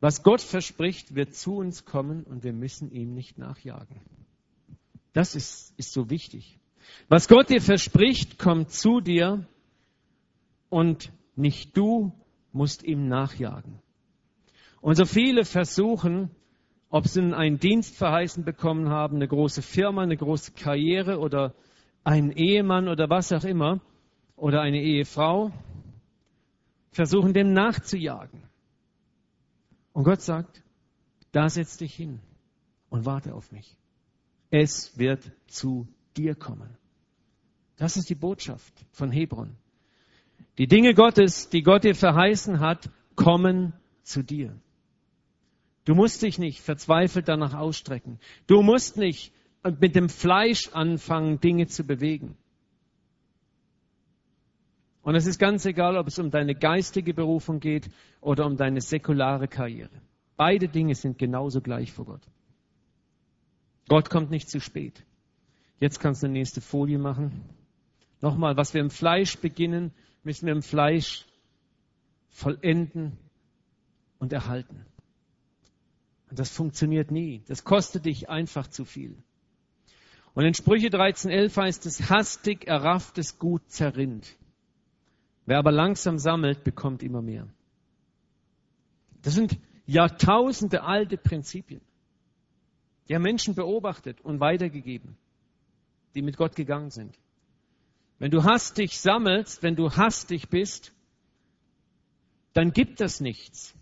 Was 0.00 0.22
Gott 0.22 0.40
verspricht, 0.40 1.14
wird 1.14 1.34
zu 1.34 1.56
uns 1.56 1.84
kommen 1.84 2.24
und 2.24 2.44
wir 2.44 2.52
müssen 2.52 2.90
ihm 2.90 3.14
nicht 3.14 3.36
nachjagen. 3.36 4.00
Das 5.12 5.34
ist, 5.34 5.74
ist 5.76 5.92
so 5.92 6.08
wichtig. 6.08 6.58
Was 7.08 7.28
Gott 7.28 7.50
dir 7.50 7.60
verspricht, 7.60 8.38
kommt 8.38 8.70
zu 8.70 9.00
dir 9.00 9.46
und 10.70 11.12
nicht 11.36 11.76
du 11.76 12.12
musst 12.52 12.84
ihm 12.84 13.08
nachjagen. 13.08 13.82
Und 14.80 14.96
so 14.96 15.04
viele 15.04 15.44
versuchen, 15.44 16.30
ob 16.90 17.06
sie 17.06 17.34
einen 17.34 17.58
Dienst 17.58 17.96
verheißen 17.96 18.44
bekommen 18.44 18.88
haben, 18.88 19.16
eine 19.16 19.28
große 19.28 19.62
Firma, 19.62 20.02
eine 20.02 20.16
große 20.16 20.52
Karriere 20.52 21.18
oder 21.18 21.54
einen 22.04 22.32
Ehemann 22.32 22.88
oder 22.88 23.10
was 23.10 23.32
auch 23.32 23.44
immer 23.44 23.80
oder 24.36 24.60
eine 24.60 24.80
Ehefrau 24.80 25.52
versuchen 26.90 27.34
dem 27.34 27.52
nachzujagen. 27.52 28.42
Und 29.92 30.04
Gott 30.04 30.20
sagt, 30.20 30.62
da 31.32 31.48
setz 31.48 31.76
dich 31.76 31.94
hin 31.94 32.20
und 32.88 33.04
warte 33.04 33.34
auf 33.34 33.52
mich. 33.52 33.76
Es 34.50 34.98
wird 34.98 35.30
zu 35.46 35.86
dir 36.16 36.34
kommen. 36.34 36.76
Das 37.76 37.96
ist 37.96 38.08
die 38.10 38.14
Botschaft 38.14 38.72
von 38.90 39.12
Hebron. 39.12 39.54
Die 40.56 40.66
Dinge 40.66 40.94
Gottes, 40.94 41.50
die 41.50 41.62
Gott 41.62 41.84
dir 41.84 41.94
verheißen 41.94 42.58
hat, 42.60 42.90
kommen 43.14 43.74
zu 44.02 44.22
dir. 44.22 44.58
Du 45.88 45.94
musst 45.94 46.20
dich 46.20 46.38
nicht 46.38 46.60
verzweifelt 46.60 47.28
danach 47.28 47.54
ausstrecken. 47.54 48.18
Du 48.46 48.60
musst 48.60 48.98
nicht 48.98 49.32
mit 49.80 49.96
dem 49.96 50.10
Fleisch 50.10 50.68
anfangen, 50.74 51.40
Dinge 51.40 51.66
zu 51.66 51.82
bewegen. 51.82 52.36
Und 55.00 55.14
es 55.14 55.24
ist 55.24 55.38
ganz 55.38 55.64
egal, 55.64 55.96
ob 55.96 56.06
es 56.06 56.18
um 56.18 56.30
deine 56.30 56.54
geistige 56.54 57.14
Berufung 57.14 57.58
geht 57.58 57.88
oder 58.20 58.44
um 58.44 58.58
deine 58.58 58.82
säkulare 58.82 59.48
Karriere. 59.48 60.02
Beide 60.36 60.68
Dinge 60.68 60.94
sind 60.94 61.16
genauso 61.16 61.62
gleich 61.62 61.90
vor 61.90 62.04
Gott. 62.04 62.28
Gott 63.88 64.10
kommt 64.10 64.30
nicht 64.30 64.50
zu 64.50 64.60
spät. 64.60 65.06
Jetzt 65.80 66.00
kannst 66.00 66.22
du 66.22 66.26
die 66.26 66.34
nächste 66.34 66.60
Folie 66.60 66.98
machen. 66.98 67.46
Nochmal, 68.20 68.58
was 68.58 68.74
wir 68.74 68.82
im 68.82 68.90
Fleisch 68.90 69.38
beginnen, 69.38 69.92
müssen 70.22 70.44
wir 70.44 70.52
im 70.52 70.60
Fleisch 70.60 71.24
vollenden 72.28 73.16
und 74.18 74.34
erhalten. 74.34 74.84
Und 76.30 76.38
das 76.38 76.50
funktioniert 76.50 77.10
nie. 77.10 77.42
Das 77.46 77.64
kostet 77.64 78.04
dich 78.04 78.28
einfach 78.28 78.66
zu 78.66 78.84
viel. 78.84 79.16
Und 80.34 80.44
in 80.44 80.54
Sprüche 80.54 80.88
13.11 80.88 81.56
heißt 81.56 81.86
es, 81.86 82.10
hastig 82.10 82.66
errafftes 82.66 83.38
Gut 83.38 83.62
zerrinnt. 83.70 84.36
Wer 85.46 85.58
aber 85.58 85.72
langsam 85.72 86.18
sammelt, 86.18 86.62
bekommt 86.62 87.02
immer 87.02 87.22
mehr. 87.22 87.48
Das 89.22 89.34
sind 89.34 89.58
Jahrtausende 89.86 90.82
alte 90.82 91.16
Prinzipien. 91.16 91.80
Die 93.08 93.14
haben 93.14 93.22
Menschen 93.22 93.54
beobachtet 93.54 94.20
und 94.20 94.38
weitergegeben, 94.38 95.16
die 96.14 96.20
mit 96.20 96.36
Gott 96.36 96.54
gegangen 96.54 96.90
sind. 96.90 97.18
Wenn 98.18 98.30
du 98.30 98.44
hastig 98.44 99.00
sammelst, 99.00 99.62
wenn 99.62 99.76
du 99.76 99.90
hastig 99.90 100.50
bist, 100.50 100.92
dann 102.52 102.72
gibt 102.72 103.00
es 103.00 103.20
nichts. 103.20 103.74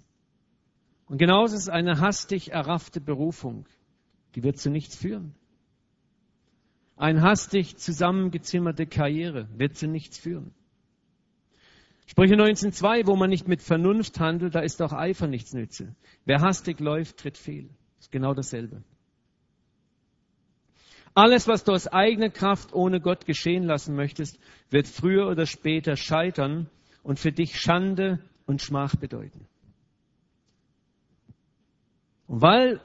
Und 1.07 1.19
genauso 1.19 1.57
ist 1.57 1.69
eine 1.69 2.01
hastig 2.01 2.53
erraffte 2.53 3.01
Berufung. 3.01 3.67
Die 4.35 4.43
wird 4.43 4.59
zu 4.59 4.71
nichts 4.71 4.97
führen. 4.97 5.35
Eine 6.97 7.23
hastig 7.23 7.77
zusammengezimmerte 7.77 8.87
Karriere 8.87 9.49
wird 9.57 9.77
zu 9.77 9.87
nichts 9.87 10.19
führen. 10.19 10.53
Sprüche 12.07 12.35
19.2, 12.35 13.07
wo 13.07 13.17
man 13.17 13.31
nicht 13.31 13.49
mit 13.49 13.63
Vernunft 13.63 14.21
handelt, 14.21 14.55
da 14.55 14.61
ist 14.61 14.81
auch 14.81 14.93
Eifer 14.93 15.27
nichts 15.27 15.53
nütze. 15.53 15.95
Wer 16.25 16.41
hastig 16.41 16.81
läuft, 16.81 17.19
tritt 17.19 17.37
fehl. 17.37 17.69
Ist 17.99 18.13
genau 18.13 18.33
dasselbe. 18.33 18.83
Alles, 21.15 21.49
was 21.49 21.65
du 21.65 21.73
aus 21.73 21.89
eigener 21.89 22.31
Kraft 22.31 22.75
ohne 22.75 23.01
Gott 23.01 23.27
geschehen 23.27 23.65
lassen 23.65 23.97
möchtest, 23.97 24.39
wird 24.71 24.87
früher 24.87 25.29
oder 25.29 25.47
später 25.47 25.97
scheitern 25.97 26.69
und 27.03 27.19
für 27.19 27.33
dich 27.33 27.59
Schande 27.59 28.23
und 28.45 28.63
Schmach 28.63 28.97
bedeuten. 28.97 29.49
Und 32.27 32.43
weil 32.43 32.81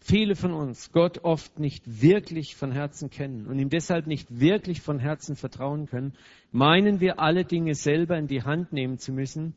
viele 0.00 0.36
von 0.36 0.52
uns 0.52 0.92
Gott 0.92 1.24
oft 1.24 1.58
nicht 1.58 2.02
wirklich 2.02 2.56
von 2.56 2.72
Herzen 2.72 3.10
kennen 3.10 3.46
und 3.46 3.58
ihm 3.58 3.68
deshalb 3.68 4.06
nicht 4.06 4.40
wirklich 4.40 4.80
von 4.80 4.98
Herzen 4.98 5.36
vertrauen 5.36 5.86
können, 5.86 6.14
meinen 6.50 7.00
wir 7.00 7.20
alle 7.20 7.44
Dinge 7.44 7.74
selber 7.74 8.16
in 8.16 8.26
die 8.26 8.42
Hand 8.42 8.72
nehmen 8.72 8.98
zu 8.98 9.12
müssen 9.12 9.54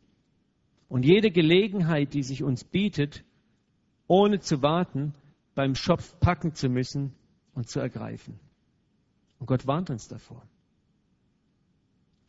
und 0.90 1.04
jede 1.06 1.32
Gelegenheit, 1.32 2.14
die 2.14 2.24
sich 2.24 2.44
uns 2.44 2.64
bietet, 2.64 3.24
ohne 4.08 4.40
zu 4.40 4.62
warten, 4.62 5.14
beim 5.56 5.76
Schopf 5.76 6.20
packen 6.20 6.54
zu 6.54 6.68
müssen 6.68 7.14
und 7.54 7.70
zu 7.70 7.80
ergreifen. 7.80 8.40
Und 9.40 9.48
Gott 9.48 9.66
warnt 9.68 9.90
uns 9.90 10.08
davor. 10.08 10.46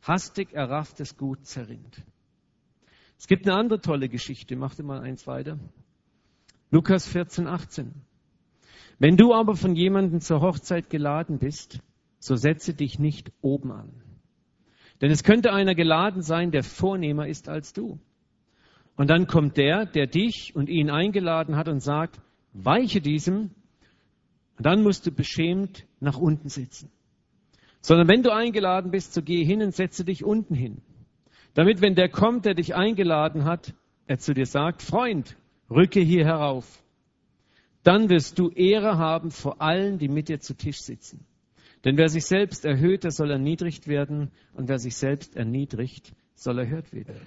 Hastig 0.03 0.53
errafftes 0.53 1.17
Gut 1.17 1.45
zerrinnt. 1.45 2.03
Es 3.19 3.27
gibt 3.27 3.49
eine 3.49 3.57
andere 3.57 3.81
tolle 3.81 4.09
Geschichte. 4.09 4.57
Macht 4.57 4.79
mal 4.81 5.01
eins 5.01 5.27
weiter. 5.27 5.59
Lukas 6.73 7.07
14, 7.07 7.47
18. 7.47 7.93
Wenn 8.99 9.19
du 9.19 9.35
aber 9.35 9.57
von 9.57 9.77
jemandem 9.77 10.21
zur 10.21 10.41
Hochzeit 10.41 10.89
geladen 10.89 11.39
bist, 11.39 11.81
so 12.19 12.35
setze 12.35 12.73
dich 12.73 12.99
nicht 12.99 13.31
oben 13.43 13.71
an. 13.71 13.91
Denn 15.03 15.11
es 15.11 15.23
könnte 15.23 15.53
einer 15.53 15.75
geladen 15.75 16.23
sein, 16.23 16.51
der 16.51 16.63
vornehmer 16.63 17.29
ist 17.29 17.51
als 17.51 17.75
du. 17.75 17.99
Und 18.97 19.11
dann 19.11 19.27
kommt 19.27 19.59
der, 19.59 19.85
der 19.85 20.07
dich 20.07 20.57
und 20.57 20.71
ihn 20.71 20.89
eingeladen 20.89 21.57
hat 21.57 21.69
und 21.69 21.81
sagt, 21.81 22.19
weiche 22.55 23.03
diesem, 23.03 23.51
und 24.57 24.65
dann 24.65 24.83
musst 24.83 25.07
du 25.07 25.13
beschämt 25.13 25.85
nach 26.01 26.17
unten 26.17 26.49
sitzen. 26.49 26.91
Sondern 27.83 28.09
wenn 28.09 28.23
du 28.23 28.33
eingeladen 28.33 28.91
bist, 28.91 29.13
so 29.13 29.21
geh 29.21 29.45
hin 29.45 29.61
und 29.61 29.75
setze 29.75 30.07
dich 30.07 30.25
unten 30.25 30.55
hin. 30.55 30.81
Damit, 31.53 31.83
wenn 31.83 31.97
der 31.97 32.09
kommt, 32.09 32.47
der 32.47 32.55
dich 32.55 32.75
eingeladen 32.75 33.45
hat, 33.45 33.75
er 34.07 34.19
zu 34.19 34.33
dir 34.33 34.47
sagt, 34.47 34.81
Freund, 34.81 35.37
rücke 35.75 36.01
hier 36.01 36.25
herauf. 36.25 36.83
Dann 37.83 38.09
wirst 38.11 38.39
du 38.39 38.51
Ehre 38.51 38.99
haben 38.99 39.31
vor 39.31 39.61
allen, 39.61 39.99
die 39.99 40.09
mit 40.09 40.29
dir 40.29 40.41
zu 40.41 40.55
Tisch 40.55 40.81
sitzen. 40.81 41.27
Denn 41.85 41.97
wer 41.97 42.09
sich 42.09 42.27
selbst 42.27 42.65
erhöht, 42.65 43.03
der 43.05 43.11
soll 43.11 43.31
erniedrigt 43.31 43.89
werden, 43.89 44.31
und 44.55 44.69
wer 44.69 44.79
sich 44.79 44.97
selbst 44.97 45.35
erniedrigt, 45.35 46.15
soll 46.35 46.61
erhört 46.61 46.93
werden. 46.93 47.21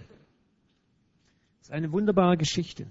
Das 1.60 1.70
ist 1.70 1.72
eine 1.72 1.92
wunderbare 1.92 2.38
Geschichte. 2.38 2.88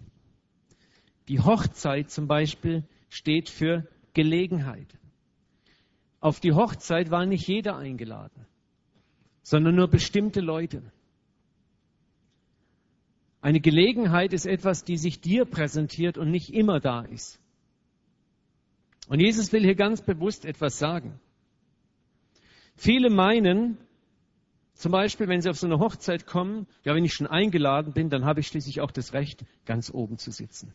Die 1.28 1.40
Hochzeit 1.40 2.11
zum 2.11 2.26
Beispiel 2.26 2.84
steht 3.09 3.48
für 3.48 3.88
Gelegenheit. 4.12 4.98
Auf 6.20 6.40
die 6.40 6.52
Hochzeit 6.52 7.11
war 7.11 7.24
nicht 7.24 7.46
jeder 7.48 7.76
eingeladen, 7.76 8.46
sondern 9.42 9.74
nur 9.74 9.88
bestimmte 9.88 10.40
Leute. 10.40 10.82
Eine 13.45 13.61
Gelegenheit 13.61 14.32
ist 14.32 14.47
etwas, 14.47 14.84
die 14.84 14.97
sich 14.97 15.20
dir 15.20 15.45
präsentiert 15.45 16.16
und 16.16 16.30
nicht 16.30 16.55
immer 16.55 16.80
da 16.80 17.03
ist. 17.03 17.38
Und 19.07 19.20
Jesus 19.20 19.53
will 19.53 19.62
hier 19.62 19.74
ganz 19.74 20.01
bewusst 20.01 20.47
etwas 20.47 20.78
sagen. 20.78 21.20
Viele 22.74 23.11
meinen, 23.11 23.76
zum 24.72 24.92
Beispiel, 24.92 25.28
wenn 25.28 25.42
sie 25.42 25.51
auf 25.51 25.59
so 25.59 25.66
eine 25.66 25.78
Hochzeit 25.78 26.24
kommen, 26.24 26.66
ja, 26.84 26.95
wenn 26.95 27.05
ich 27.05 27.12
schon 27.12 27.26
eingeladen 27.26 27.92
bin, 27.92 28.09
dann 28.09 28.24
habe 28.24 28.40
ich 28.40 28.47
schließlich 28.47 28.80
auch 28.80 28.90
das 28.90 29.12
Recht, 29.12 29.45
ganz 29.66 29.92
oben 29.92 30.16
zu 30.16 30.30
sitzen. 30.30 30.72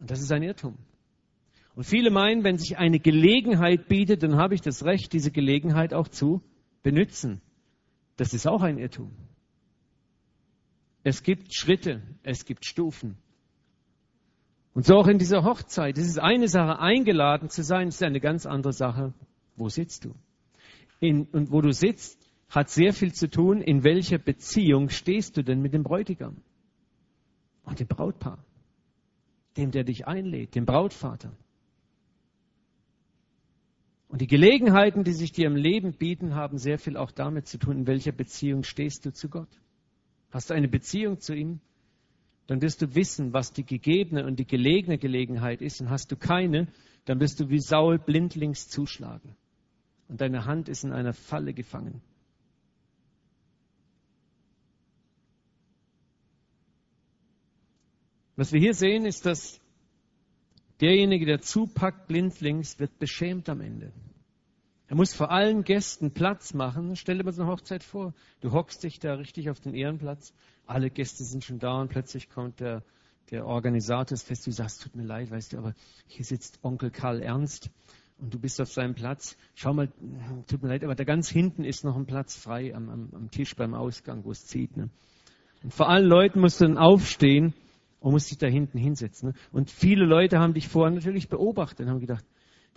Und 0.00 0.10
das 0.10 0.20
ist 0.20 0.30
ein 0.30 0.42
Irrtum. 0.42 0.76
Und 1.74 1.84
viele 1.84 2.10
meinen, 2.10 2.44
wenn 2.44 2.58
sich 2.58 2.76
eine 2.76 3.00
Gelegenheit 3.00 3.88
bietet, 3.88 4.22
dann 4.22 4.36
habe 4.36 4.54
ich 4.54 4.60
das 4.60 4.84
Recht, 4.84 5.14
diese 5.14 5.30
Gelegenheit 5.30 5.94
auch 5.94 6.08
zu 6.08 6.42
benutzen. 6.82 7.40
Das 8.18 8.34
ist 8.34 8.46
auch 8.46 8.60
ein 8.60 8.76
Irrtum. 8.76 9.10
Es 11.08 11.22
gibt 11.22 11.54
Schritte, 11.54 12.02
es 12.22 12.44
gibt 12.44 12.66
Stufen. 12.66 13.16
Und 14.74 14.84
so 14.84 14.96
auch 14.96 15.06
in 15.06 15.16
dieser 15.16 15.42
Hochzeit. 15.42 15.96
Es 15.96 16.06
ist 16.06 16.18
eine 16.18 16.48
Sache, 16.48 16.80
eingeladen 16.80 17.48
zu 17.48 17.62
sein, 17.62 17.88
es 17.88 17.94
ist 17.94 18.02
eine 18.02 18.20
ganz 18.20 18.44
andere 18.44 18.74
Sache, 18.74 19.14
wo 19.56 19.70
sitzt 19.70 20.04
du? 20.04 20.14
In, 21.00 21.24
und 21.32 21.50
wo 21.50 21.62
du 21.62 21.72
sitzt, 21.72 22.30
hat 22.50 22.68
sehr 22.68 22.92
viel 22.92 23.14
zu 23.14 23.30
tun, 23.30 23.62
in 23.62 23.84
welcher 23.84 24.18
Beziehung 24.18 24.90
stehst 24.90 25.38
du 25.38 25.42
denn 25.42 25.62
mit 25.62 25.72
dem 25.72 25.82
Bräutigam 25.82 26.42
und 27.64 27.80
dem 27.80 27.86
Brautpaar, 27.86 28.44
dem, 29.56 29.70
der 29.70 29.84
dich 29.84 30.06
einlädt, 30.06 30.54
dem 30.56 30.66
Brautvater. 30.66 31.32
Und 34.08 34.20
die 34.20 34.26
Gelegenheiten, 34.26 35.04
die 35.04 35.12
sich 35.12 35.32
dir 35.32 35.46
im 35.46 35.56
Leben 35.56 35.94
bieten, 35.94 36.34
haben 36.34 36.58
sehr 36.58 36.78
viel 36.78 36.98
auch 36.98 37.12
damit 37.12 37.46
zu 37.46 37.56
tun, 37.56 37.78
in 37.78 37.86
welcher 37.86 38.12
Beziehung 38.12 38.62
stehst 38.62 39.06
du 39.06 39.12
zu 39.14 39.30
Gott. 39.30 39.48
Hast 40.30 40.50
du 40.50 40.54
eine 40.54 40.68
Beziehung 40.68 41.20
zu 41.20 41.34
ihm, 41.34 41.60
dann 42.46 42.62
wirst 42.62 42.80
du 42.82 42.94
wissen, 42.94 43.32
was 43.32 43.52
die 43.52 43.64
gegebene 43.64 44.24
und 44.24 44.38
die 44.38 44.46
gelegene 44.46 44.98
Gelegenheit 44.98 45.60
ist. 45.60 45.80
Und 45.80 45.90
hast 45.90 46.10
du 46.10 46.16
keine, 46.16 46.68
dann 47.04 47.20
wirst 47.20 47.40
du 47.40 47.50
wie 47.50 47.60
Saul 47.60 47.98
blindlings 47.98 48.68
zuschlagen. 48.68 49.36
Und 50.08 50.20
deine 50.20 50.46
Hand 50.46 50.68
ist 50.68 50.84
in 50.84 50.92
einer 50.92 51.12
Falle 51.12 51.52
gefangen. 51.52 52.00
Was 58.36 58.52
wir 58.52 58.60
hier 58.60 58.74
sehen, 58.74 59.04
ist, 59.04 59.26
dass 59.26 59.60
derjenige, 60.80 61.26
der 61.26 61.40
zupackt 61.40 62.06
blindlings, 62.06 62.78
wird 62.78 62.98
beschämt 62.98 63.48
am 63.48 63.60
Ende. 63.60 63.92
Er 64.88 64.96
muss 64.96 65.14
vor 65.14 65.30
allen 65.30 65.64
Gästen 65.64 66.12
Platz 66.12 66.54
machen. 66.54 66.96
Stell 66.96 67.18
dir 67.18 67.24
mal 67.24 67.32
so 67.32 67.42
eine 67.42 67.50
Hochzeit 67.50 67.84
vor. 67.84 68.14
Du 68.40 68.52
hockst 68.52 68.82
dich 68.82 68.98
da 68.98 69.14
richtig 69.14 69.50
auf 69.50 69.60
den 69.60 69.74
Ehrenplatz. 69.74 70.32
Alle 70.66 70.88
Gäste 70.88 71.24
sind 71.24 71.44
schon 71.44 71.58
da 71.58 71.78
und 71.78 71.88
plötzlich 71.88 72.30
kommt 72.30 72.60
der, 72.60 72.82
der 73.30 73.46
Organisator 73.46 74.06
des 74.06 74.22
Festivals. 74.22 74.56
Du 74.56 74.62
sagst, 74.62 74.82
tut 74.82 74.96
mir 74.96 75.04
leid, 75.04 75.30
weißt 75.30 75.52
du, 75.52 75.58
aber 75.58 75.74
hier 76.06 76.24
sitzt 76.24 76.58
Onkel 76.62 76.90
Karl 76.90 77.20
Ernst 77.20 77.70
und 78.18 78.32
du 78.32 78.38
bist 78.38 78.62
auf 78.62 78.72
seinem 78.72 78.94
Platz. 78.94 79.36
Schau 79.54 79.74
mal, 79.74 79.92
tut 80.46 80.62
mir 80.62 80.70
leid, 80.70 80.82
aber 80.84 80.94
da 80.94 81.04
ganz 81.04 81.28
hinten 81.28 81.64
ist 81.64 81.84
noch 81.84 81.96
ein 81.96 82.06
Platz 82.06 82.36
frei 82.36 82.74
am, 82.74 82.88
am, 82.88 83.10
am 83.12 83.30
Tisch 83.30 83.54
beim 83.56 83.74
Ausgang, 83.74 84.24
wo 84.24 84.30
es 84.30 84.46
zieht. 84.46 84.74
Ne? 84.74 84.88
Und 85.62 85.74
vor 85.74 85.90
allen 85.90 86.06
Leuten 86.06 86.40
musst 86.40 86.62
du 86.62 86.64
dann 86.64 86.78
aufstehen 86.78 87.52
und 88.00 88.12
musst 88.12 88.30
dich 88.30 88.38
da 88.38 88.46
hinten 88.46 88.78
hinsetzen. 88.78 89.30
Ne? 89.30 89.34
Und 89.52 89.70
viele 89.70 90.06
Leute 90.06 90.38
haben 90.38 90.54
dich 90.54 90.66
vorher 90.66 90.94
natürlich 90.94 91.28
beobachtet 91.28 91.80
und 91.80 91.90
haben 91.90 92.00
gedacht, 92.00 92.24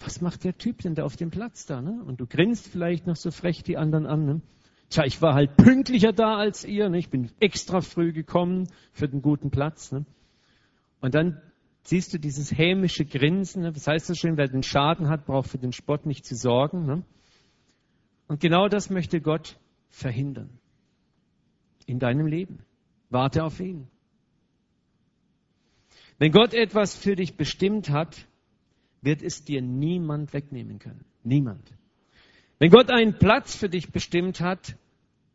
was 0.06 0.22
macht 0.22 0.43
der 0.43 0.58
Typ 0.58 0.80
denn 0.82 0.95
da 0.95 1.04
auf 1.04 1.16
dem 1.16 1.32
Platz 1.32 1.66
da? 1.66 1.82
Ne? 1.82 2.04
Und 2.06 2.20
du 2.20 2.26
grinst 2.26 2.68
vielleicht 2.68 3.08
noch 3.08 3.16
so 3.16 3.32
frech 3.32 3.64
die 3.64 3.78
anderen 3.78 4.06
an. 4.06 4.26
Ne? 4.26 4.41
Tja, 4.89 5.06
ich 5.06 5.22
war 5.22 5.34
halt 5.34 5.56
pünktlicher 5.58 6.12
da 6.12 6.38
als 6.38 6.66
ihr. 6.66 6.89
Ne? 6.89 6.97
Ich 6.97 7.10
bin 7.10 7.32
extra 7.39 7.82
früh 7.82 8.12
gekommen 8.12 8.68
für 8.93 9.08
den 9.08 9.22
guten 9.22 9.52
Platz. 9.52 9.91
Ne? 9.91 10.06
Und 10.99 11.16
dann 11.16 11.41
siehst 11.84 12.14
du 12.14 12.20
dieses 12.20 12.52
hämische 12.52 13.06
Grinsen. 13.06 13.64
Ne? 13.64 13.72
Das 13.72 13.88
heißt 13.88 14.08
so 14.08 14.14
schön, 14.14 14.38
wer 14.38 14.47
den 14.47 14.64
Schaden 14.64 15.10
hat, 15.10 15.26
braucht 15.26 15.49
für 15.49 15.58
den 15.58 15.72
Spott 15.72 16.06
nicht 16.06 16.26
zu 16.26 16.36
sorgen. 16.36 16.86
Ne? 16.86 17.04
Und 18.28 18.39
genau 18.39 18.68
das 18.68 18.89
möchte 18.89 19.22
Gott 19.22 19.60
verhindern. 19.89 20.49
In 21.86 21.99
deinem 21.99 22.28
Leben. 22.28 22.60
Warte 23.10 23.43
auf 23.43 23.60
ihn. 23.60 23.88
Wenn 26.18 26.32
Gott 26.32 26.54
etwas 26.54 26.95
für 26.95 27.16
dich 27.16 27.36
bestimmt 27.36 27.89
hat, 27.89 28.28
wird 29.02 29.22
es 29.22 29.43
dir 29.43 29.62
niemand 29.62 30.34
wegnehmen 30.34 30.80
können. 30.80 31.06
Niemand. 31.24 31.72
Wenn 32.60 32.70
Gott 32.70 32.91
einen 32.91 33.18
Platz 33.18 33.56
für 33.56 33.70
dich 33.70 33.91
bestimmt 33.91 34.39
hat, 34.39 34.78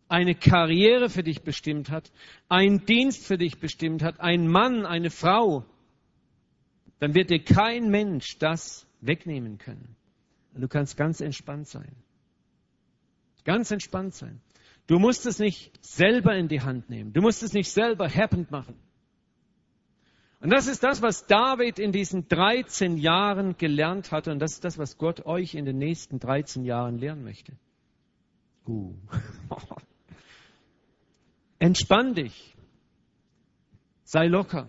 eine 0.09 0.37
Karriere 0.37 1.11
für 1.11 1.25
dich 1.25 1.43
bestimmt 1.43 1.91
hat, 1.91 2.13
einen 2.49 2.87
Dienst 2.87 3.27
für 3.27 3.39
dich 3.39 3.59
bestimmt 3.59 4.03
hat, 4.03 4.21
ein 4.21 4.47
Mann, 4.47 4.87
eine 4.87 5.11
Frau, 5.11 5.65
dann 7.01 7.15
wird 7.15 7.31
dir 7.31 7.43
kein 7.43 7.91
Mensch 7.91 8.39
das 8.39 8.87
wegnehmen 9.01 9.59
können. 9.59 9.97
Du 10.55 10.69
kannst 10.69 10.97
ganz 10.97 11.21
entspannt 11.21 11.69
sein. 11.69 11.95
Ganz 13.45 13.71
entspannt 13.71 14.15
sein. 14.15 14.41
Du 14.87 14.99
musst 14.99 15.27
es 15.27 15.39
nicht 15.39 15.85
selber 15.85 16.35
in 16.37 16.49
die 16.49 16.61
Hand 16.61 16.89
nehmen. 16.89 17.13
Du 17.13 17.21
musst 17.21 17.43
es 17.43 17.53
nicht 17.53 17.71
selber 17.71 18.09
happend 18.09 18.51
machen. 18.51 18.77
Und 20.47 20.53
das 20.53 20.69
ist 20.69 20.85
das, 20.85 21.03
was 21.03 21.27
David 21.27 21.81
in 21.81 21.91
diesen 21.91 22.29
13 22.29 22.99
Jahren 22.99 23.57
gelernt 23.57 24.13
hatte. 24.13 24.31
Und 24.31 24.39
das 24.39 24.53
ist 24.53 24.65
das, 24.65 24.79
was 24.79 24.97
Gott 24.97 25.27
euch 25.27 25.57
in 25.57 25.65
den 25.65 25.77
nächsten 25.77 26.21
13 26.21 26.65
Jahren 26.65 26.99
lernen 26.99 27.25
möchte. 27.25 27.53
Uh. 28.65 28.95
Entspann 31.59 32.15
dich. 32.15 32.55
Sei 34.05 34.29
locker. 34.29 34.69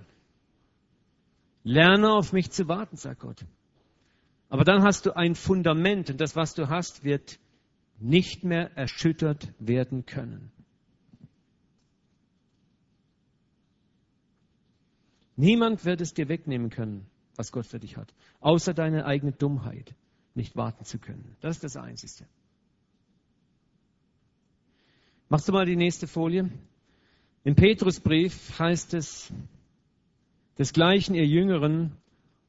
Lerne 1.61 2.11
auf 2.11 2.33
mich 2.33 2.49
zu 2.49 2.67
warten, 2.67 2.97
sagt 2.97 3.19
Gott. 3.19 3.45
Aber 4.49 4.63
dann 4.63 4.81
hast 4.81 5.05
du 5.05 5.15
ein 5.15 5.35
Fundament 5.35 6.09
und 6.09 6.19
das, 6.19 6.35
was 6.35 6.55
du 6.55 6.69
hast, 6.69 7.03
wird 7.03 7.37
nicht 7.99 8.43
mehr 8.43 8.75
erschüttert 8.75 9.53
werden 9.59 10.07
können. 10.07 10.51
Niemand 15.37 15.85
wird 15.85 16.01
es 16.01 16.15
dir 16.15 16.27
wegnehmen 16.29 16.71
können, 16.71 17.05
was 17.35 17.51
Gott 17.51 17.67
für 17.67 17.79
dich 17.79 17.95
hat, 17.95 18.11
außer 18.39 18.73
deine 18.73 19.05
eigene 19.05 19.31
Dummheit, 19.31 19.93
nicht 20.33 20.55
warten 20.55 20.83
zu 20.83 20.97
können. 20.97 21.35
Das 21.41 21.57
ist 21.57 21.63
das 21.63 21.77
Einzige. 21.77 22.27
Machst 25.29 25.47
du 25.47 25.53
mal 25.53 25.65
die 25.65 25.75
nächste 25.75 26.07
Folie? 26.07 26.49
Im 27.43 27.55
Petrusbrief 27.55 28.57
heißt 28.57 28.95
es, 28.95 29.31
desgleichen 30.57 31.13
ihr 31.13 31.27
Jüngeren, 31.27 31.91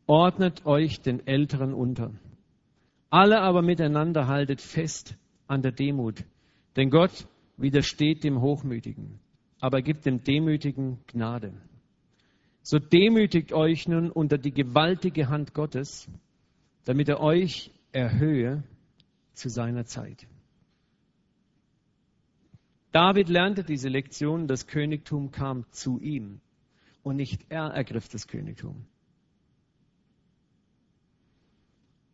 ordnet 0.06 0.64
euch 0.64 1.00
den 1.02 1.26
Älteren 1.26 1.74
unter. 1.74 2.10
Alle 3.10 3.40
aber 3.40 3.60
miteinander 3.60 4.28
haltet 4.28 4.62
fest 4.62 5.14
an 5.46 5.60
der 5.60 5.72
Demut, 5.72 6.24
denn 6.76 6.88
Gott 6.88 7.26
widersteht 7.58 8.24
dem 8.24 8.40
Hochmütigen, 8.40 9.20
aber 9.60 9.82
gibt 9.82 10.06
dem 10.06 10.24
Demütigen 10.24 10.98
Gnade. 11.06 11.52
So 12.62 12.78
demütigt 12.78 13.52
euch 13.52 13.88
nun 13.88 14.10
unter 14.10 14.38
die 14.38 14.52
gewaltige 14.52 15.28
Hand 15.28 15.54
Gottes, 15.54 16.08
damit 16.84 17.08
er 17.08 17.20
euch 17.20 17.70
erhöhe 17.92 18.62
zu 19.32 19.48
seiner 19.48 19.86
Zeit. 19.86 20.26
David 22.92 23.28
lernte 23.28 23.64
diese 23.64 23.88
Lektion, 23.88 24.46
das 24.48 24.66
Königtum 24.66 25.30
kam 25.30 25.64
zu 25.70 26.00
ihm 26.00 26.40
und 27.02 27.16
nicht 27.16 27.46
er 27.48 27.68
ergriff 27.68 28.08
das 28.08 28.26
Königtum. 28.26 28.86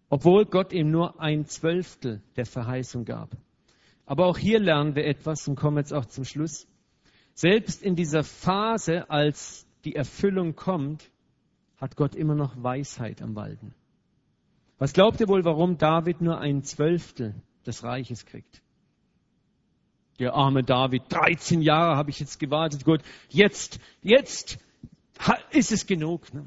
Obwohl 0.08 0.44
Gott 0.44 0.72
ihm 0.72 0.90
nur 0.90 1.20
ein 1.20 1.46
Zwölftel 1.46 2.22
der 2.36 2.46
Verheißung 2.46 3.04
gab. 3.04 3.36
Aber 4.06 4.26
auch 4.26 4.38
hier 4.38 4.60
lernen 4.60 4.94
wir 4.94 5.06
etwas 5.06 5.48
und 5.48 5.56
kommen 5.56 5.78
jetzt 5.78 5.92
auch 5.92 6.04
zum 6.04 6.24
Schluss. 6.24 6.68
Selbst 7.34 7.82
in 7.82 7.96
dieser 7.96 8.22
Phase, 8.22 9.10
als 9.10 9.66
die 9.84 9.94
Erfüllung 9.94 10.54
kommt, 10.54 11.10
hat 11.76 11.96
Gott 11.96 12.14
immer 12.14 12.34
noch 12.34 12.62
Weisheit 12.62 13.20
am 13.22 13.34
Walden. 13.34 13.74
Was 14.78 14.92
glaubt 14.92 15.20
ihr 15.20 15.28
wohl, 15.28 15.44
warum 15.44 15.78
David 15.78 16.20
nur 16.20 16.38
ein 16.38 16.62
Zwölftel 16.62 17.34
des 17.66 17.82
Reiches 17.84 18.26
kriegt? 18.26 18.62
Der 20.18 20.34
arme 20.34 20.62
David, 20.62 21.04
13 21.08 21.60
Jahre 21.60 21.96
habe 21.96 22.10
ich 22.10 22.20
jetzt 22.20 22.38
gewartet, 22.38 22.84
Gott, 22.84 23.02
jetzt, 23.28 23.80
jetzt 24.02 24.58
ist 25.50 25.72
es 25.72 25.86
genug. 25.86 26.32
Ne? 26.32 26.46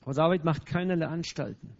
Aber 0.00 0.14
David 0.14 0.44
macht 0.44 0.66
keinerlei 0.66 1.06
Anstalten. 1.06 1.76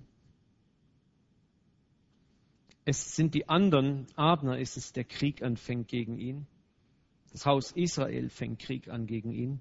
Es 2.84 3.14
sind 3.14 3.34
die 3.34 3.48
anderen, 3.48 4.06
Abner 4.16 4.58
ist 4.58 4.76
es, 4.76 4.92
der 4.92 5.04
Krieg 5.04 5.42
anfängt 5.42 5.88
gegen 5.88 6.18
ihn. 6.18 6.46
Das 7.32 7.46
Haus 7.46 7.72
Israel 7.72 8.28
fängt 8.28 8.58
Krieg 8.58 8.88
an 8.88 9.06
gegen 9.06 9.32
ihn. 9.32 9.60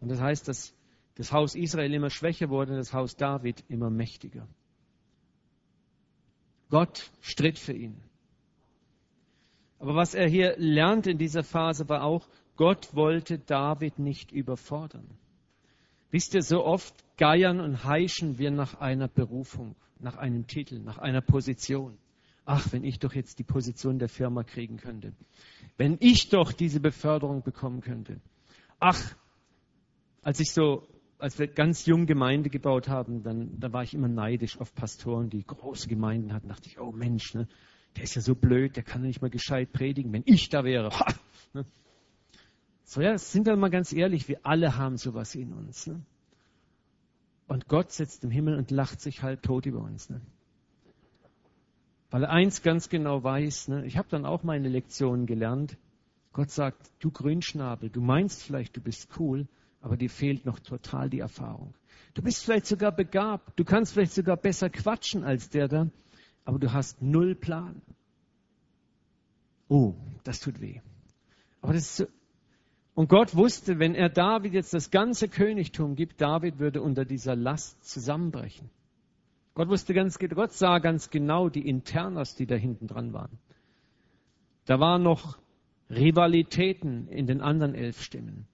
Und 0.00 0.10
das 0.10 0.20
heißt, 0.20 0.48
dass 0.48 0.74
das 1.14 1.32
Haus 1.32 1.54
Israel 1.54 1.92
immer 1.92 2.10
schwächer 2.10 2.48
wurde 2.48 2.72
und 2.72 2.78
das 2.78 2.94
Haus 2.94 3.16
David 3.16 3.62
immer 3.68 3.90
mächtiger. 3.90 4.48
Gott 6.70 7.10
stritt 7.20 7.58
für 7.58 7.72
ihn. 7.74 8.00
Aber 9.78 9.94
was 9.94 10.14
er 10.14 10.28
hier 10.28 10.54
lernt 10.56 11.06
in 11.06 11.18
dieser 11.18 11.42
Phase 11.42 11.88
war 11.88 12.04
auch, 12.04 12.28
Gott 12.56 12.94
wollte 12.94 13.38
David 13.38 13.98
nicht 13.98 14.32
überfordern. 14.32 15.06
Wisst 16.10 16.34
ihr, 16.34 16.42
so 16.42 16.64
oft 16.64 16.94
geiern 17.16 17.60
und 17.60 17.84
heischen 17.84 18.38
wir 18.38 18.50
nach 18.50 18.80
einer 18.80 19.08
Berufung, 19.08 19.76
nach 19.98 20.16
einem 20.16 20.46
Titel, 20.46 20.78
nach 20.78 20.98
einer 20.98 21.20
Position 21.20 21.98
ach, 22.44 22.72
wenn 22.72 22.84
ich 22.84 22.98
doch 22.98 23.14
jetzt 23.14 23.38
die 23.38 23.44
Position 23.44 23.98
der 23.98 24.08
Firma 24.08 24.42
kriegen 24.42 24.76
könnte, 24.76 25.12
wenn 25.76 25.96
ich 26.00 26.28
doch 26.28 26.52
diese 26.52 26.80
Beförderung 26.80 27.42
bekommen 27.42 27.80
könnte. 27.80 28.20
Ach, 28.78 29.14
als 30.22 30.40
ich 30.40 30.52
so, 30.52 30.86
als 31.18 31.38
wir 31.38 31.46
ganz 31.46 31.86
jung 31.86 32.06
Gemeinde 32.06 32.50
gebaut 32.50 32.88
haben, 32.88 33.22
dann, 33.22 33.58
da 33.58 33.72
war 33.72 33.82
ich 33.82 33.94
immer 33.94 34.08
neidisch 34.08 34.58
auf 34.58 34.74
Pastoren, 34.74 35.30
die 35.30 35.44
große 35.44 35.88
Gemeinden 35.88 36.32
hatten. 36.32 36.48
Dachte 36.48 36.68
ich, 36.68 36.80
oh 36.80 36.92
Mensch, 36.92 37.34
ne, 37.34 37.46
der 37.96 38.04
ist 38.04 38.14
ja 38.14 38.22
so 38.22 38.34
blöd, 38.34 38.76
der 38.76 38.82
kann 38.82 39.02
ja 39.02 39.08
nicht 39.08 39.22
mal 39.22 39.30
gescheit 39.30 39.72
predigen. 39.72 40.12
Wenn 40.12 40.22
ich 40.26 40.48
da 40.48 40.64
wäre, 40.64 40.90
ha, 40.90 41.14
ne. 41.52 41.64
So 42.84 43.00
ja, 43.00 43.16
sind 43.18 43.46
wir 43.46 43.56
mal 43.56 43.70
ganz 43.70 43.92
ehrlich, 43.92 44.28
wir 44.28 44.40
alle 44.42 44.76
haben 44.76 44.96
sowas 44.96 45.36
in 45.36 45.52
uns. 45.52 45.86
Ne? 45.86 46.00
Und 47.46 47.68
Gott 47.68 47.92
sitzt 47.92 48.24
im 48.24 48.32
Himmel 48.32 48.56
und 48.56 48.72
lacht 48.72 49.00
sich 49.00 49.22
halb 49.22 49.42
tot 49.42 49.66
über 49.66 49.80
uns. 49.80 50.10
Ne? 50.10 50.20
Weil 52.10 52.24
er 52.24 52.30
eins 52.30 52.62
ganz 52.62 52.88
genau 52.88 53.22
weiß, 53.22 53.68
ne, 53.68 53.86
ich 53.86 53.96
habe 53.96 54.08
dann 54.10 54.24
auch 54.24 54.42
meine 54.42 54.68
Lektionen 54.68 55.26
gelernt. 55.26 55.76
Gott 56.32 56.50
sagt, 56.50 56.90
du 56.98 57.10
Grünschnabel, 57.10 57.90
du 57.90 58.00
meinst 58.00 58.42
vielleicht, 58.42 58.76
du 58.76 58.80
bist 58.80 59.08
cool, 59.18 59.46
aber 59.80 59.96
dir 59.96 60.10
fehlt 60.10 60.44
noch 60.44 60.58
total 60.58 61.08
die 61.08 61.20
Erfahrung. 61.20 61.74
Du 62.14 62.22
bist 62.22 62.44
vielleicht 62.44 62.66
sogar 62.66 62.92
begabt, 62.92 63.58
du 63.58 63.64
kannst 63.64 63.92
vielleicht 63.92 64.12
sogar 64.12 64.36
besser 64.36 64.70
quatschen 64.70 65.24
als 65.24 65.50
der 65.50 65.68
da, 65.68 65.88
aber 66.44 66.58
du 66.58 66.72
hast 66.72 67.00
null 67.00 67.34
Plan. 67.34 67.80
Oh, 69.68 69.94
das 70.24 70.40
tut 70.40 70.60
weh. 70.60 70.80
Aber 71.60 71.72
das 71.72 71.82
ist 71.82 71.96
so, 71.98 72.06
und 72.94 73.08
Gott 73.08 73.34
wusste, 73.36 73.78
wenn 73.78 73.94
er 73.94 74.08
David 74.08 74.52
jetzt 74.52 74.74
das 74.74 74.90
ganze 74.90 75.28
Königtum 75.28 75.94
gibt, 75.94 76.20
David 76.20 76.58
würde 76.58 76.82
unter 76.82 77.04
dieser 77.04 77.36
Last 77.36 77.84
zusammenbrechen. 77.84 78.68
Gott 79.54 79.68
wusste 79.68 79.94
ganz, 79.94 80.18
Gott 80.18 80.52
sah 80.52 80.78
ganz 80.78 81.10
genau 81.10 81.48
die 81.48 81.68
Internas, 81.68 82.36
die 82.36 82.46
da 82.46 82.54
hinten 82.54 82.86
dran 82.86 83.12
waren. 83.12 83.38
Da 84.66 84.78
waren 84.78 85.02
noch 85.02 85.38
Rivalitäten 85.90 87.08
in 87.08 87.26
den 87.26 87.40
anderen 87.40 87.74
elf 87.74 88.00
Stimmen. 88.00 88.46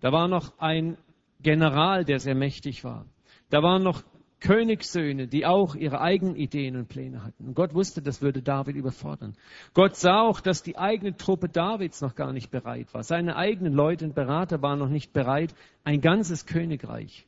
Da 0.00 0.12
war 0.12 0.28
noch 0.28 0.58
ein 0.58 0.96
General, 1.40 2.04
der 2.04 2.20
sehr 2.20 2.34
mächtig 2.34 2.84
war. 2.84 3.06
Da 3.50 3.62
waren 3.62 3.82
noch 3.82 4.04
Königssöhne, 4.40 5.26
die 5.26 5.46
auch 5.46 5.74
ihre 5.74 6.00
eigenen 6.00 6.36
Ideen 6.36 6.76
und 6.76 6.88
Pläne 6.88 7.24
hatten. 7.24 7.48
Und 7.48 7.54
Gott 7.54 7.72
wusste, 7.72 8.02
das 8.02 8.20
würde 8.20 8.42
David 8.42 8.76
überfordern. 8.76 9.34
Gott 9.72 9.96
sah 9.96 10.20
auch, 10.20 10.40
dass 10.40 10.62
die 10.62 10.76
eigene 10.76 11.16
Truppe 11.16 11.48
Davids 11.48 12.02
noch 12.02 12.14
gar 12.14 12.32
nicht 12.32 12.50
bereit 12.50 12.92
war. 12.92 13.02
Seine 13.02 13.36
eigenen 13.36 13.72
Leute 13.72 14.04
und 14.04 14.14
Berater 14.14 14.60
waren 14.60 14.78
noch 14.78 14.90
nicht 14.90 15.14
bereit, 15.14 15.54
ein 15.82 16.02
ganzes 16.02 16.44
Königreich 16.44 17.26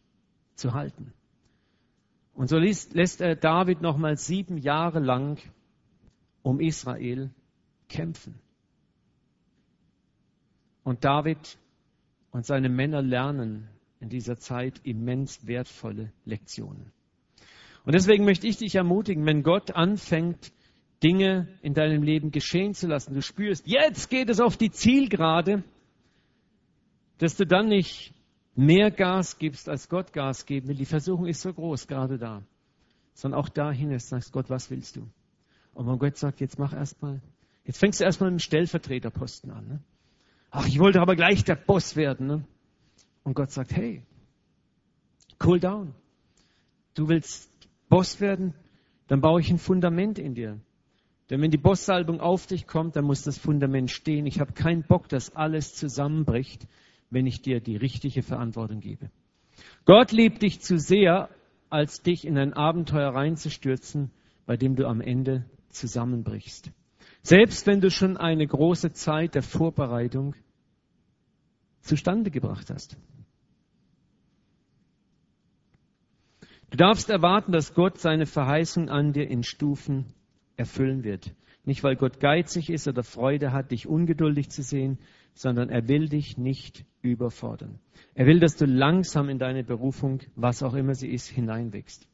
zu 0.56 0.74
halten. 0.74 1.12
Und 2.36 2.48
so 2.48 2.58
lässt, 2.58 2.94
lässt 2.94 3.22
er 3.22 3.34
David 3.34 3.80
nochmal 3.80 4.18
sieben 4.18 4.58
Jahre 4.58 5.00
lang 5.00 5.38
um 6.42 6.60
Israel 6.60 7.30
kämpfen. 7.88 8.38
Und 10.84 11.04
David 11.04 11.58
und 12.30 12.44
seine 12.44 12.68
Männer 12.68 13.00
lernen 13.00 13.68
in 14.00 14.10
dieser 14.10 14.36
Zeit 14.36 14.80
immens 14.84 15.46
wertvolle 15.46 16.12
Lektionen. 16.26 16.92
Und 17.86 17.94
deswegen 17.94 18.26
möchte 18.26 18.46
ich 18.46 18.58
dich 18.58 18.74
ermutigen, 18.74 19.24
wenn 19.24 19.42
Gott 19.42 19.70
anfängt, 19.70 20.52
Dinge 21.02 21.48
in 21.62 21.72
deinem 21.72 22.02
Leben 22.02 22.30
geschehen 22.30 22.74
zu 22.74 22.86
lassen, 22.86 23.14
du 23.14 23.22
spürst, 23.22 23.66
jetzt 23.66 24.10
geht 24.10 24.28
es 24.28 24.40
auf 24.40 24.56
die 24.56 24.70
Zielgerade, 24.70 25.64
dass 27.18 27.36
du 27.36 27.46
dann 27.46 27.68
nicht 27.68 28.12
mehr 28.56 28.90
Gas 28.90 29.38
gibst, 29.38 29.68
als 29.68 29.88
Gott 29.88 30.12
Gas 30.12 30.46
geben 30.46 30.68
will. 30.68 30.76
Die 30.76 30.86
Versuchung 30.86 31.26
ist 31.26 31.42
so 31.42 31.52
groß, 31.52 31.86
gerade 31.86 32.18
da. 32.18 32.42
Sondern 33.14 33.40
auch 33.40 33.48
dahin 33.48 33.90
ist, 33.92 34.08
sagst 34.08 34.32
Gott, 34.32 34.50
was 34.50 34.70
willst 34.70 34.96
du? 34.96 35.08
Und 35.74 35.86
wenn 35.86 35.98
Gott 35.98 36.16
sagt, 36.16 36.40
jetzt 36.40 36.58
mach 36.58 36.72
erstmal, 36.72 37.20
jetzt 37.64 37.78
fängst 37.78 38.00
du 38.00 38.04
erstmal 38.04 38.30
dem 38.30 38.38
Stellvertreterposten 38.38 39.50
an. 39.50 39.68
Ne? 39.68 39.80
Ach, 40.50 40.66
ich 40.66 40.78
wollte 40.78 41.00
aber 41.00 41.16
gleich 41.16 41.44
der 41.44 41.56
Boss 41.56 41.96
werden. 41.96 42.26
Ne? 42.26 42.44
Und 43.24 43.34
Gott 43.34 43.50
sagt, 43.50 43.72
hey, 43.76 44.02
cool 45.44 45.60
down. 45.60 45.94
Du 46.94 47.08
willst 47.08 47.50
Boss 47.88 48.20
werden, 48.20 48.54
dann 49.06 49.20
baue 49.20 49.40
ich 49.40 49.50
ein 49.50 49.58
Fundament 49.58 50.18
in 50.18 50.34
dir. 50.34 50.58
Denn 51.28 51.42
wenn 51.42 51.50
die 51.50 51.58
Bosssalbung 51.58 52.20
auf 52.20 52.46
dich 52.46 52.66
kommt, 52.66 52.96
dann 52.96 53.04
muss 53.04 53.22
das 53.22 53.36
Fundament 53.36 53.90
stehen. 53.90 54.26
Ich 54.26 54.40
habe 54.40 54.52
keinen 54.52 54.82
Bock, 54.82 55.08
dass 55.08 55.34
alles 55.34 55.74
zusammenbricht, 55.74 56.66
wenn 57.10 57.26
ich 57.26 57.42
dir 57.42 57.60
die 57.60 57.76
richtige 57.76 58.22
Verantwortung 58.22 58.80
gebe. 58.80 59.10
Gott 59.84 60.12
liebt 60.12 60.42
dich 60.42 60.60
zu 60.60 60.78
sehr, 60.78 61.28
als 61.70 62.02
dich 62.02 62.26
in 62.26 62.38
ein 62.38 62.52
Abenteuer 62.52 63.14
reinzustürzen, 63.14 64.10
bei 64.44 64.56
dem 64.56 64.76
du 64.76 64.86
am 64.86 65.00
Ende 65.00 65.44
zusammenbrichst. 65.70 66.70
Selbst 67.22 67.66
wenn 67.66 67.80
du 67.80 67.90
schon 67.90 68.16
eine 68.16 68.46
große 68.46 68.92
Zeit 68.92 69.34
der 69.34 69.42
Vorbereitung 69.42 70.34
zustande 71.80 72.30
gebracht 72.30 72.70
hast. 72.70 72.96
Du 76.70 76.76
darfst 76.76 77.10
erwarten, 77.10 77.52
dass 77.52 77.74
Gott 77.74 77.98
seine 77.98 78.26
Verheißung 78.26 78.88
an 78.88 79.12
dir 79.12 79.28
in 79.28 79.42
Stufen 79.42 80.06
erfüllen 80.56 81.04
wird. 81.04 81.34
Nicht, 81.64 81.82
weil 81.82 81.96
Gott 81.96 82.20
geizig 82.20 82.70
ist 82.70 82.86
oder 82.86 83.02
Freude 83.02 83.52
hat, 83.52 83.70
dich 83.70 83.86
ungeduldig 83.86 84.50
zu 84.50 84.62
sehen, 84.62 84.98
sondern 85.36 85.68
er 85.68 85.86
will 85.86 86.08
dich 86.08 86.38
nicht 86.38 86.84
überfordern. 87.02 87.78
Er 88.14 88.26
will, 88.26 88.40
dass 88.40 88.56
du 88.56 88.64
langsam 88.64 89.28
in 89.28 89.38
deine 89.38 89.62
Berufung, 89.62 90.20
was 90.34 90.62
auch 90.62 90.74
immer 90.74 90.94
sie 90.94 91.10
ist, 91.10 91.28
hineinwächst. 91.28 92.08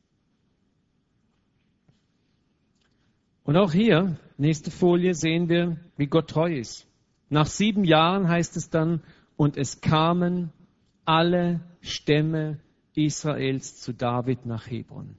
Und 3.45 3.57
auch 3.57 3.73
hier, 3.73 4.19
nächste 4.39 4.71
Folie, 4.71 5.15
sehen 5.15 5.49
wir, 5.49 5.79
wie 5.97 6.07
Gott 6.07 6.31
treu 6.31 6.53
ist. 6.53 6.87
Nach 7.29 7.47
sieben 7.47 7.85
Jahren 7.85 8.29
heißt 8.29 8.57
es 8.57 8.71
dann, 8.71 9.03
und 9.37 9.57
es 9.57 9.81
kamen 9.81 10.53
alle 11.05 11.61
Stämme 11.81 12.61
Israels 12.95 13.81
zu 13.81 13.93
David 13.93 14.47
nach 14.47 14.69
Hebron. 14.71 15.17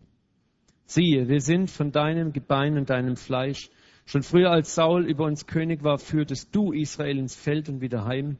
Siehe, 0.85 1.27
wir 1.27 1.41
sind 1.41 1.71
von 1.71 1.91
deinem 1.91 2.33
Gebein 2.33 2.77
und 2.77 2.89
deinem 2.89 3.15
Fleisch. 3.15 3.69
Schon 4.05 4.23
früher 4.23 4.51
als 4.51 4.75
Saul 4.75 5.05
über 5.05 5.25
uns 5.25 5.47
König 5.47 5.83
war, 5.83 5.97
führtest 5.97 6.53
du 6.55 6.71
Israel 6.71 7.17
ins 7.17 7.35
Feld 7.35 7.69
und 7.69 7.81
wieder 7.81 8.05
heim. 8.05 8.37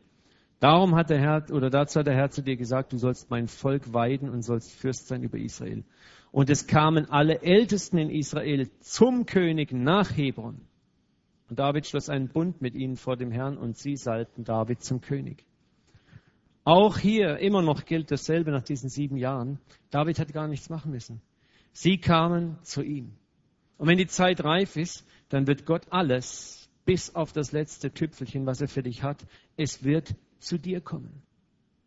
Darum 0.60 0.96
hat 0.96 1.10
der 1.10 1.20
Herr, 1.20 1.46
oder 1.52 1.70
dazu 1.70 2.00
hat 2.00 2.08
der 2.08 2.16
Herr 2.16 2.30
zu 2.30 2.42
dir 2.42 2.56
gesagt, 2.56 2.94
du 2.94 2.98
sollst 2.98 3.30
mein 3.30 3.48
Volk 3.48 3.94
weiden 3.94 4.30
und 4.30 4.44
sollst 4.44 4.72
Fürst 4.72 5.08
sein 5.08 5.24
über 5.24 5.38
Israel. 5.38 5.84
Und 6.32 6.50
es 6.50 6.68
kamen 6.68 7.10
alle 7.10 7.42
Ältesten 7.42 7.98
in 7.98 8.10
Israel 8.10 8.70
zum 8.80 9.26
König 9.26 9.72
nach 9.72 10.16
Hebron. 10.16 10.62
Und 11.50 11.60
David 11.60 11.86
schloss 11.86 12.10
einen 12.10 12.30
Bund 12.30 12.62
mit 12.62 12.76
ihnen 12.76 12.96
vor 12.96 13.18
dem 13.18 13.32
Herrn 13.32 13.58
und 13.58 13.78
sie 13.78 13.96
salbten 13.96 14.44
David 14.44 14.82
zum 14.82 15.02
König. 15.02 15.46
Auch 16.64 16.98
hier 16.98 17.40
immer 17.40 17.62
noch 17.62 17.86
gilt 17.86 18.10
dasselbe 18.10 18.52
nach 18.52 18.64
diesen 18.64 18.90
sieben 18.90 19.18
Jahren. 19.18 19.60
David 19.92 20.18
hat 20.18 20.32
gar 20.34 20.48
nichts 20.48 20.70
machen 20.70 20.92
müssen. 20.92 21.22
Sie 21.74 21.98
kamen 21.98 22.58
zu 22.64 22.82
ihm. 22.82 23.12
Und 23.78 23.88
wenn 23.88 23.98
die 23.98 24.08
Zeit 24.08 24.44
reif 24.44 24.78
ist, 24.78 25.06
dann 25.30 25.48
wird 25.48 25.66
Gott 25.66 25.84
alles, 25.90 26.70
bis 26.86 27.16
auf 27.16 27.32
das 27.32 27.52
letzte 27.52 27.92
Tüpfelchen, 27.92 28.46
was 28.46 28.62
er 28.62 28.68
für 28.68 28.84
dich 28.84 29.04
hat, 29.04 29.26
es 29.58 29.84
wird 29.84 30.16
zu 30.40 30.58
dir 30.58 30.82
kommen. 30.82 31.24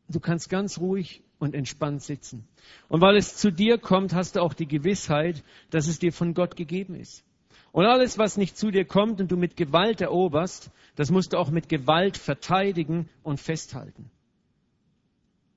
Du 0.09 0.21
kannst 0.21 0.49
ganz 0.49 0.79
ruhig 0.79 1.23
und 1.39 1.55
entspannt 1.55 2.03
sitzen. 2.03 2.47
Und 2.89 3.01
weil 3.01 3.17
es 3.17 3.37
zu 3.37 3.51
dir 3.51 3.79
kommt, 3.79 4.15
hast 4.15 4.37
du 4.37 4.41
auch 4.41 4.55
die 4.55 4.69
Gewissheit, 4.69 5.43
dass 5.71 5.89
es 5.89 5.99
dir 5.99 6.13
von 6.13 6.35
Gott 6.35 6.57
gegeben 6.57 6.95
ist. 6.95 7.25
Und 7.73 7.85
alles, 7.85 8.17
was 8.17 8.39
nicht 8.39 8.57
zu 8.57 8.71
dir 8.71 8.87
kommt 8.87 9.21
und 9.21 9.31
du 9.31 9.37
mit 9.37 9.57
Gewalt 9.57 10.01
eroberst, 10.01 10.71
das 10.95 11.11
musst 11.11 11.35
du 11.35 11.39
auch 11.39 11.51
mit 11.51 11.69
Gewalt 11.69 12.17
verteidigen 12.17 13.09
und 13.23 13.39
festhalten. 13.39 14.11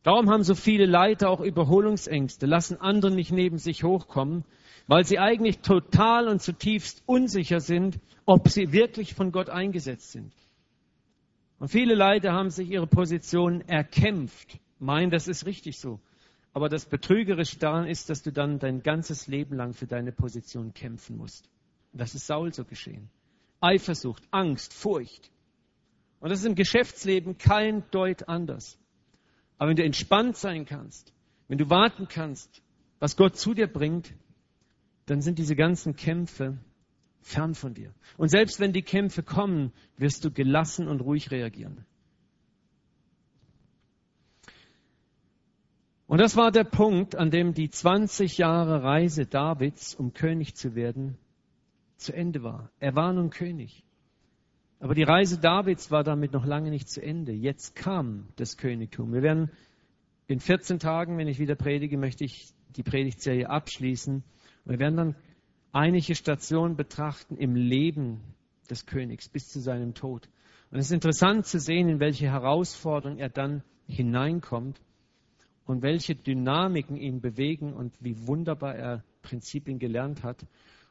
Darum 0.03 0.29
haben 0.29 0.43
so 0.43 0.55
viele 0.55 0.85
Leiter 0.85 1.29
auch 1.29 1.39
Überholungsängste, 1.39 2.45
lassen 2.45 2.77
andere 2.81 3.11
nicht 3.11 3.31
neben 3.31 3.57
sich 3.57 3.83
hochkommen, 3.83 4.43
weil 4.89 5.05
sie 5.05 5.19
eigentlich 5.19 5.59
total 5.59 6.27
und 6.27 6.41
zutiefst 6.41 7.03
unsicher 7.05 7.59
sind, 7.59 7.99
ob 8.25 8.49
sie 8.49 8.71
wirklich 8.71 9.13
von 9.13 9.31
Gott 9.31 9.47
eingesetzt 9.47 10.11
sind. 10.11 10.33
Und 11.59 11.67
viele 11.67 11.93
Leiter 11.93 12.33
haben 12.33 12.49
sich 12.49 12.71
ihre 12.71 12.87
Position 12.87 13.61
erkämpft, 13.61 14.57
meinen, 14.79 15.11
das 15.11 15.27
ist 15.27 15.45
richtig 15.45 15.77
so. 15.77 15.99
Aber 16.53 16.69
das 16.69 16.87
Betrügerische 16.87 17.59
daran 17.59 17.85
ist, 17.85 18.09
dass 18.09 18.23
du 18.23 18.31
dann 18.31 18.57
dein 18.57 18.81
ganzes 18.81 19.27
Leben 19.27 19.55
lang 19.55 19.75
für 19.75 19.85
deine 19.85 20.11
Position 20.11 20.73
kämpfen 20.73 21.17
musst. 21.17 21.47
Das 21.93 22.15
ist 22.15 22.25
Saul 22.25 22.51
so 22.51 22.65
geschehen. 22.65 23.11
Eifersucht, 23.61 24.23
Angst, 24.31 24.73
Furcht. 24.73 25.29
Und 26.19 26.31
das 26.31 26.39
ist 26.39 26.45
im 26.45 26.55
Geschäftsleben 26.55 27.37
kein 27.37 27.83
Deut 27.91 28.27
anders. 28.27 28.79
Aber 29.59 29.69
wenn 29.69 29.75
du 29.77 29.83
entspannt 29.83 30.35
sein 30.35 30.65
kannst, 30.65 31.13
wenn 31.47 31.59
du 31.59 31.69
warten 31.69 32.07
kannst, 32.07 32.63
was 32.97 33.15
Gott 33.15 33.37
zu 33.37 33.53
dir 33.53 33.67
bringt, 33.67 34.11
dann 35.09 35.21
sind 35.21 35.39
diese 35.39 35.55
ganzen 35.55 35.95
Kämpfe 35.95 36.57
fern 37.21 37.55
von 37.55 37.73
dir. 37.73 37.93
Und 38.17 38.29
selbst 38.29 38.59
wenn 38.59 38.73
die 38.73 38.81
Kämpfe 38.81 39.23
kommen, 39.23 39.73
wirst 39.97 40.23
du 40.25 40.31
gelassen 40.31 40.87
und 40.87 41.01
ruhig 41.01 41.31
reagieren. 41.31 41.85
Und 46.07 46.19
das 46.19 46.35
war 46.35 46.51
der 46.51 46.63
Punkt, 46.63 47.15
an 47.15 47.29
dem 47.29 47.53
die 47.53 47.69
20 47.69 48.39
Jahre 48.39 48.83
Reise 48.83 49.25
Davids, 49.25 49.93
um 49.93 50.13
König 50.13 50.55
zu 50.55 50.73
werden, 50.73 51.17
zu 51.97 52.13
Ende 52.13 52.41
war. 52.41 52.71
Er 52.79 52.95
war 52.95 53.13
nun 53.13 53.29
König. 53.29 53.83
Aber 54.79 54.95
die 54.95 55.03
Reise 55.03 55.37
Davids 55.39 55.91
war 55.91 56.03
damit 56.03 56.33
noch 56.33 56.45
lange 56.45 56.71
nicht 56.71 56.89
zu 56.89 57.01
Ende. 57.03 57.33
Jetzt 57.33 57.75
kam 57.75 58.29
das 58.37 58.57
Königtum. 58.57 59.13
Wir 59.13 59.21
werden 59.21 59.51
in 60.27 60.39
14 60.39 60.79
Tagen, 60.79 61.17
wenn 61.17 61.27
ich 61.27 61.37
wieder 61.37 61.55
predige, 61.55 61.97
möchte 61.97 62.23
ich 62.23 62.53
die 62.75 62.83
Predigtserie 62.83 63.49
abschließen. 63.49 64.23
Wir 64.69 64.77
werden 64.77 64.97
dann 64.97 65.15
einige 65.71 66.13
Stationen 66.13 66.75
betrachten 66.75 67.37
im 67.37 67.55
Leben 67.55 68.21
des 68.69 68.85
Königs 68.85 69.27
bis 69.27 69.49
zu 69.49 69.59
seinem 69.59 69.95
Tod. 69.95 70.29
Und 70.69 70.77
es 70.77 70.85
ist 70.85 70.91
interessant 70.91 71.47
zu 71.47 71.59
sehen, 71.59 71.89
in 71.89 71.99
welche 71.99 72.27
Herausforderung 72.27 73.17
er 73.17 73.29
dann 73.29 73.63
hineinkommt 73.87 74.79
und 75.65 75.81
welche 75.81 76.13
Dynamiken 76.13 76.97
ihn 76.97 77.19
bewegen 77.19 77.73
und 77.73 77.95
wie 77.99 78.27
wunderbar 78.27 78.75
er 78.75 79.03
Prinzipien 79.23 79.79
gelernt 79.79 80.21
hat 80.21 80.45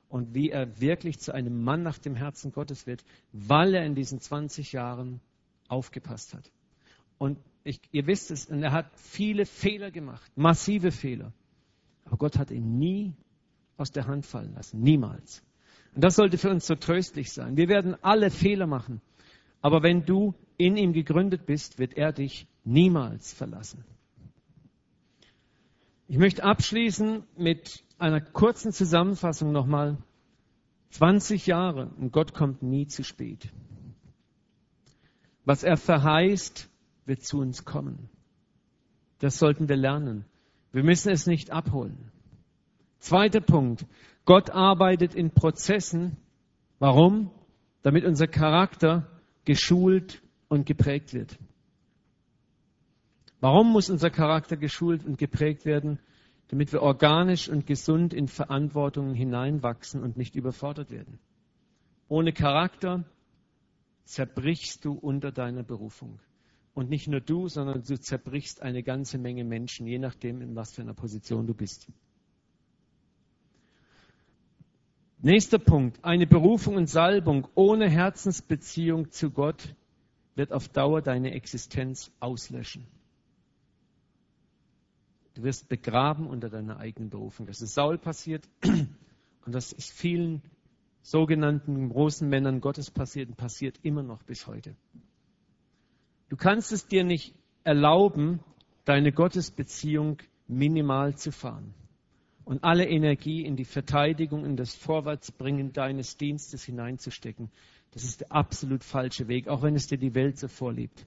und 0.09 0.35
wie 0.35 0.51
er 0.51 0.81
wirklich 0.81 1.21
zu 1.21 1.33
einem 1.33 1.63
Mann 1.63 1.85
nach 1.85 1.99
dem 1.99 2.17
Herzen 2.17 2.51
Gottes 2.51 2.89
wird, 2.89 3.05
weil 3.33 3.75
er 3.75 3.87
in 3.87 3.95
diesen 3.95 4.21
20 4.21 4.73
Jahren 4.73 5.21
aufgepasst 5.69 6.35
hat. 6.35 6.51
Und 7.17 7.39
ich, 7.63 7.81
ihr 7.93 8.09
wisst 8.09 8.33
es, 8.33 8.47
und 8.47 8.61
er 8.65 8.73
hat 8.73 8.91
viele 8.97 9.47
Fehler 9.47 9.93
gemacht, 9.93 10.33
massive 10.35 10.91
Fehler. 10.91 11.33
Aber 12.07 12.17
Gott 12.17 12.39
hat 12.39 12.51
ihn 12.51 12.79
nie 12.79 13.15
aus 13.79 13.91
der 13.93 14.07
Hand 14.07 14.27
fallen 14.27 14.55
lassen, 14.55 14.81
niemals. 14.81 15.43
Und 15.95 16.05
das 16.05 16.17
sollte 16.17 16.37
für 16.37 16.51
uns 16.51 16.67
so 16.67 16.75
tröstlich 16.75 17.33
sein. 17.33 17.57
Wir 17.57 17.69
werden 17.69 17.97
alle 18.03 18.31
Fehler 18.31 18.67
machen, 18.67 19.01
aber 19.63 19.83
wenn 19.83 20.05
du 20.05 20.35
in 20.57 20.77
ihm 20.77 20.93
gegründet 20.93 21.47
bist, 21.47 21.79
wird 21.79 21.95
er 21.97 22.13
dich 22.13 22.47
niemals 22.65 23.33
verlassen. 23.33 23.85
Ich 26.09 26.19
möchte 26.19 26.43
abschließen 26.43 27.23
mit 27.37 27.85
einer 27.99 28.21
kurzen 28.21 28.73
Zusammenfassung 28.73 29.53
nochmal. 29.53 29.99
20 30.91 31.47
Jahre 31.47 31.91
und 31.99 32.13
Gott 32.13 32.33
kommt 32.33 32.63
nie 32.63 32.87
zu 32.87 33.05
spät. 33.05 33.51
Was 35.45 35.63
er 35.63 35.77
verheißt, 35.77 36.69
wird 37.05 37.23
zu 37.23 37.39
uns 37.39 37.65
kommen. 37.65 38.09
Das 39.19 39.39
sollten 39.39 39.69
wir 39.69 39.77
lernen. 39.77 40.25
Wir 40.73 40.83
müssen 40.83 41.11
es 41.11 41.27
nicht 41.27 41.51
abholen. 41.51 42.11
Zweiter 42.99 43.41
Punkt. 43.41 43.87
Gott 44.25 44.51
arbeitet 44.51 45.15
in 45.15 45.31
Prozessen. 45.31 46.17
Warum? 46.79 47.31
Damit 47.83 48.05
unser 48.05 48.27
Charakter 48.27 49.07
geschult 49.45 50.23
und 50.49 50.67
geprägt 50.67 51.15
wird. 51.15 51.39
Warum 53.41 53.73
muss 53.73 53.89
unser 53.89 54.11
Charakter 54.11 54.57
geschult 54.57 55.05
und 55.05 55.17
geprägt 55.19 55.65
werden? 55.65 55.99
damit 56.49 56.73
wir 56.73 56.83
organisch 56.83 57.49
und 57.49 57.67
gesund 57.67 58.15
in 58.15 58.27
Verantwortungen 58.27 59.15
hineinwachsen 59.15 60.03
und 60.03 60.17
nicht 60.17 60.35
überfordert 60.35 60.91
werden. 60.91 61.19
Ohne 62.09 62.33
Charakter 62.33 63.05
zerbrichst 64.05 64.85
du 64.85 64.93
unter 64.93 65.31
deiner 65.31 65.63
Berufung. 65.63 66.21
Und 66.73 66.89
nicht 66.89 67.07
nur 67.09 67.21
du, 67.21 67.49
sondern 67.49 67.83
du 67.83 68.01
zerbrichst 68.01 68.63
eine 68.63 68.83
ganze 68.83 69.19
Menge 69.19 69.45
Menschen, 69.45 69.87
je 69.87 69.99
nachdem, 69.99 70.41
in 70.41 70.57
was 70.57 70.73
für 70.73 70.83
einer 70.83 70.95
Position 70.95 71.47
du 71.47 71.53
bist. 71.53 71.89
Nächster 75.21 75.59
Punkt. 75.59 76.05
Eine 76.05 76.29
Berufung 76.29 76.77
und 76.77 76.87
Salbung 76.87 77.49
ohne 77.57 77.91
Herzensbeziehung 77.91 79.11
zu 79.11 79.31
Gott 79.31 79.75
wird 80.37 80.53
auf 80.53 80.69
Dauer 80.69 81.03
deine 81.03 81.33
Existenz 81.33 82.13
auslöschen. 82.21 82.87
Du 85.35 85.43
wirst 85.43 85.69
begraben 85.69 86.29
unter 86.29 86.49
deiner 86.49 86.79
eigenen 86.79 87.11
Berufung. 87.11 87.47
Das 87.47 87.61
ist 87.61 87.75
Saul 87.75 87.99
passiert 87.99 88.49
und 88.65 89.53
das 89.53 89.73
ist 89.73 89.91
vielen 89.91 90.41
sogenannten 91.03 91.89
großen 91.89 92.29
Männern 92.29 92.61
Gottes 92.61 92.89
passiert 92.93 93.29
und 93.29 93.37
passiert 93.37 93.81
immer 93.83 94.05
noch 94.05 94.23
bis 94.23 94.47
heute. 94.47 94.77
Du 96.29 96.37
kannst 96.37 96.71
es 96.71 96.87
dir 96.87 97.03
nicht 97.03 97.35
erlauben, 97.65 98.39
deine 98.85 99.11
Gottesbeziehung 99.11 100.19
minimal 100.47 101.17
zu 101.17 101.33
fahren 101.33 101.75
und 102.49 102.65
alle 102.65 102.89
Energie 102.89 103.45
in 103.45 103.57
die 103.57 103.67
Verteidigung, 103.67 104.47
in 104.47 104.57
das 104.57 104.75
Vorwärtsbringen 104.75 105.75
deines 105.75 106.17
Dienstes 106.17 106.65
hineinzustecken. 106.65 107.51
Das 107.91 108.05
ist 108.05 108.23
der 108.23 108.33
absolut 108.33 108.85
falsche 108.85 109.29
Weg, 109.29 109.49
auch 109.49 109.61
wenn 109.61 109.75
es 109.75 109.87
dir 109.87 109.99
die 109.99 110.15
Welt 110.15 110.39
so 110.39 110.49
vorlebt. 110.49 111.05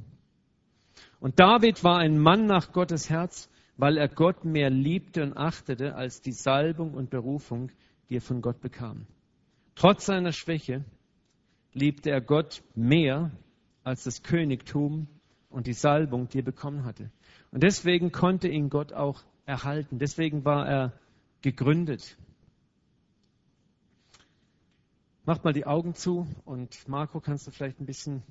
Und 1.19 1.39
David 1.39 1.83
war 1.83 1.97
ein 1.97 2.19
Mann 2.19 2.45
nach 2.45 2.73
Gottes 2.73 3.09
Herz, 3.09 3.49
weil 3.75 3.97
er 3.97 4.07
Gott 4.07 4.45
mehr 4.45 4.69
liebte 4.69 5.23
und 5.23 5.35
achtete 5.35 5.95
als 5.95 6.21
die 6.21 6.31
Salbung 6.31 6.93
und 6.93 7.09
Berufung, 7.09 7.71
die 8.07 8.17
er 8.17 8.21
von 8.21 8.43
Gott 8.43 8.61
bekam. 8.61 9.07
Trotz 9.73 10.05
seiner 10.05 10.33
Schwäche 10.33 10.85
liebte 11.73 12.11
er 12.11 12.21
Gott 12.21 12.61
mehr 12.75 13.31
als 13.83 14.03
das 14.03 14.21
Königtum 14.21 15.07
und 15.49 15.65
die 15.65 15.73
Salbung, 15.73 16.29
die 16.29 16.41
er 16.41 16.45
bekommen 16.45 16.85
hatte. 16.85 17.09
Und 17.49 17.63
deswegen 17.63 18.11
konnte 18.11 18.47
ihn 18.47 18.69
Gott 18.69 18.93
auch 18.93 19.23
erhalten. 19.47 19.97
Deswegen 19.97 20.45
war 20.45 20.67
er 20.67 21.00
gegründet. 21.41 22.17
Mach 25.23 25.43
mal 25.43 25.53
die 25.53 25.65
Augen 25.65 25.93
zu 25.93 26.27
und 26.45 26.87
Marco, 26.87 27.19
kannst 27.19 27.47
du 27.47 27.51
vielleicht 27.51 27.79
ein 27.79 27.85
bisschen 27.85 28.23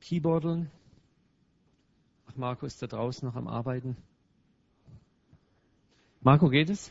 keyboardeln? 0.00 0.70
Ach, 2.26 2.36
Marco 2.36 2.66
ist 2.66 2.82
da 2.82 2.86
draußen 2.86 3.26
noch 3.28 3.36
am 3.36 3.48
Arbeiten. 3.48 3.96
Marco, 6.20 6.48
geht 6.48 6.70
es? 6.70 6.90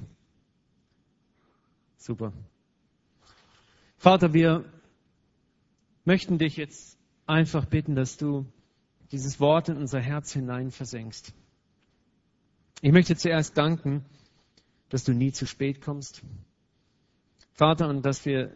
Super. 1.97 2.33
Vater, 3.97 4.33
wir 4.33 4.65
möchten 6.05 6.37
dich 6.37 6.57
jetzt 6.57 6.99
einfach 7.25 7.65
bitten, 7.65 7.95
dass 7.95 8.17
du 8.17 8.45
dieses 9.11 9.39
Wort 9.39 9.69
in 9.69 9.77
unser 9.77 10.01
Herz 10.01 10.33
hinein 10.33 10.69
versenkst. 10.69 11.33
Ich 12.81 12.91
möchte 12.91 13.15
zuerst 13.15 13.57
danken, 13.57 14.05
dass 14.93 15.03
du 15.03 15.11
nie 15.11 15.31
zu 15.31 15.47
spät 15.47 15.81
kommst. 15.81 16.21
Vater, 17.53 17.89
und 17.89 18.05
dass 18.05 18.27
wir 18.27 18.51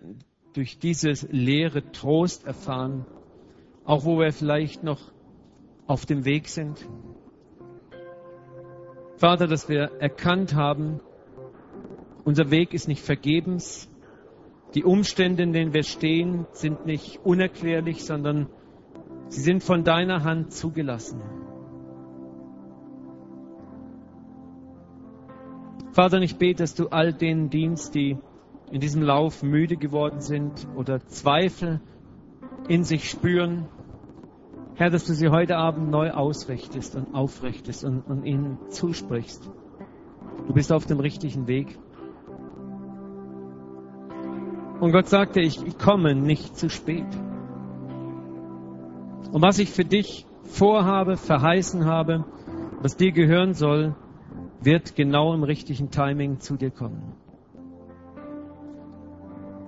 durch 0.54 0.78
dieses 0.78 1.28
Lehre 1.32 1.92
Trost 1.92 2.46
erfahren, 2.46 3.08
auch 3.86 4.06
wo 4.06 4.20
wir 4.20 4.32
vielleicht 4.32 4.84
noch 4.84 5.12
auf 5.88 6.06
dem 6.06 6.26
Weg 6.26 6.48
sind. 6.48 6.88
Vater, 9.16 9.48
dass 9.48 9.68
wir 9.68 10.00
erkannt 10.00 10.54
haben, 10.54 11.00
unser 12.24 12.52
Weg 12.52 12.76
ist 12.76 12.88
nicht 12.88 13.02
vergebens, 13.02 13.90
die 14.76 14.84
Umstände, 14.84 15.42
in 15.42 15.54
denen 15.54 15.74
wir 15.74 15.82
stehen, 15.82 16.46
sind 16.52 16.86
nicht 16.86 17.20
unerklärlich, 17.24 18.06
sondern 18.06 18.48
sie 19.30 19.42
sind 19.42 19.64
von 19.64 19.84
deiner 19.84 20.24
Hand 20.24 20.54
zugelassen. 20.54 21.20
Vater, 25.98 26.22
ich 26.22 26.38
bete, 26.38 26.62
dass 26.62 26.76
du 26.76 26.90
all 26.90 27.12
denen 27.12 27.50
dienst, 27.50 27.96
die 27.96 28.20
in 28.70 28.80
diesem 28.80 29.02
Lauf 29.02 29.42
müde 29.42 29.78
geworden 29.78 30.22
sind 30.22 30.68
oder 30.76 31.04
Zweifel 31.08 31.82
in 32.68 32.84
sich 32.84 33.10
spüren. 33.10 33.68
Herr, 34.76 34.92
dass 34.92 35.06
du 35.06 35.14
sie 35.14 35.30
heute 35.30 35.58
Abend 35.58 35.90
neu 35.90 36.12
ausrichtest 36.12 36.96
und 36.96 37.16
aufrichtest 37.16 37.84
und, 37.84 38.02
und 38.02 38.26
ihnen 38.26 38.60
zusprichst. 38.70 39.50
Du 40.46 40.54
bist 40.54 40.72
auf 40.72 40.86
dem 40.86 41.00
richtigen 41.00 41.48
Weg. 41.48 41.80
Und 44.80 44.92
Gott 44.92 45.08
sagte, 45.08 45.42
ich 45.42 45.80
komme 45.80 46.14
nicht 46.14 46.56
zu 46.58 46.70
spät. 46.70 47.08
Und 49.32 49.42
was 49.42 49.58
ich 49.58 49.72
für 49.72 49.84
dich 49.84 50.28
vorhabe, 50.44 51.18
verheißen 51.18 51.86
habe, 51.86 52.24
was 52.84 52.98
dir 52.98 53.12
gehören 53.12 53.56
soll, 53.56 53.96
wird 54.62 54.96
genau 54.96 55.34
im 55.34 55.44
richtigen 55.44 55.92
Timing 55.92 56.40
zu 56.40 56.56
dir 56.56 56.72
kommen. 56.72 57.14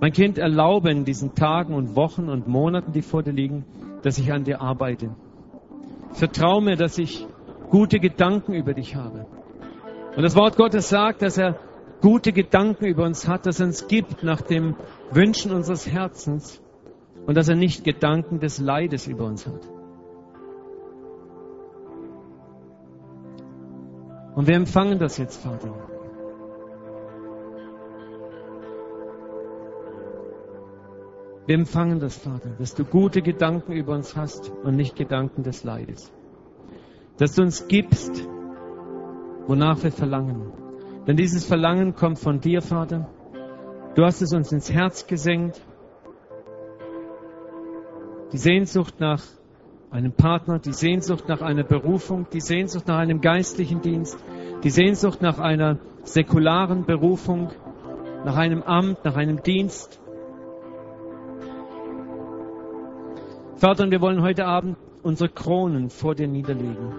Mein 0.00 0.12
Kind, 0.12 0.38
erlaube 0.38 0.90
in 0.90 1.04
diesen 1.04 1.34
Tagen 1.34 1.74
und 1.74 1.94
Wochen 1.94 2.28
und 2.28 2.48
Monaten, 2.48 2.92
die 2.92 3.02
vor 3.02 3.22
dir 3.22 3.32
liegen, 3.32 3.64
dass 4.02 4.18
ich 4.18 4.32
an 4.32 4.44
dir 4.44 4.60
arbeite. 4.60 5.10
Vertrau 6.12 6.60
mir, 6.60 6.76
dass 6.76 6.96
ich 6.98 7.26
gute 7.68 8.00
Gedanken 8.00 8.54
über 8.54 8.72
dich 8.72 8.96
habe. 8.96 9.26
Und 10.16 10.22
das 10.22 10.34
Wort 10.36 10.56
Gottes 10.56 10.88
sagt, 10.88 11.22
dass 11.22 11.36
er 11.36 11.58
gute 12.00 12.32
Gedanken 12.32 12.86
über 12.86 13.04
uns 13.04 13.28
hat, 13.28 13.46
dass 13.46 13.60
er 13.60 13.66
uns 13.66 13.88
gibt 13.88 14.22
nach 14.22 14.40
dem 14.40 14.74
Wünschen 15.10 15.52
unseres 15.52 15.86
Herzens 15.86 16.62
und 17.26 17.36
dass 17.36 17.48
er 17.48 17.56
nicht 17.56 17.84
Gedanken 17.84 18.40
des 18.40 18.58
Leides 18.58 19.06
über 19.06 19.26
uns 19.26 19.46
hat. 19.46 19.79
Und 24.34 24.46
wir 24.46 24.54
empfangen 24.54 24.98
das 24.98 25.18
jetzt, 25.18 25.42
Vater. 25.42 25.74
Wir 31.46 31.56
empfangen 31.56 31.98
das, 31.98 32.16
Vater, 32.16 32.50
dass 32.58 32.74
du 32.74 32.84
gute 32.84 33.22
Gedanken 33.22 33.72
über 33.72 33.94
uns 33.94 34.14
hast 34.14 34.52
und 34.62 34.76
nicht 34.76 34.94
Gedanken 34.94 35.42
des 35.42 35.64
Leides. 35.64 36.12
Dass 37.18 37.34
du 37.34 37.42
uns 37.42 37.66
gibst, 37.66 38.28
wonach 39.48 39.82
wir 39.82 39.90
verlangen. 39.90 40.52
Denn 41.06 41.16
dieses 41.16 41.44
Verlangen 41.44 41.94
kommt 41.94 42.20
von 42.20 42.40
dir, 42.40 42.62
Vater. 42.62 43.08
Du 43.96 44.04
hast 44.04 44.22
es 44.22 44.32
uns 44.32 44.52
ins 44.52 44.72
Herz 44.72 45.08
gesenkt. 45.08 45.60
Die 48.32 48.38
Sehnsucht 48.38 49.00
nach 49.00 49.24
einem 49.90 50.12
Partner, 50.12 50.58
die 50.58 50.72
Sehnsucht 50.72 51.28
nach 51.28 51.42
einer 51.42 51.64
Berufung, 51.64 52.26
die 52.32 52.40
Sehnsucht 52.40 52.86
nach 52.86 52.98
einem 52.98 53.20
geistlichen 53.20 53.80
Dienst, 53.80 54.22
die 54.62 54.70
Sehnsucht 54.70 55.20
nach 55.20 55.38
einer 55.38 55.78
säkularen 56.04 56.84
Berufung, 56.86 57.50
nach 58.24 58.36
einem 58.36 58.62
Amt, 58.62 59.04
nach 59.04 59.16
einem 59.16 59.42
Dienst. 59.42 60.00
Vater, 63.56 63.90
wir 63.90 64.00
wollen 64.00 64.22
heute 64.22 64.46
Abend 64.46 64.76
unsere 65.02 65.28
Kronen 65.28 65.90
vor 65.90 66.14
dir 66.14 66.28
niederlegen. 66.28 66.94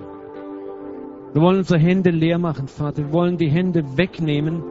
Wir 1.33 1.41
wollen 1.41 1.59
unsere 1.59 1.79
Hände 1.79 2.09
leer 2.09 2.39
machen, 2.39 2.67
Vater. 2.67 3.05
Wir 3.05 3.13
wollen 3.13 3.37
die 3.37 3.49
Hände 3.49 3.97
wegnehmen 3.97 4.63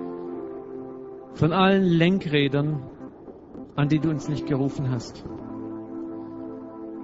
von 1.35 1.53
allen 1.53 1.85
Lenkrädern, 1.85 2.83
an 3.77 3.89
die 3.89 3.99
du 3.99 4.11
uns 4.11 4.29
nicht 4.29 4.47
gerufen 4.47 4.91
hast. 4.91 5.25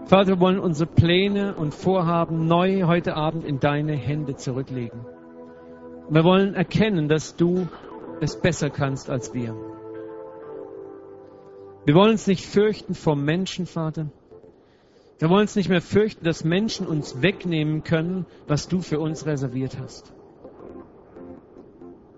Vater, 0.06 0.28
wir 0.28 0.40
wollen 0.40 0.60
unsere 0.60 0.88
Pläne 0.88 1.56
und 1.56 1.74
Vorhaben 1.74 2.46
neu 2.46 2.84
heute 2.84 3.16
Abend 3.16 3.44
in 3.44 3.58
deine 3.58 3.94
Hände 3.96 4.36
zurücklegen. 4.36 5.04
Wir 6.08 6.22
wollen 6.22 6.54
erkennen, 6.54 7.08
dass 7.08 7.34
du 7.34 7.66
es 8.20 8.40
besser 8.40 8.70
kannst 8.70 9.10
als 9.10 9.34
wir. 9.34 9.56
Wir 11.84 11.94
wollen 11.96 12.12
uns 12.12 12.28
nicht 12.28 12.46
fürchten 12.46 12.94
vor 12.94 13.16
Menschen, 13.16 13.66
Vater. 13.66 14.06
Wir 15.18 15.28
wollen 15.28 15.42
uns 15.42 15.56
nicht 15.56 15.68
mehr 15.68 15.82
fürchten, 15.82 16.24
dass 16.24 16.44
Menschen 16.44 16.86
uns 16.86 17.20
wegnehmen 17.20 17.82
können, 17.82 18.26
was 18.46 18.68
du 18.68 18.82
für 18.82 19.00
uns 19.00 19.26
reserviert 19.26 19.76
hast. 19.80 20.12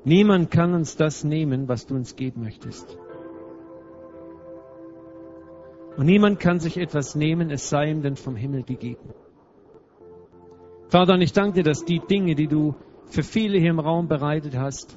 Niemand 0.04 0.50
kann 0.50 0.74
uns 0.74 0.96
das 0.96 1.24
nehmen, 1.24 1.68
was 1.68 1.86
du 1.86 1.94
uns 1.94 2.16
geben 2.16 2.42
möchtest. 2.42 2.98
Und 5.98 6.06
niemand 6.06 6.38
kann 6.38 6.60
sich 6.60 6.78
etwas 6.78 7.16
nehmen, 7.16 7.50
es 7.50 7.68
sei 7.68 7.90
ihm 7.90 8.02
denn 8.02 8.14
vom 8.14 8.36
Himmel 8.36 8.62
gegeben. 8.62 9.10
Vater, 10.86 11.14
und 11.14 11.22
ich 11.22 11.32
danke 11.32 11.54
dir, 11.54 11.64
dass 11.64 11.84
die 11.84 11.98
Dinge, 11.98 12.36
die 12.36 12.46
du 12.46 12.76
für 13.06 13.24
viele 13.24 13.58
hier 13.58 13.70
im 13.70 13.80
Raum 13.80 14.06
bereitet 14.06 14.56
hast, 14.56 14.96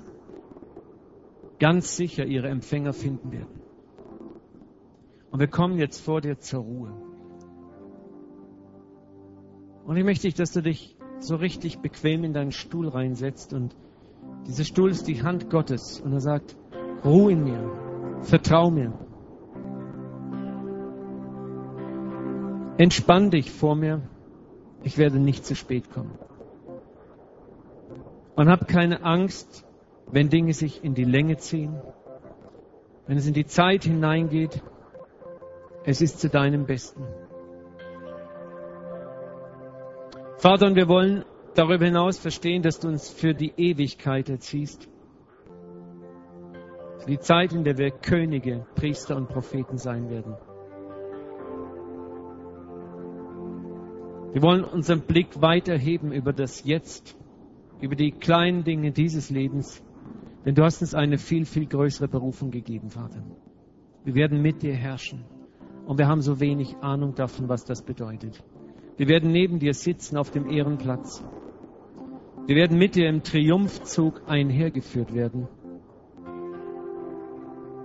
ganz 1.58 1.98
sicher 1.98 2.26
ihre 2.26 2.50
Empfänger 2.50 2.94
finden 2.94 3.32
werden. 3.32 3.62
Und 5.32 5.40
wir 5.40 5.48
kommen 5.48 5.80
jetzt 5.80 6.02
vor 6.06 6.22
dir 6.22 6.38
zur 6.38 6.62
Ruhe. 6.62 6.94
Und 9.84 9.98
ich 9.98 10.04
möchte, 10.04 10.30
dass 10.30 10.54
du 10.54 10.62
dich 10.62 10.96
so 11.18 11.36
richtig 11.36 11.80
bequem 11.80 12.24
in 12.24 12.34
deinen 12.34 12.52
Stuhl 12.52 12.88
reinsetzt 12.88 13.54
und 13.54 13.76
Dieser 14.46 14.66
Stuhl 14.66 14.92
ist 14.92 15.08
die 15.08 15.24
Hand 15.24 15.50
Gottes 15.50 16.00
und 16.00 16.14
er 16.14 16.20
sagt, 16.20 16.56
ruh 17.04 17.30
in 17.30 17.44
mir, 17.44 17.72
vertrau 18.22 18.70
mir. 18.70 18.94
Entspann 22.78 23.30
dich 23.32 23.52
vor 23.52 23.76
mir, 23.76 24.02
ich 24.84 24.98
werde 24.98 25.20
nicht 25.20 25.46
zu 25.46 25.56
spät 25.56 25.92
kommen. 25.92 26.18
Und 28.36 28.50
hab 28.50 28.68
keine 28.68 29.04
Angst, 29.04 29.66
wenn 30.12 30.30
Dinge 30.30 30.54
sich 30.54 30.84
in 30.84 30.94
die 30.94 31.04
Länge 31.04 31.38
ziehen, 31.38 31.82
wenn 33.08 33.18
es 33.18 33.28
in 33.28 33.34
die 33.34 33.46
Zeit 33.46 33.84
hineingeht. 33.84 34.62
Es 35.84 36.02
ist 36.02 36.20
zu 36.20 36.30
deinem 36.30 36.66
Besten. 36.66 37.04
Vater, 40.38 40.68
und 40.68 40.76
wir 40.76 40.88
wollen 40.88 41.26
darüber 41.56 41.86
hinaus 41.86 42.18
verstehen, 42.18 42.64
dass 42.64 42.80
du 42.80 42.88
uns 42.88 43.10
für 43.10 43.34
die 43.34 43.54
Ewigkeit 43.58 44.30
erziehst. 44.30 44.90
Für 47.00 47.08
die 47.08 47.20
Zeit, 47.20 47.54
in 47.54 47.64
der 47.64 47.78
wir 47.78 47.92
Könige, 47.92 48.66
Priester 48.76 49.16
und 49.16 49.28
Propheten 49.28 49.78
sein 49.78 50.10
werden. 50.10 50.36
Wir 54.34 54.42
wollen 54.42 54.64
unseren 54.64 55.02
Blick 55.02 55.42
weiterheben 55.42 56.14
über 56.14 56.32
das 56.32 56.64
Jetzt, 56.64 57.18
über 57.82 57.96
die 57.96 58.12
kleinen 58.12 58.64
Dinge 58.64 58.92
dieses 58.92 59.30
Lebens, 59.30 59.84
denn 60.46 60.56
du 60.56 60.64
hast 60.64 60.82
uns 60.82 60.96
eine 60.96 61.18
viel, 61.18 61.46
viel 61.46 61.66
größere 61.66 62.08
Berufung 62.08 62.50
gegeben, 62.50 62.90
Vater. 62.90 63.24
Wir 64.06 64.16
werden 64.16 64.42
mit 64.42 64.62
dir 64.62 64.74
herrschen 64.74 65.26
und 65.86 65.98
wir 65.98 66.08
haben 66.08 66.22
so 66.22 66.40
wenig 66.40 66.78
Ahnung 66.78 67.14
davon, 67.14 67.50
was 67.50 67.66
das 67.66 67.82
bedeutet. 67.82 68.42
Wir 68.96 69.10
werden 69.10 69.32
neben 69.32 69.60
dir 69.60 69.74
sitzen 69.74 70.16
auf 70.16 70.32
dem 70.32 70.50
Ehrenplatz. 70.50 71.24
Wir 72.48 72.56
werden 72.56 72.78
mit 72.78 72.96
dir 72.96 73.10
im 73.10 73.24
Triumphzug 73.24 74.22
einhergeführt 74.28 75.14
werden. 75.14 75.50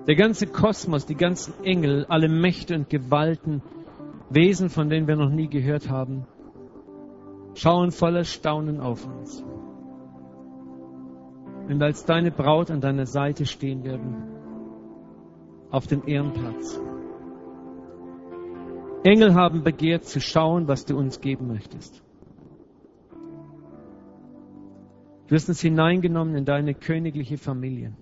Der 0.07 0.15
ganze 0.15 0.47
Kosmos, 0.47 1.07
die 1.07 1.17
ganzen 1.17 1.55
Engel, 1.65 2.07
alle 2.09 2.29
Mächte 2.29 2.77
und 2.77 2.89
Gewalten, 2.89 3.63
Wesen, 4.31 4.69
von 4.69 4.89
denen 4.89 5.09
wir 5.09 5.17
noch 5.17 5.31
nie 5.31 5.49
gehört 5.49 5.91
haben, 5.91 6.27
schauen 7.57 7.91
voller 7.91 8.25
Staunen 8.25 8.81
auf 8.81 9.07
uns. 9.07 9.45
Wenn 11.67 11.79
wir 11.79 11.87
als 11.87 12.05
deine 12.05 12.31
Braut 12.31 12.71
an 12.71 12.81
deiner 12.81 13.07
Seite 13.07 13.45
stehen 13.47 13.83
werden, 13.83 14.37
auf 15.71 15.87
dem 15.87 16.07
Ehrenplatz. 16.07 16.81
Engel 19.03 19.35
haben 19.35 19.63
begehrt 19.63 20.05
zu 20.05 20.21
schauen, 20.21 20.69
was 20.69 20.85
du 20.85 20.97
uns 20.97 21.21
geben 21.21 21.49
möchtest. 21.49 22.03
Du 25.27 25.35
hast 25.35 25.49
uns 25.49 25.61
hineingenommen 25.61 26.37
in 26.37 26.45
deine 26.45 26.75
königliche 26.75 27.37
Familie. 27.37 27.93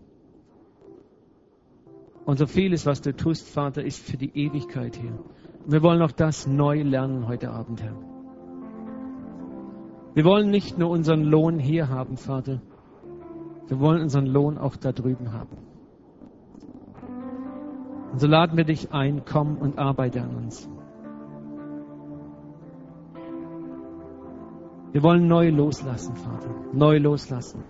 Und 2.26 2.38
so 2.38 2.46
vieles, 2.46 2.84
was 2.86 3.00
du 3.00 3.14
tust, 3.14 3.48
Vater, 3.48 3.82
ist 3.82 3.98
für 3.98 4.16
die 4.16 4.30
Ewigkeit 4.34 4.96
hier. 4.96 5.18
Wir 5.66 5.82
wollen 5.82 6.02
auch 6.02 6.12
das 6.12 6.46
neu 6.46 6.82
lernen 6.82 7.28
heute 7.28 7.50
Abend, 7.50 7.82
Herr. 7.82 8.13
Wir 10.14 10.24
wollen 10.24 10.50
nicht 10.50 10.78
nur 10.78 10.90
unseren 10.90 11.22
Lohn 11.22 11.58
hier 11.58 11.88
haben, 11.88 12.16
Vater. 12.16 12.60
Wir 13.66 13.80
wollen 13.80 14.02
unseren 14.02 14.26
Lohn 14.26 14.58
auch 14.58 14.76
da 14.76 14.92
drüben 14.92 15.32
haben. 15.32 15.56
Und 18.12 18.20
so 18.20 18.28
laden 18.28 18.56
wir 18.56 18.64
dich 18.64 18.92
ein, 18.92 19.24
komm 19.24 19.58
und 19.58 19.78
arbeite 19.78 20.22
an 20.22 20.36
uns. 20.36 20.68
Wir 24.92 25.02
wollen 25.02 25.26
neu 25.26 25.50
loslassen, 25.50 26.14
Vater. 26.14 26.50
Neu 26.72 26.98
loslassen. 26.98 27.64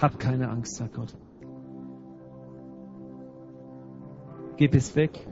Hab 0.00 0.18
keine 0.18 0.50
Angst, 0.50 0.74
sagt 0.74 0.94
Gott. 0.94 1.14
Gib 4.56 4.74
es 4.74 4.96
weg. 4.96 5.24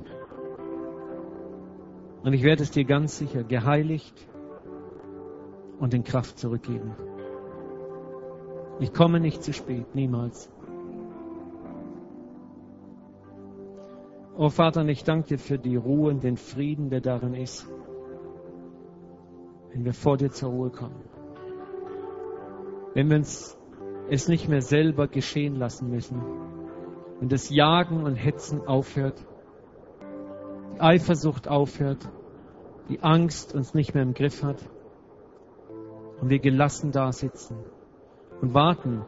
Und 2.22 2.32
ich 2.32 2.42
werde 2.42 2.62
es 2.62 2.70
dir 2.70 2.84
ganz 2.84 3.18
sicher 3.18 3.42
geheiligt 3.42 4.28
und 5.78 5.92
in 5.94 6.04
Kraft 6.04 6.38
zurückgeben. 6.38 6.94
Ich 8.78 8.92
komme 8.92 9.20
nicht 9.20 9.42
zu 9.42 9.52
spät, 9.52 9.94
niemals. 9.94 10.50
Oh 14.36 14.48
Vater, 14.48 14.84
ich 14.86 15.04
danke 15.04 15.28
dir 15.28 15.38
für 15.38 15.58
die 15.58 15.76
Ruhe 15.76 16.10
und 16.10 16.22
den 16.22 16.36
Frieden, 16.36 16.90
der 16.90 17.00
darin 17.00 17.34
ist, 17.34 17.68
wenn 19.72 19.84
wir 19.84 19.92
vor 19.92 20.16
dir 20.16 20.30
zur 20.30 20.50
Ruhe 20.50 20.70
kommen. 20.70 21.02
Wenn 22.94 23.10
wir 23.10 23.16
uns 23.16 23.58
es 24.08 24.28
nicht 24.28 24.48
mehr 24.48 24.62
selber 24.62 25.08
geschehen 25.08 25.56
lassen 25.56 25.90
müssen. 25.90 26.20
Wenn 27.20 27.28
das 27.28 27.50
Jagen 27.50 28.04
und 28.04 28.16
Hetzen 28.16 28.66
aufhört, 28.66 29.24
Eifersucht 30.82 31.48
aufhört, 31.48 32.08
die 32.88 33.02
Angst 33.02 33.54
uns 33.54 33.74
nicht 33.74 33.94
mehr 33.94 34.02
im 34.02 34.14
Griff 34.14 34.42
hat 34.42 34.58
und 36.20 36.28
wir 36.28 36.38
gelassen 36.38 36.92
da 36.92 37.12
sitzen 37.12 37.56
und 38.40 38.54
warten, 38.54 39.04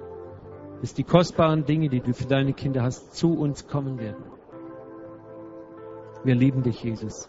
bis 0.81 0.95
die 0.95 1.05
kostbaren 1.05 1.65
Dinge, 1.65 1.89
die 1.89 2.01
du 2.01 2.13
für 2.13 2.27
deine 2.27 2.53
Kinder 2.53 2.83
hast, 2.83 3.15
zu 3.15 3.39
uns 3.39 3.67
kommen 3.67 3.99
werden. 3.99 4.25
Wir 6.25 6.35
lieben 6.35 6.63
dich, 6.63 6.83
Jesus. 6.83 7.29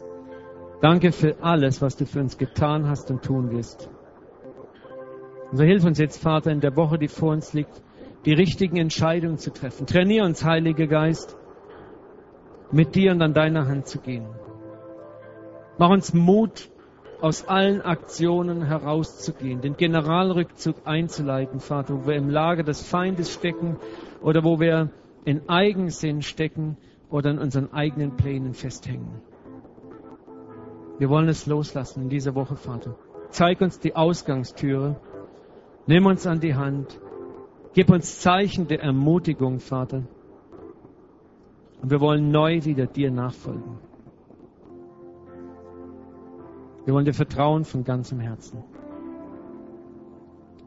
Danke 0.81 1.11
für 1.11 1.41
alles, 1.41 1.81
was 1.81 1.95
du 1.95 2.05
für 2.05 2.19
uns 2.19 2.37
getan 2.37 2.87
hast 2.87 3.09
und 3.11 3.23
tun 3.23 3.51
wirst. 3.51 3.89
Und 5.51 5.57
so 5.57 5.63
hilf 5.63 5.85
uns 5.85 5.97
jetzt, 5.99 6.21
Vater, 6.21 6.51
in 6.51 6.59
der 6.59 6.75
Woche, 6.75 6.97
die 6.97 7.07
vor 7.07 7.31
uns 7.31 7.53
liegt, 7.53 7.81
die 8.25 8.33
richtigen 8.33 8.77
Entscheidungen 8.77 9.37
zu 9.37 9.51
treffen. 9.51 9.85
Trainier 9.85 10.23
uns, 10.23 10.43
Heiliger 10.43 10.87
Geist, 10.87 11.37
mit 12.75 12.93
dir 12.93 13.13
und 13.13 13.21
an 13.21 13.33
deiner 13.33 13.67
Hand 13.69 13.87
zu 13.87 13.99
gehen. 13.99 14.25
Mach 15.77 15.89
uns 15.89 16.13
Mut, 16.13 16.69
aus 17.21 17.47
allen 17.47 17.81
Aktionen 17.81 18.63
herauszugehen, 18.63 19.61
den 19.61 19.77
Generalrückzug 19.77 20.75
einzuleiten, 20.83 21.61
Vater, 21.61 21.93
wo 21.93 22.07
wir 22.07 22.15
im 22.15 22.29
Lager 22.29 22.63
des 22.63 22.85
Feindes 22.85 23.33
stecken 23.33 23.77
oder 24.21 24.43
wo 24.43 24.59
wir 24.59 24.89
in 25.23 25.47
Eigensinn 25.47 26.21
stecken 26.21 26.75
oder 27.09 27.31
in 27.31 27.39
unseren 27.39 27.71
eigenen 27.71 28.17
Plänen 28.17 28.53
festhängen. 28.53 29.21
Wir 30.99 31.09
wollen 31.09 31.29
es 31.29 31.45
loslassen 31.45 32.03
in 32.03 32.09
dieser 32.09 32.35
Woche, 32.35 32.57
Vater. 32.57 32.97
Zeig 33.29 33.61
uns 33.61 33.79
die 33.79 33.95
Ausgangstüre. 33.95 34.97
Nimm 35.87 36.05
uns 36.05 36.27
an 36.27 36.41
die 36.41 36.55
Hand. 36.55 36.99
Gib 37.73 37.89
uns 37.89 38.19
Zeichen 38.19 38.67
der 38.67 38.81
Ermutigung, 38.81 39.59
Vater. 39.61 40.03
Und 41.81 41.91
wir 41.91 42.01
wollen 42.01 42.31
neu 42.31 42.63
wieder 42.63 42.87
dir 42.87 43.11
nachfolgen. 43.11 43.77
Wir 46.85 46.93
wollen 46.93 47.05
dir 47.05 47.13
vertrauen 47.13 47.65
von 47.65 47.83
ganzem 47.83 48.19
Herzen. 48.19 48.63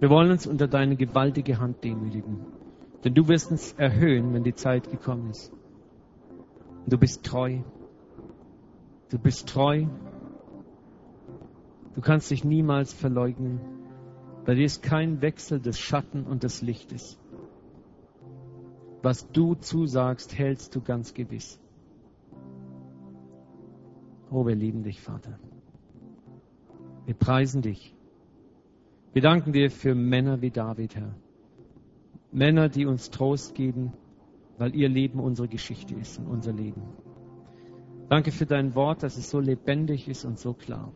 Wir 0.00 0.10
wollen 0.10 0.30
uns 0.30 0.46
unter 0.46 0.68
deine 0.68 0.96
gewaltige 0.96 1.58
Hand 1.58 1.82
demütigen. 1.82 2.40
Denn 3.04 3.14
du 3.14 3.28
wirst 3.28 3.50
uns 3.50 3.72
erhöhen, 3.72 4.34
wenn 4.34 4.44
die 4.44 4.54
Zeit 4.54 4.90
gekommen 4.90 5.30
ist. 5.30 5.52
Du 6.86 6.98
bist 6.98 7.24
treu. 7.24 7.58
Du 9.10 9.18
bist 9.18 9.48
treu. 9.48 9.86
Du 11.94 12.00
kannst 12.00 12.30
dich 12.30 12.44
niemals 12.44 12.92
verleugnen. 12.92 13.60
Bei 14.44 14.54
dir 14.54 14.64
ist 14.64 14.82
kein 14.82 15.20
Wechsel 15.20 15.60
des 15.60 15.78
Schatten 15.78 16.24
und 16.24 16.42
des 16.42 16.62
Lichtes. 16.62 17.18
Was 19.08 19.26
du 19.32 19.54
zusagst, 19.54 20.36
hältst 20.36 20.76
du 20.76 20.82
ganz 20.82 21.14
gewiss. 21.14 21.58
Oh, 24.30 24.44
wir 24.46 24.54
lieben 24.54 24.82
dich, 24.82 25.00
Vater. 25.00 25.38
Wir 27.06 27.14
preisen 27.14 27.62
dich. 27.62 27.94
Wir 29.14 29.22
danken 29.22 29.54
dir 29.54 29.70
für 29.70 29.94
Männer 29.94 30.42
wie 30.42 30.50
David, 30.50 30.94
Herr. 30.94 31.14
Männer, 32.32 32.68
die 32.68 32.84
uns 32.84 33.08
Trost 33.08 33.54
geben, 33.54 33.94
weil 34.58 34.74
ihr 34.74 34.90
Leben 34.90 35.20
unsere 35.20 35.48
Geschichte 35.48 35.94
ist 35.94 36.18
und 36.18 36.26
unser 36.26 36.52
Leben. 36.52 36.82
Danke 38.10 38.30
für 38.30 38.44
dein 38.44 38.74
Wort, 38.74 39.02
dass 39.02 39.16
es 39.16 39.30
so 39.30 39.40
lebendig 39.40 40.06
ist 40.06 40.26
und 40.26 40.38
so 40.38 40.52
klar. 40.52 40.92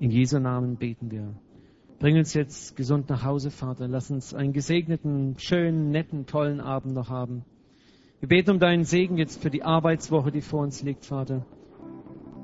In 0.00 0.10
Jesu 0.10 0.40
Namen 0.40 0.76
beten 0.76 1.12
wir. 1.12 1.36
Bring 1.98 2.16
uns 2.16 2.32
jetzt 2.32 2.76
gesund 2.76 3.08
nach 3.08 3.24
Hause, 3.24 3.50
Vater. 3.50 3.88
Lass 3.88 4.10
uns 4.10 4.32
einen 4.32 4.52
gesegneten, 4.52 5.34
schönen, 5.38 5.90
netten, 5.90 6.26
tollen 6.26 6.60
Abend 6.60 6.94
noch 6.94 7.10
haben. 7.10 7.44
Wir 8.20 8.28
beten 8.28 8.50
um 8.50 8.58
deinen 8.60 8.84
Segen 8.84 9.18
jetzt 9.18 9.42
für 9.42 9.50
die 9.50 9.64
Arbeitswoche, 9.64 10.30
die 10.30 10.40
vor 10.40 10.62
uns 10.62 10.82
liegt, 10.82 11.04
Vater. 11.04 11.44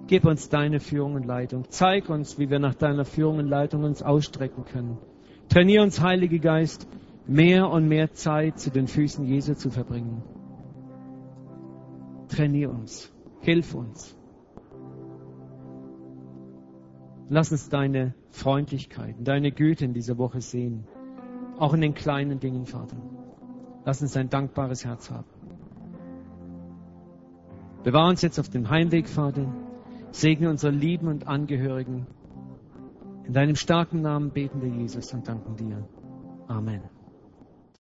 Gib 0.09 0.25
uns 0.25 0.49
deine 0.49 0.81
Führung 0.81 1.15
und 1.15 1.25
Leitung. 1.25 1.67
Zeig 1.69 2.09
uns, 2.11 2.39
wie 2.39 2.51
wir 2.51 2.59
nach 2.59 2.75
deiner 2.75 3.05
Führung 3.05 3.39
und 3.39 3.49
Leitung 3.49 3.85
uns 3.85 4.03
ausstrecken 4.03 4.65
können. 4.65 4.99
Trainier 5.49 5.83
uns, 5.83 6.01
Heilige 6.01 6.41
Geist, 6.41 6.89
mehr 7.27 7.71
und 7.71 7.87
mehr 7.89 8.13
Zeit 8.13 8.59
zu 8.59 8.71
den 8.71 8.89
Füßen 8.89 9.25
Jesu 9.25 9.55
zu 9.55 9.71
verbringen. 9.71 10.23
Trainier 12.29 12.71
uns. 12.71 13.13
Hilf 13.41 13.75
uns. 13.75 14.17
Lass 17.29 17.53
uns 17.53 17.69
deine 17.69 18.15
Freundlichkeit, 18.35 19.15
deine 19.21 19.53
Güte 19.53 19.85
in 19.85 19.95
dieser 19.95 20.19
Woche 20.19 20.41
sehen. 20.41 20.85
Auch 21.59 21.73
in 21.73 21.81
den 21.81 21.95
kleinen 21.95 22.41
Dingen, 22.41 22.67
Vater. 22.67 22.97
Lass 23.85 24.03
uns 24.03 24.17
ein 24.17 24.29
dankbares 24.29 24.85
Herz 24.85 25.09
haben. 25.09 25.29
Bewahr 27.85 28.09
uns 28.09 28.23
jetzt 28.23 28.41
auf 28.41 28.49
dem 28.49 28.69
Heimweg, 28.71 29.09
Vater. 29.09 29.47
Segne 30.11 30.51
unsere 30.51 30.73
Lieben 30.73 31.07
und 31.07 31.29
Angehörigen. 31.29 32.07
In 33.25 33.33
deinem 33.33 33.55
starken 33.55 34.03
Namen 34.03 34.31
beten 34.31 34.61
wir, 34.61 34.69
Jesus, 34.69 35.15
und 35.15 35.29
danken 35.29 35.55
dir. 35.55 35.89
Amen. 36.49 36.83